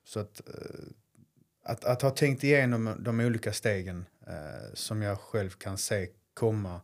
så 0.05 0.21
att, 0.21 0.49
eh, 0.49 0.85
att, 1.63 1.85
att 1.85 2.03
ha 2.03 2.11
tänkt 2.11 2.45
igenom 2.45 2.97
de 2.99 3.21
olika 3.21 3.53
stegen 3.53 4.05
eh, 4.27 4.75
som 4.75 5.03
jag 5.03 5.19
själv 5.19 5.51
kan 5.51 5.79
se 5.79 6.09
komma 6.35 6.81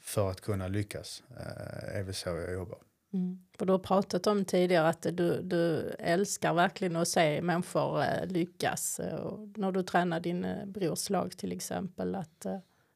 för 0.00 0.30
att 0.30 0.40
kunna 0.40 0.68
lyckas 0.68 1.22
eh, 1.30 1.98
är 1.98 2.02
väl 2.02 2.14
så 2.14 2.28
jag 2.28 2.52
jobbar. 2.52 2.78
Mm. 3.12 3.38
För 3.58 3.66
du 3.66 3.72
har 3.72 3.78
pratat 3.78 4.26
om 4.26 4.44
tidigare 4.44 4.88
att 4.88 5.02
du, 5.02 5.42
du 5.42 5.90
älskar 5.98 6.54
verkligen 6.54 6.96
att 6.96 7.08
se 7.08 7.42
människor 7.42 8.26
lyckas. 8.26 9.00
Och 9.22 9.58
när 9.58 9.72
du 9.72 9.82
tränar 9.82 10.20
din 10.20 10.46
brors 10.66 11.10
lag 11.10 11.36
till 11.36 11.52
exempel, 11.52 12.14
att 12.14 12.46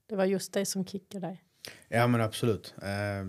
det 0.07 0.17
var 0.17 0.25
just 0.25 0.53
det 0.53 0.67
som 0.67 0.87
kickade 0.87 1.27
dig. 1.27 1.48
Ja 1.89 2.07
men 2.07 2.21
absolut. 2.21 2.75
Eh, 2.83 3.27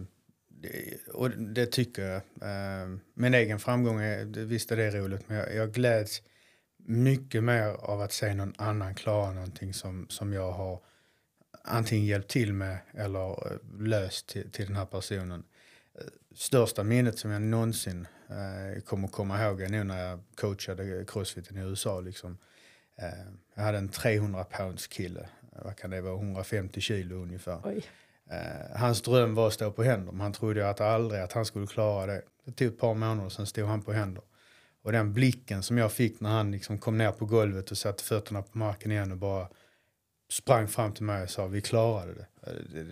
det, 0.50 1.08
och 1.14 1.30
det 1.30 1.66
tycker 1.66 2.02
jag. 2.02 2.22
Eh, 2.42 2.90
min 3.14 3.34
egen 3.34 3.60
framgång, 3.60 4.02
är, 4.02 4.26
visst 4.26 4.72
är 4.72 4.78
det 4.78 4.92
roligt 4.92 5.30
men 5.30 5.38
jag, 5.38 5.56
jag 5.56 5.72
gläds 5.72 6.22
mycket 6.78 7.44
mer 7.44 7.68
av 7.68 8.02
att 8.02 8.14
se 8.14 8.34
någon 8.34 8.54
annan 8.58 8.96
klara 8.96 9.32
någonting 9.32 9.74
som, 9.74 10.08
som 10.10 10.34
jag 10.34 10.52
har 10.52 10.80
antingen 11.64 12.06
hjälpt 12.06 12.32
till 12.32 12.54
med 12.54 12.78
eller 12.94 13.52
eh, 13.52 13.58
löst 13.80 14.28
till, 14.28 14.52
till 14.52 14.66
den 14.66 14.76
här 14.76 14.86
personen. 14.86 15.44
Eh, 15.96 16.06
största 16.36 16.84
minnet 16.84 17.20
som 17.20 17.32
jag 17.32 17.42
någonsin 17.42 18.08
eh, 18.30 18.82
kommer 18.82 19.08
komma 19.08 19.44
ihåg 19.44 19.62
är 19.62 19.70
nog 19.70 19.86
när 19.86 20.10
jag 20.10 20.20
coachade 20.36 21.06
crossfiten 21.08 21.58
i 21.58 21.62
USA. 21.62 22.00
Liksom. 22.00 22.38
Eh, 22.96 23.08
jag 23.56 23.64
hade 23.64 23.78
en 23.78 23.90
300 23.90 24.44
pounds 24.44 24.88
kille, 24.88 25.30
vad 25.52 25.78
kan 25.78 25.90
det 25.90 26.02
vara, 26.02 26.16
150 26.16 26.82
kilo 26.82 27.16
ungefär. 27.16 27.62
Oj. 27.64 27.86
Eh, 28.32 28.78
hans 28.80 29.02
dröm 29.02 29.36
var 29.36 29.48
att 29.48 29.54
stå 29.54 29.72
på 29.72 29.84
händer, 29.84 30.12
men 30.12 30.22
han 30.22 30.34
trodde 30.34 30.70
att 30.70 30.82
aldrig 30.82 31.22
att 31.22 31.34
han 31.34 31.46
skulle 31.46 31.68
klara 31.68 32.06
det. 32.06 32.22
Det 32.46 32.52
tog 32.52 32.68
ett 32.68 32.80
par 32.80 32.94
månader, 32.94 33.30
sen 33.30 33.46
stod 33.46 33.66
han 33.66 33.82
på 33.82 33.92
händer. 33.94 34.24
Och 34.84 34.92
den 34.92 35.14
blicken 35.14 35.64
som 35.64 35.78
jag 35.78 35.92
fick 35.92 36.20
när 36.20 36.30
han 36.30 36.52
liksom 36.52 36.78
kom 36.78 36.98
ner 36.98 37.12
på 37.12 37.26
golvet 37.26 37.72
och 37.72 37.78
satte 37.78 38.04
fötterna 38.04 38.42
på 38.42 38.58
marken 38.58 38.92
igen 38.92 39.12
och 39.12 39.18
bara 39.18 39.48
sprang 40.32 40.68
fram 40.68 40.94
till 40.94 41.04
mig 41.04 41.24
och 41.24 41.30
sa 41.30 41.48
vi 41.48 41.62
klarade 41.62 42.14
det. 42.14 42.28
Eh, 42.48 42.86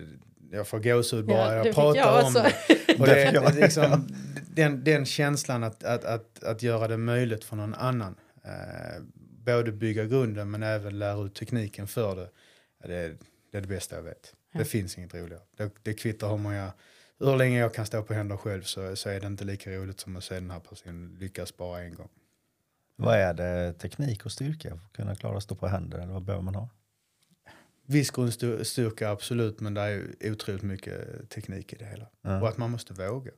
Jag 0.52 0.68
får 0.68 0.80
gåshud 0.80 1.26
bara 1.26 1.56
Ja, 1.56 1.66
jag 1.66 1.76
pratar 1.76 2.00
jag 2.00 2.26
om 2.26 2.34
det. 2.34 2.54
Och 3.00 3.08
Det 3.08 3.54
liksom, 3.62 4.08
den, 4.56 4.84
den 4.84 5.06
känslan 5.06 5.64
att, 5.64 5.84
att, 5.84 6.04
att, 6.06 6.44
att 6.44 6.64
göra 6.64 6.88
det 6.88 6.98
möjligt 6.98 7.44
för 7.44 7.56
någon 7.56 7.74
annan. 7.74 8.16
Eh, 8.44 9.04
både 9.46 9.72
bygga 9.72 10.06
grunden 10.06 10.52
men 10.52 10.64
även 10.64 11.00
lära 11.00 11.26
ut 11.26 11.36
tekniken 11.36 11.88
för 11.88 12.16
det. 12.16 12.30
Det 12.88 13.18
det 13.52 13.58
är 13.58 13.62
det 13.62 13.68
bästa 13.68 13.96
jag 13.96 14.04
vet. 14.04 14.34
Det 14.58 14.66
finns 14.66 14.98
inget 14.98 15.14
roligare. 15.14 15.42
Det, 15.58 15.72
det 15.84 15.94
kvittar 15.94 16.30
hur 16.30 16.38
många, 16.38 16.74
hur 17.20 17.38
länge 17.38 17.60
jag 17.60 17.74
kan 17.74 17.86
stå 17.86 18.04
på 18.04 18.14
händer 18.14 18.38
själv 18.38 18.62
så, 18.62 18.96
så 18.96 19.10
är 19.10 19.20
det 19.20 19.28
inte 19.28 19.46
lika 19.46 19.72
roligt 19.72 20.00
som 20.00 20.16
att 20.16 20.24
se 20.24 20.36
den 20.36 20.52
här 20.52 20.60
personen 20.60 21.18
lyckas 21.20 21.58
bara 21.58 21.82
en 21.82 21.96
gång. 21.96 22.10
Vad 22.96 23.16
är 23.16 23.34
det 23.34 23.74
teknik 23.74 24.26
och 24.26 24.32
styrka 24.32 24.70
för 24.70 24.86
att 24.86 24.94
kunna 24.94 25.16
klara 25.16 25.38
att 25.38 25.44
stå 25.44 25.56
på 25.56 25.68
händer? 25.68 26.00
Eller 26.00 26.14
vad 26.14 26.24
behöver 26.24 26.44
man 26.44 26.56
ha? 26.56 26.70
Viss 27.86 28.12
grundstyrka 28.12 29.10
absolut 29.10 29.60
men 29.60 29.74
det 29.74 29.82
är 29.82 30.32
otroligt 30.32 30.64
mycket 30.64 31.30
teknik 31.30 31.74
i 31.74 31.76
det 31.76 31.86
hela. 31.86 32.08
Ja. 32.22 32.42
Och 32.42 32.50
att 32.50 32.58
man 32.58 32.72
måste 32.72 32.94
våga. 32.94 33.32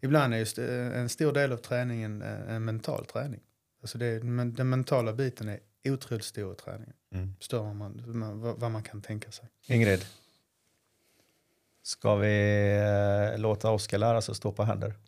Ibland 0.00 0.34
är 0.34 0.38
just 0.38 0.58
eh, 0.58 0.98
en 0.98 1.08
stor 1.08 1.32
del 1.32 1.52
av 1.52 1.56
träningen 1.56 2.22
eh, 2.22 2.54
en 2.54 2.64
mental 2.64 3.06
träning. 3.06 3.40
Alltså 3.82 3.98
det, 3.98 4.24
men 4.24 4.54
den 4.54 4.68
mentala 4.68 5.12
biten 5.12 5.48
är 5.48 5.60
otroligt 5.84 6.24
stor 6.24 6.52
i 6.52 6.56
träningen. 6.56 6.94
Mm. 7.12 7.34
Större 7.40 7.70
än 7.70 7.76
man, 7.76 8.40
vad 8.58 8.70
man 8.70 8.82
kan 8.82 9.02
tänka 9.02 9.30
sig. 9.30 9.48
Ingrid, 9.66 10.04
ska 11.82 12.14
vi 12.16 12.66
eh, 13.34 13.40
låta 13.40 13.70
Oskar 13.70 13.98
lära 13.98 14.20
sig 14.20 14.32
att 14.32 14.36
stå 14.36 14.52
på 14.52 14.62
händer? 14.64 14.94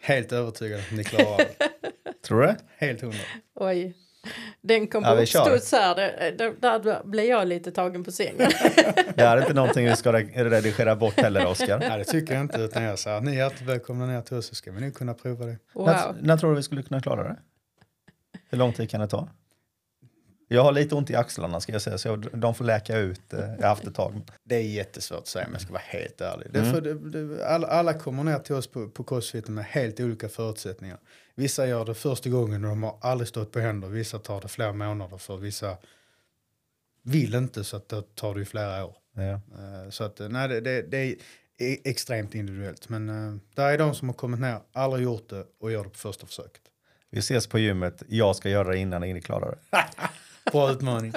Helt 0.00 0.32
övertygad 0.32 0.80
att 0.80 0.90
ni 0.92 1.04
klarar 1.04 1.38
det. 1.38 1.54
Tror 2.22 2.40
du 2.40 2.46
det? 2.46 2.56
Helt 2.76 3.00
hundra. 3.00 3.18
Oj. 3.54 3.96
Den 4.60 4.86
kom 4.86 5.04
Ja, 5.04 5.10
på 5.16 5.22
uppstuds 5.22 5.72
här. 5.72 5.94
Det- 5.96 6.34
det- 6.38 6.54
Där 6.60 7.04
blev 7.04 7.24
jag 7.26 7.48
lite 7.48 7.72
tagen 7.72 8.04
på 8.04 8.12
sängen. 8.12 8.36
Det 9.14 9.22
är 9.22 9.38
inte 9.40 9.54
någonting 9.54 9.86
vi 9.86 9.96
ska 9.96 10.12
re- 10.12 10.44
redigera 10.50 10.96
bort 10.96 11.20
heller, 11.20 11.46
Oskar. 11.46 11.78
Nej, 11.78 11.98
det 11.98 12.04
tycker 12.04 12.34
jag 12.34 12.40
inte. 12.42 12.58
Utan 12.60 12.82
jag 12.82 12.98
säger 12.98 13.16
att 13.16 13.24
ni 13.24 13.30
är 13.30 13.34
hjärtligt 13.36 13.68
välkomna 13.68 14.06
ner 14.06 14.22
till 14.22 14.36
oss 14.36 14.46
så 14.46 14.54
ska 14.54 14.72
vi 14.72 14.80
nog 14.80 14.94
kunna 14.94 15.14
prova 15.14 15.46
det. 15.46 15.58
Wow. 15.74 15.86
När, 15.86 16.14
när 16.22 16.36
tror 16.36 16.50
du 16.50 16.56
vi 16.56 16.62
skulle 16.62 16.82
kunna 16.82 17.00
klara 17.00 17.22
det? 17.22 17.36
Hur 18.50 18.58
lång 18.58 18.72
tid 18.72 18.90
kan 18.90 19.00
det 19.00 19.08
ta? 19.08 19.28
Jag 20.52 20.62
har 20.62 20.72
lite 20.72 20.94
ont 20.94 21.10
i 21.10 21.14
axlarna 21.14 21.60
ska 21.60 21.72
jag 21.72 21.82
säga, 21.82 21.98
så 21.98 22.08
jag, 22.08 22.26
de 22.32 22.54
får 22.54 22.64
läka 22.64 22.96
ut. 22.98 23.32
Eh, 23.32 23.40
jag 23.40 23.62
har 23.62 23.68
haft 23.68 23.84
ett 23.86 23.94
tag. 23.94 24.20
Det 24.44 24.54
är 24.56 24.60
jättesvårt 24.62 25.18
att 25.18 25.26
säga 25.26 25.46
om 25.46 25.52
jag 25.52 25.62
ska 25.62 25.72
vara 25.72 25.82
helt 25.84 26.20
ärlig. 26.20 26.46
Det 26.52 26.58
är 26.58 26.62
Mm. 26.62 26.74
för 26.74 26.80
det, 26.80 26.94
det, 27.34 27.46
alla, 27.46 27.66
alla 27.66 27.94
kommer 27.94 28.24
ner 28.24 28.38
till 28.38 28.54
oss 28.54 28.66
på, 28.66 28.88
på 28.88 29.04
crossfiten 29.04 29.54
med 29.54 29.64
helt 29.64 30.00
olika 30.00 30.28
förutsättningar. 30.28 30.98
Vissa 31.34 31.66
gör 31.66 31.84
det 31.84 31.94
första 31.94 32.30
gången 32.30 32.64
och 32.64 32.70
de 32.70 32.82
har 32.82 32.98
aldrig 33.00 33.28
stått 33.28 33.52
på 33.52 33.60
händer. 33.60 33.88
Vissa 33.88 34.18
tar 34.18 34.40
det 34.40 34.48
flera 34.48 34.72
månader 34.72 35.16
för. 35.18 35.36
Vissa 35.36 35.76
vill 37.02 37.34
inte 37.34 37.64
så 37.64 37.76
att 37.76 37.88
det 37.88 38.14
tar 38.14 38.34
det 38.34 38.40
ju 38.40 38.46
flera 38.46 38.84
år. 38.84 38.96
Ja. 39.14 39.22
Eh, 39.22 39.90
Så 39.90 40.04
att 40.04 40.20
eh, 40.20 40.28
nej, 40.28 40.48
det, 40.48 40.60
det, 40.60 40.82
det 40.82 40.96
är 40.98 41.14
e- 41.58 41.80
extremt 41.84 42.34
individuellt. 42.34 42.88
Men 42.88 43.08
uh, 43.10 43.36
där 43.54 43.72
är 43.72 43.78
de 43.78 43.94
som 43.94 44.08
har 44.08 44.14
kommit 44.14 44.40
ner, 44.40 44.58
aldrig 44.72 45.04
gjort 45.04 45.28
det 45.28 45.44
och 45.60 45.72
gör 45.72 45.84
det 45.84 45.90
på 45.90 45.98
första 45.98 46.26
försöket. 46.26 46.62
Vi 47.10 47.18
ses 47.18 47.46
på 47.46 47.58
gymmet. 47.58 48.02
Jag 48.08 48.36
ska 48.36 48.48
göra 48.48 48.68
det 48.68 48.78
innan 48.78 49.04
Ingrid 49.04 49.24
klarar 49.24 49.50
det. 49.70 49.78
Bra 50.52 50.70
utmaning. 50.70 51.12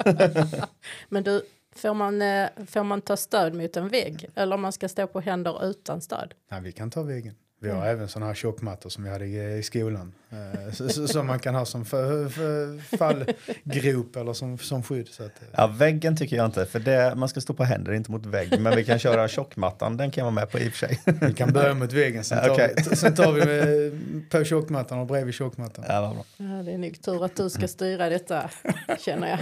Men 1.08 1.22
du, 1.22 1.42
får 1.76 1.94
man, 1.94 2.22
eh, 2.22 2.48
får 2.66 2.84
man 2.84 3.00
ta 3.00 3.16
stöd 3.16 3.54
mot 3.54 3.76
en 3.76 3.88
vägg? 3.88 4.26
Eller 4.34 4.54
om 4.54 4.62
man 4.62 4.72
ska 4.72 4.88
stå 4.88 5.06
på 5.06 5.20
händer 5.20 5.64
utan 5.70 6.00
stöd? 6.00 6.34
nej, 6.50 6.60
vi 6.60 6.72
kan 6.72 6.90
ta 6.90 7.02
väggen. 7.02 7.34
Vi 7.64 7.70
har 7.70 7.86
även 7.86 8.08
sådana 8.08 8.26
här 8.26 8.34
tjockmattor 8.34 8.90
som 8.90 9.04
vi 9.04 9.10
hade 9.10 9.26
i, 9.26 9.58
i 9.58 9.62
skolan. 9.62 10.12
Eh, 10.30 10.72
Som 11.06 11.26
man 11.26 11.38
kan 11.38 11.54
ha 11.54 11.64
som 11.64 11.84
för, 11.84 12.28
för 12.28 12.78
fallgrop 12.96 14.16
eller 14.16 14.32
som, 14.32 14.58
som 14.58 14.82
skydd. 14.82 15.08
Så 15.08 15.22
att, 15.22 15.42
eh, 15.42 15.48
Ja, 15.52 15.66
väggen 15.66 16.16
tycker 16.16 16.36
jag 16.36 16.46
inte, 16.46 16.66
för 16.66 16.78
det, 16.80 17.14
man 17.14 17.28
ska 17.28 17.40
stå 17.40 17.54
på 17.54 17.64
händer, 17.64 17.92
inte 17.92 18.10
mot 18.10 18.26
vägg. 18.26 18.60
Men 18.60 18.76
vi 18.76 18.84
kan 18.84 18.98
köra 18.98 19.28
tjockmattan, 19.28 19.96
den 19.96 20.10
kan 20.10 20.24
jag 20.24 20.32
vara 20.32 20.34
med 20.34 20.50
på 20.50 20.58
i 20.58 20.68
och 20.68 20.72
för 20.72 20.86
sig. 20.86 21.00
vi 21.20 21.34
kan 21.34 21.52
börja 21.52 21.74
mot 21.74 21.92
väggen, 21.92 22.24
sen 22.24 22.38
tar, 22.38 22.50
Okej. 22.50 22.74
vi, 22.90 22.96
sen 22.96 23.14
tar 23.14 23.32
vi 23.32 23.44
med, 23.44 24.30
på 24.30 24.44
tjockmattan 24.44 24.98
och 24.98 25.06
bredvid 25.06 25.34
tjockmattan. 25.34 25.84
Ja, 25.88 26.00
bra. 26.14 26.24
Ja, 26.46 26.62
det 26.62 26.72
är 26.72 26.78
nog 26.78 27.02
tur 27.02 27.24
att 27.24 27.36
du 27.36 27.50
ska 27.50 27.68
styra 27.68 28.08
detta, 28.08 28.50
känner 28.98 29.28
jag. 29.28 29.38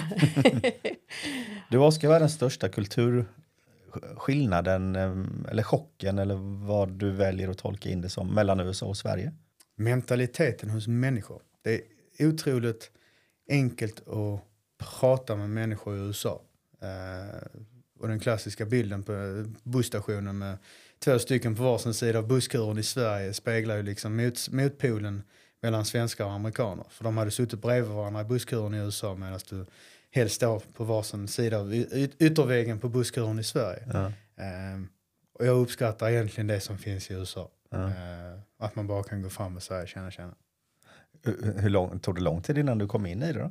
Du 1.71 1.79
Oskar, 1.79 2.09
vad 2.09 2.17
är 2.17 2.21
den 2.21 2.31
största 2.31 2.69
kulturskillnaden, 2.69 3.27
skillnaden 4.17 4.97
ehm, 4.97 5.47
eller 5.51 5.63
chocken, 5.63 6.19
eller 6.19 6.35
vad 6.67 6.89
du 6.89 7.11
väljer 7.11 7.49
att 7.49 7.59
tolka 7.59 7.89
in 7.89 8.01
det 8.01 8.09
som, 8.09 8.35
mellan 8.35 8.61
USA 8.61 8.87
och 8.87 8.97
Sverige? 8.97 9.33
mentaliteten 9.83 10.71
hos 10.71 10.89
människor. 10.89 11.43
Det 11.63 11.83
är 12.17 12.29
otroligt 12.29 12.91
enkelt 13.49 14.09
att 14.09 14.45
prata 14.79 15.37
med 15.37 15.51
människor 15.51 15.97
i 15.97 16.01
USA. 16.01 16.43
Eh, 16.81 17.61
och 17.99 18.09
den 18.09 18.21
klassiska 18.21 18.65
bilden 18.65 19.03
på 19.03 19.45
busstationen 19.63 20.39
med 20.39 20.59
två 20.99 21.19
stycken 21.19 21.57
på 21.57 21.63
varsin 21.63 21.95
sida 21.95 22.19
av 22.19 22.29
busskuren 22.29 22.79
i 22.79 22.83
Sverige 22.83 23.35
speglar 23.35 23.77
ju 23.77 23.83
liksom 23.83 24.17
mot, 24.17 24.49
motpolen 24.51 25.23
mellan 25.61 25.85
svenskar 25.85 26.25
och 26.25 26.33
amerikaner. 26.33 26.87
För 26.91 27.05
de 27.05 27.17
hade 27.17 27.31
suttit 27.31 27.63
bredvid 27.63 27.91
varandra 27.91 28.21
i 28.21 28.25
busskuren 28.25 28.75
i 28.75 28.79
USA 28.79 29.15
medan 29.15 29.41
du 29.49 29.67
helst 30.13 30.35
står 30.37 30.63
på 30.73 30.85
varsin 30.85 31.29
sida 31.29 31.59
av 31.59 31.75
y- 31.75 32.09
ytterväggen 32.19 32.79
på 32.81 32.89
busskuren 32.89 33.39
i 33.39 33.45
Sverige. 33.45 33.83
Ja. 33.93 34.07
Eh, 34.45 34.81
och 35.39 35.47
jag 35.47 35.57
uppskattar 35.57 36.11
egentligen 36.11 36.47
det 36.47 36.61
som 36.61 36.79
finns 36.79 37.11
i 37.11 37.15
USA. 37.15 37.51
Ja. 37.71 37.87
Eh, 37.89 38.39
att 38.59 38.77
man 38.77 38.87
bara 38.87 39.03
kan 39.03 39.23
gå 39.23 39.31
fram 39.31 39.57
och 39.57 39.63
säga 39.63 39.87
tjena 39.87 40.11
tjena. 40.11 40.35
Hur 41.25 41.55
hur 41.59 41.71
lång, 41.71 41.99
tog 41.99 42.15
det 42.15 42.21
lång 42.21 42.43
tid 42.43 42.59
innan 42.59 42.79
du 42.79 42.87
kom 42.89 43.07
in 43.07 43.23
i 43.23 43.33
det 43.33 43.39
då? 43.39 43.51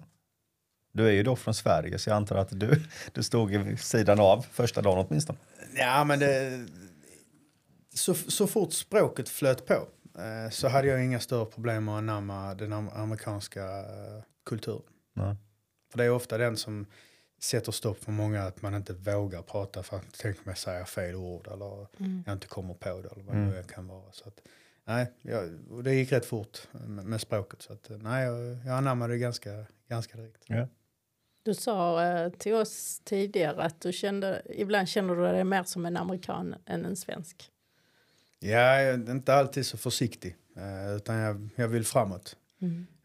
Du 0.94 1.08
är 1.08 1.12
ju 1.12 1.24
då 1.24 1.36
från 1.36 1.54
Sverige, 1.54 2.00
så 2.00 2.10
jag 2.10 2.16
antar 2.18 2.36
att 2.36 2.60
du, 2.60 2.82
du 3.14 3.24
stod 3.24 3.52
vid 3.52 3.80
sidan 3.80 4.20
av 4.20 4.46
första 4.52 4.82
dagen 4.82 5.06
åtminstone. 5.10 5.40
Ja 5.76 6.04
men 6.04 6.20
det, 6.20 6.66
så, 7.94 8.14
så 8.14 8.48
fort 8.48 8.74
språket 8.74 9.30
flöt 9.30 9.68
på 9.68 9.74
eh, 10.18 10.50
så 10.52 10.68
hade 10.68 10.88
jag 10.88 11.06
inga 11.06 11.20
större 11.20 11.46
problem 11.46 11.90
att 11.90 11.98
anamma 11.98 12.54
den 12.56 12.74
am- 12.74 12.90
amerikanska 12.96 13.64
eh, 13.80 14.24
kulturen. 14.46 14.82
Ja. 15.14 15.38
För 15.92 15.98
det 15.98 16.04
är 16.04 16.10
ofta 16.10 16.38
den 16.38 16.58
som 16.58 16.86
sätter 17.40 17.72
stopp 17.72 18.04
för 18.04 18.12
många 18.12 18.44
att 18.44 18.62
man 18.62 18.76
inte 18.76 18.94
vågar 18.94 19.42
prata 19.42 19.84
för 19.84 19.98
att 19.98 20.06
tänk 20.18 20.46
mig 20.46 20.56
säga 20.56 20.86
fel 20.86 21.16
ord 21.16 21.48
eller 21.48 21.88
jag 22.26 22.34
inte 22.34 22.48
kommer 22.48 22.74
på 22.74 23.02
det 23.02 23.10
eller 23.10 23.24
vad 23.24 23.36
det 23.36 23.42
nu 23.42 23.64
kan 23.64 23.88
vara. 23.88 24.12
Så 24.12 24.28
att, 24.28 24.42
nej, 24.86 25.12
jag, 25.22 25.50
och 25.72 25.84
det 25.84 25.94
gick 25.94 26.12
rätt 26.12 26.26
fort 26.26 26.68
med, 26.72 27.06
med 27.06 27.22
språket 27.22 27.62
så 27.62 27.74
att 27.74 27.90
nej, 27.90 28.26
jag, 28.26 28.58
jag 28.66 28.78
anammade 28.78 29.14
det 29.14 29.20
ganska, 29.20 29.66
ganska 29.90 30.18
direkt. 30.18 30.44
Ja. 30.48 30.68
Du 31.44 31.54
sa 31.54 32.06
eh, 32.06 32.30
till 32.30 32.54
oss 32.54 33.02
tidigare 33.04 33.64
att 33.64 33.82
du 33.82 33.94
kände, 33.94 34.42
ibland 34.50 34.88
känner 34.88 35.16
du 35.16 35.22
dig 35.22 35.44
mer 35.44 35.64
som 35.64 35.86
en 35.86 35.98
amerikan 35.98 36.56
än 36.66 36.86
en 36.86 36.96
svensk. 36.96 37.52
Ja, 38.40 38.50
jag 38.50 38.84
är 38.84 39.12
inte 39.12 39.34
alltid 39.34 39.66
så 39.66 39.78
försiktig 39.78 40.36
eh, 40.56 40.96
utan 40.96 41.16
jag, 41.16 41.50
jag 41.56 41.68
vill 41.68 41.86
framåt. 41.86 42.38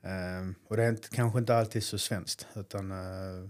Eh, 0.06 0.50
och 0.68 0.76
det 0.76 0.84
är 0.84 0.88
inte, 0.88 1.08
kanske 1.08 1.38
inte 1.38 1.56
alltid 1.56 1.82
så 1.82 1.98
svenskt 1.98 2.46
utan 2.54 2.90
eh, 2.90 3.48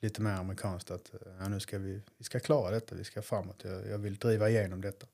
lite 0.00 0.22
mer 0.22 0.30
amerikanskt 0.30 0.90
att 0.90 1.14
eh, 1.14 1.20
ja, 1.40 1.48
nu 1.48 1.60
ska 1.60 1.78
vi, 1.78 2.02
vi 2.18 2.24
ska 2.24 2.40
klara 2.40 2.70
detta, 2.70 2.94
vi 2.94 3.04
ska 3.04 3.22
framåt. 3.22 3.60
Jag, 3.64 3.86
jag 3.86 3.98
vill 3.98 4.16
driva 4.16 4.48
igenom 4.48 4.80
detta. 4.80 5.06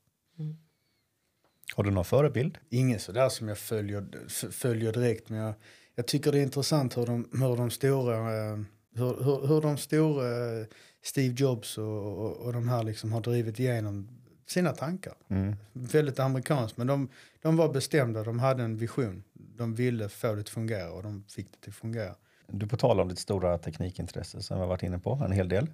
Har 1.74 1.84
du 1.84 1.90
någon 1.90 2.04
förebild? 2.04 2.58
Ingen 2.68 3.00
sådär 3.00 3.28
som 3.28 3.48
jag 3.48 3.58
följer, 3.58 4.28
följer 4.50 4.92
direkt 4.92 5.28
men 5.28 5.38
jag, 5.38 5.54
jag 5.94 6.06
tycker 6.06 6.32
det 6.32 6.38
är 6.38 6.42
intressant 6.42 6.96
hur 6.96 7.06
de, 7.06 7.28
hur 7.32 7.56
de 7.56 7.70
stora, 7.70 8.16
eh, 8.16 8.58
hur, 8.94 9.24
hur, 9.24 9.46
hur 9.46 9.60
de 9.60 9.76
stora 9.76 10.66
Steve 11.02 11.34
Jobs 11.38 11.78
och, 11.78 12.18
och, 12.24 12.36
och 12.36 12.52
de 12.52 12.68
här 12.68 12.82
liksom 12.82 13.12
har 13.12 13.20
drivit 13.20 13.58
igenom 13.58 14.08
sina 14.46 14.72
tankar. 14.72 15.14
Mm. 15.28 15.56
Väldigt 15.72 16.18
amerikanskt 16.18 16.76
men 16.76 16.86
de, 16.86 17.08
de 17.42 17.56
var 17.56 17.72
bestämda, 17.72 18.24
de 18.24 18.38
hade 18.38 18.62
en 18.62 18.76
vision. 18.76 19.24
De 19.32 19.74
ville 19.74 20.08
få 20.08 20.34
det 20.34 20.40
att 20.40 20.48
fungera 20.48 20.90
och 20.90 21.02
de 21.02 21.24
fick 21.28 21.46
det 21.60 21.68
att 21.68 21.74
fungera. 21.74 22.14
Du 22.46 22.66
på 22.66 22.76
tal 22.76 23.00
om 23.00 23.08
ditt 23.08 23.18
stora 23.18 23.58
teknikintresse 23.58 24.42
som 24.42 24.60
vi 24.60 24.66
varit 24.66 24.82
inne 24.82 24.98
på 24.98 25.22
en 25.24 25.32
hel 25.32 25.48
del. 25.48 25.66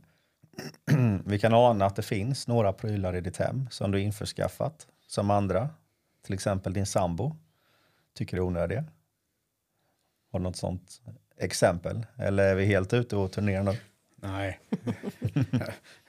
Vi 1.25 1.39
kan 1.39 1.55
ana 1.55 1.87
att 1.87 1.97
det 1.97 2.03
finns 2.03 2.49
några 2.49 2.73
prylar 2.73 3.17
i 3.17 3.21
ditt 3.21 3.37
hem 3.37 3.69
som 3.71 3.91
du 3.91 4.01
införskaffat 4.01 4.87
som 5.07 5.31
andra, 5.31 5.69
till 6.23 6.35
exempel 6.35 6.73
din 6.73 6.87
sambo, 6.87 7.37
tycker 8.15 8.37
är 8.37 8.41
onödiga. 8.41 8.85
Har 10.33 10.39
du 10.39 10.43
något 10.43 10.57
sånt 10.57 11.01
exempel? 11.37 12.07
Eller 12.17 12.45
är 12.45 12.55
vi 12.55 12.65
helt 12.65 12.93
ute 12.93 13.17
och 13.17 13.33
turnerar 13.33 13.63
nu? 13.63 13.77
Nej. 14.23 14.61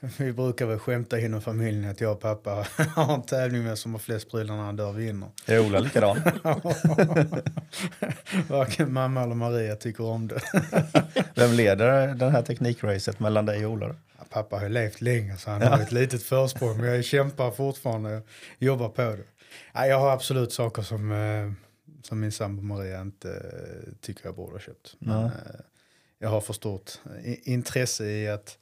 Vi 0.18 0.32
brukar 0.32 0.66
väl 0.66 0.78
skämta 0.78 1.20
inom 1.20 1.40
familjen 1.42 1.90
att 1.90 2.00
jag 2.00 2.12
och 2.12 2.20
pappa 2.20 2.66
har 2.94 3.14
en 3.14 3.22
tävling 3.22 3.64
med 3.64 3.78
som 3.78 3.92
har 3.92 3.98
flest 3.98 4.30
prylar 4.30 4.56
när 4.56 4.62
han 4.62 4.76
dör 4.76 4.92
vinner. 4.92 5.28
Är 5.46 5.66
Ola 5.66 5.78
likadan? 5.78 6.16
Varken 8.48 8.92
mamma 8.92 9.22
eller 9.22 9.34
Maria 9.34 9.76
tycker 9.76 10.04
om 10.04 10.28
det. 10.28 10.40
Vem 11.34 11.52
leder 11.52 12.14
den 12.14 12.32
här 12.32 12.42
teknikracet 12.42 13.20
mellan 13.20 13.46
dig 13.46 13.66
och 13.66 13.72
Ola? 13.72 13.88
då? 13.88 13.94
Ja, 14.18 14.24
Pappa 14.30 14.56
har 14.56 14.62
ju 14.62 14.68
levt 14.68 15.00
länge 15.00 15.36
så 15.36 15.50
han 15.50 15.62
har 15.62 15.78
ett 15.80 15.92
litet 15.92 16.22
försprång 16.22 16.76
men 16.78 16.86
jag 16.94 17.04
kämpar 17.04 17.50
fortfarande 17.50 18.16
och 18.16 18.26
jobbar 18.58 18.88
på 18.88 19.02
det. 19.02 19.18
Ja, 19.72 19.86
jag 19.86 19.98
har 20.00 20.10
absolut 20.10 20.52
saker 20.52 20.82
som, 20.82 21.12
eh, 21.12 21.52
som 22.02 22.20
min 22.20 22.32
sambo 22.32 22.62
Maria 22.62 23.00
inte 23.00 23.30
eh, 23.30 23.92
tycker 24.00 24.26
jag 24.26 24.34
borde 24.34 24.52
ha 24.52 24.58
köpt. 24.60 24.96
Men, 24.98 25.20
Ja. 25.22 25.30
Jag 26.22 26.28
har 26.28 26.40
för 26.40 26.52
stort 26.52 26.90
intresse 27.42 28.04
i 28.04 28.28
att, 28.28 28.58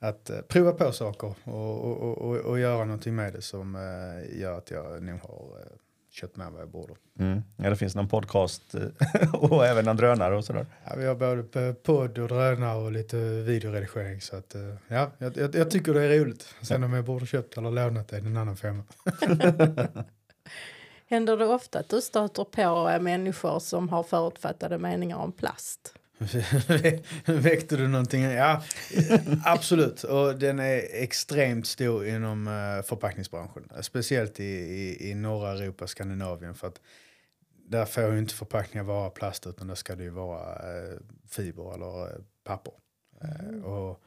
att 0.00 0.30
eh, 0.30 0.40
prova 0.40 0.72
på 0.72 0.92
saker 0.92 1.34
och, 1.44 1.84
och, 1.84 2.18
och, 2.18 2.36
och, 2.36 2.58
göra 2.58 2.84
någonting 2.84 3.14
med 3.14 3.32
det 3.32 3.42
som 3.42 3.74
eh, 3.74 4.40
gör 4.40 4.58
att 4.58 4.70
jag 4.70 5.02
nog 5.02 5.20
har 5.20 5.60
eh, 5.60 5.66
köpt 6.10 6.36
med 6.36 6.52
vad 6.52 6.60
jag 6.60 6.70
borde. 6.70 6.94
Mm. 7.18 7.42
Ja, 7.56 7.70
det 7.70 7.76
finns 7.76 7.94
någon 7.94 8.08
podcast 8.08 8.74
och 9.32 9.66
även 9.66 9.88
en 9.88 9.96
drönare 9.96 10.36
och 10.36 10.44
sådär. 10.44 10.66
Ja, 10.84 10.94
vi 10.96 11.06
har 11.06 11.14
både 11.14 11.74
podd 11.74 12.18
och 12.18 12.28
drönare 12.28 12.78
och 12.84 12.92
lite 12.92 13.16
videoredigering 13.42 14.20
så 14.20 14.36
att 14.36 14.56
ja, 14.88 15.10
jag, 15.18 15.54
jag, 15.54 15.70
tycker 15.70 15.94
det 15.94 16.02
är 16.02 16.20
roligt. 16.20 16.54
Sen 16.62 16.84
om 16.84 16.92
jag 16.92 17.04
borde 17.04 17.26
köpt 17.26 17.58
eller 17.58 17.70
lånat 17.70 18.08
det 18.08 18.16
är 18.16 18.20
en 18.20 18.36
annan 18.36 18.56
femma. 18.56 18.84
Händer 21.06 21.36
det 21.36 21.46
ofta 21.46 21.78
att 21.78 21.88
du 21.88 22.00
stöter 22.00 22.44
på 22.44 22.98
människor 23.02 23.58
som 23.58 23.88
har 23.88 24.02
förutfattade 24.02 24.78
meningar 24.78 25.16
om 25.16 25.32
plast? 25.32 25.97
Väckte 27.24 27.76
du 27.76 27.88
någonting? 27.88 28.22
Ja, 28.22 28.62
absolut. 29.44 30.04
Och 30.04 30.38
den 30.38 30.58
är 30.58 31.02
extremt 31.02 31.66
stor 31.66 32.06
inom 32.06 32.46
eh, 32.46 32.82
förpackningsbranschen. 32.82 33.68
Speciellt 33.80 34.40
i, 34.40 34.44
i, 34.44 35.10
i 35.10 35.14
norra 35.14 35.52
Europa, 35.52 35.86
Skandinavien. 35.86 36.54
För 36.54 36.68
att 36.68 36.80
där 37.68 37.84
får 37.84 38.12
ju 38.12 38.18
inte 38.18 38.34
förpackningar 38.34 38.84
vara 38.84 39.10
plast 39.10 39.46
utan 39.46 39.66
där 39.66 39.74
ska 39.74 39.94
det 39.94 40.02
ju 40.02 40.10
vara 40.10 40.54
eh, 40.54 40.98
fiber 41.28 41.74
eller 41.74 42.06
eh, 42.06 42.20
papper. 42.44 42.72
Eh, 43.22 43.64
och 43.64 44.02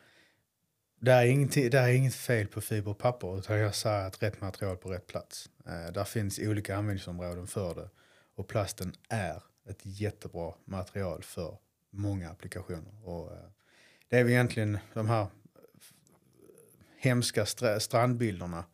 det 1.01 1.11
är, 1.11 1.69
det 1.69 1.79
är 1.79 1.93
inget 1.93 2.15
fel 2.15 2.47
på 2.47 2.61
fiber 2.61 2.91
och 2.91 2.97
papper 2.97 3.39
utan 3.39 3.57
jag 3.57 3.75
säger 3.75 4.07
att 4.07 4.23
rätt 4.23 4.41
material 4.41 4.77
på 4.77 4.89
rätt 4.89 5.07
plats. 5.07 5.49
Eh, 5.65 5.93
där 5.93 6.03
finns 6.03 6.39
olika 6.39 6.75
användningsområden 6.75 7.47
för 7.47 7.75
det. 7.75 7.89
Och 8.35 8.47
plasten 8.47 8.93
är 9.09 9.43
ett 9.69 9.79
jättebra 9.83 10.53
material 10.65 11.23
för 11.23 11.57
många 11.91 12.29
applikationer. 12.29 13.07
Och, 13.07 13.31
eh, 13.31 13.37
det 14.09 14.17
är 14.19 14.23
väl 14.23 14.31
egentligen 14.33 14.77
de 14.93 15.07
här 15.09 15.27
hemska 16.97 17.43
stra- 17.45 17.79
strandbilderna. 17.79 18.65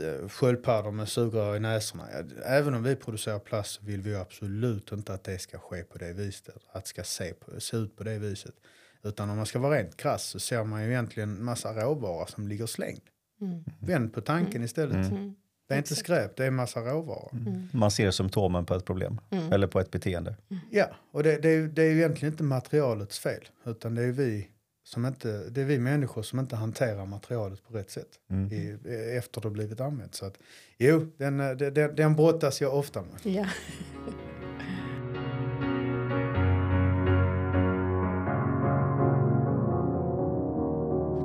Eh, 0.00 0.28
Sköldpaddor 0.28 0.90
med 0.90 1.08
sugrör 1.08 1.56
i 1.56 1.60
näsorna. 1.60 2.08
Även 2.44 2.74
om 2.74 2.82
vi 2.82 2.96
producerar 2.96 3.38
plast 3.38 3.70
så 3.74 3.84
vill 3.84 4.00
vi 4.02 4.14
absolut 4.14 4.92
inte 4.92 5.14
att 5.14 5.24
det 5.24 5.38
ska 5.38 5.58
ske 5.58 5.82
på 5.84 5.98
det 5.98 6.12
viset. 6.12 6.56
Att 6.72 6.84
det 6.84 6.88
ska 6.88 7.04
se, 7.04 7.32
på, 7.34 7.60
se 7.60 7.76
ut 7.76 7.96
på 7.96 8.04
det 8.04 8.18
viset. 8.18 8.54
Utan 9.02 9.30
om 9.30 9.36
man 9.36 9.46
ska 9.46 9.58
vara 9.58 9.78
rent 9.78 9.96
krass 9.96 10.24
så 10.24 10.38
ser 10.40 10.64
man 10.64 10.82
ju 10.84 10.88
egentligen 10.90 11.44
massa 11.44 11.72
råvara 11.84 12.26
som 12.26 12.48
ligger 12.48 12.66
slängd. 12.66 13.00
Vänd 13.80 14.12
på 14.12 14.20
tanken 14.20 14.62
istället. 14.62 15.06
Det 15.68 15.74
är 15.74 15.78
inte 15.78 15.94
skräp, 15.96 16.36
det 16.36 16.46
är 16.46 16.50
massa 16.50 16.80
råvara. 16.80 17.28
Man 17.72 17.90
ser 17.90 18.10
symptomen 18.10 18.64
på 18.64 18.74
ett 18.74 18.84
problem 18.84 19.20
eller 19.52 19.66
på 19.66 19.80
ett 19.80 19.90
beteende. 19.90 20.36
Ja, 20.70 20.86
och 21.12 21.22
det, 21.22 21.36
det, 21.38 21.48
är, 21.48 21.52
ju- 21.54 21.68
det 21.68 21.82
är 21.82 21.90
ju 21.90 21.96
egentligen 21.98 22.32
inte 22.32 22.42
materialets 22.44 23.18
fel. 23.18 23.44
Utan 23.64 23.94
det 23.94 24.02
är 24.02 24.12
vi 24.12 24.48
som 24.84 25.06
inte, 25.06 25.48
det 25.50 25.60
är 25.60 25.64
vi 25.64 25.78
människor 25.78 26.22
som 26.22 26.38
inte 26.38 26.56
hanterar 26.56 27.06
materialet 27.06 27.62
på 27.68 27.74
rätt 27.78 27.90
sätt. 27.90 28.08
I, 28.52 28.70
efter 29.18 29.40
det 29.40 29.46
har 29.48 29.52
blivit 29.52 29.80
använt. 29.80 30.14
Så 30.14 30.26
att, 30.26 30.34
jo, 30.78 31.06
den, 31.16 31.40
eh, 31.40 31.50
den, 31.50 31.74
den, 31.74 31.94
den 31.96 32.16
brottas 32.16 32.60
jag 32.60 32.74
ofta 32.74 33.02
med. 33.02 33.34
Ja. 33.34 33.46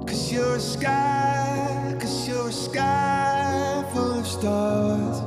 Cause 0.08 0.32
you're 0.32 0.56
a 0.56 0.60
sky, 0.60 1.98
cause 2.00 2.28
you're 2.28 2.50
a 2.50 2.52
sky 2.52 3.11
stars. 4.42 5.18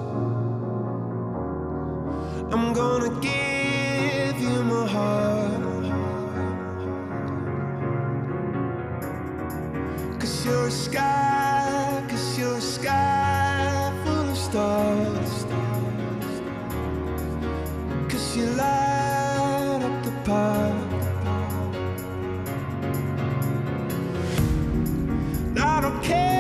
wanna 2.50 3.10
give 3.20 4.36
you 4.46 4.56
my 4.72 4.86
heart. 4.94 5.84
Cause 10.20 10.44
you're 10.44 10.66
a 10.66 10.70
sky, 10.70 12.04
cause 12.10 12.38
you're 12.38 12.56
a 12.56 12.60
sky 12.60 13.92
full 14.02 14.28
of 14.34 14.38
stars. 14.48 15.34
Cause 18.10 18.36
you 18.36 18.46
light 18.62 19.80
up 19.88 19.96
the 20.06 20.14
park. 20.28 20.74
I 25.72 25.80
don't 25.84 26.02
care, 26.02 26.33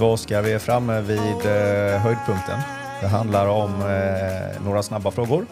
Vet 0.00 0.04
vad 0.06 0.14
Oskar, 0.14 0.42
vi 0.42 0.52
är 0.52 0.58
framme 0.58 1.00
vid 1.00 1.20
eh, 1.20 2.00
höjdpunkten. 2.00 2.60
Det 3.00 3.06
handlar 3.06 3.46
om 3.46 3.70
eh, 3.70 4.64
några 4.64 4.82
snabba 4.82 5.10
frågor. 5.10 5.46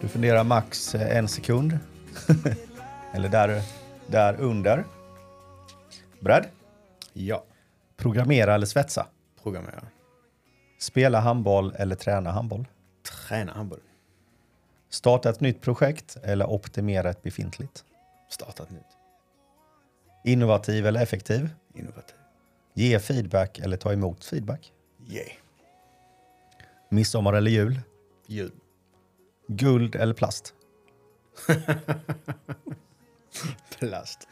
Du 0.00 0.08
funderar 0.08 0.44
max 0.44 0.94
eh, 0.94 1.16
en 1.16 1.28
sekund. 1.28 1.78
Eller 3.12 3.28
där, 3.28 3.62
där 4.06 4.40
under. 4.40 4.84
Beredd? 6.20 6.44
Ja, 7.12 7.44
Programmera 7.96 8.54
eller 8.54 8.66
svetsa? 8.66 9.06
programmera. 9.42 9.82
Spela 10.78 11.20
handboll 11.20 11.74
eller 11.78 11.96
träna 11.96 12.30
handboll? 12.30 12.66
Träna 13.28 13.52
handboll. 13.52 13.80
Starta 14.90 15.30
ett 15.30 15.40
nytt 15.40 15.60
projekt 15.60 16.16
eller 16.22 16.50
optimera 16.50 17.10
ett 17.10 17.22
befintligt? 17.22 17.84
Starta 18.30 18.62
ett 18.62 18.70
nytt. 18.70 18.96
Innovativ 20.24 20.86
eller 20.86 21.02
effektiv? 21.02 21.50
Innovativ. 21.74 22.19
Ge 22.74 22.98
feedback 22.98 23.58
eller 23.58 23.76
ta 23.76 23.92
emot 23.92 24.24
feedback? 24.24 24.72
Yeah. 25.08 25.28
Midsommar 26.88 27.32
eller 27.32 27.50
jul? 27.50 27.80
Jul. 28.26 28.52
Guld 29.46 29.96
eller 29.96 30.14
plast? 30.14 30.54
Plast. 33.78 34.28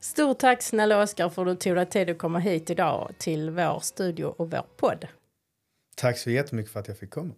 Stort 0.00 0.38
tack 0.38 0.62
snälla 0.62 1.02
Oskar 1.02 1.28
för 1.28 1.42
att 1.46 1.48
du 1.48 1.56
tog 1.56 1.76
dig 1.76 1.86
tid 1.86 2.10
att 2.10 2.18
komma 2.18 2.38
hit 2.38 2.70
idag 2.70 3.12
till 3.18 3.50
vår 3.50 3.80
studio 3.80 4.24
och 4.24 4.50
vår 4.50 4.66
podd. 4.76 5.06
Tack 5.96 6.18
så 6.18 6.30
jättemycket 6.30 6.72
för 6.72 6.80
att 6.80 6.88
jag 6.88 6.98
fick 6.98 7.10
komma. 7.10 7.34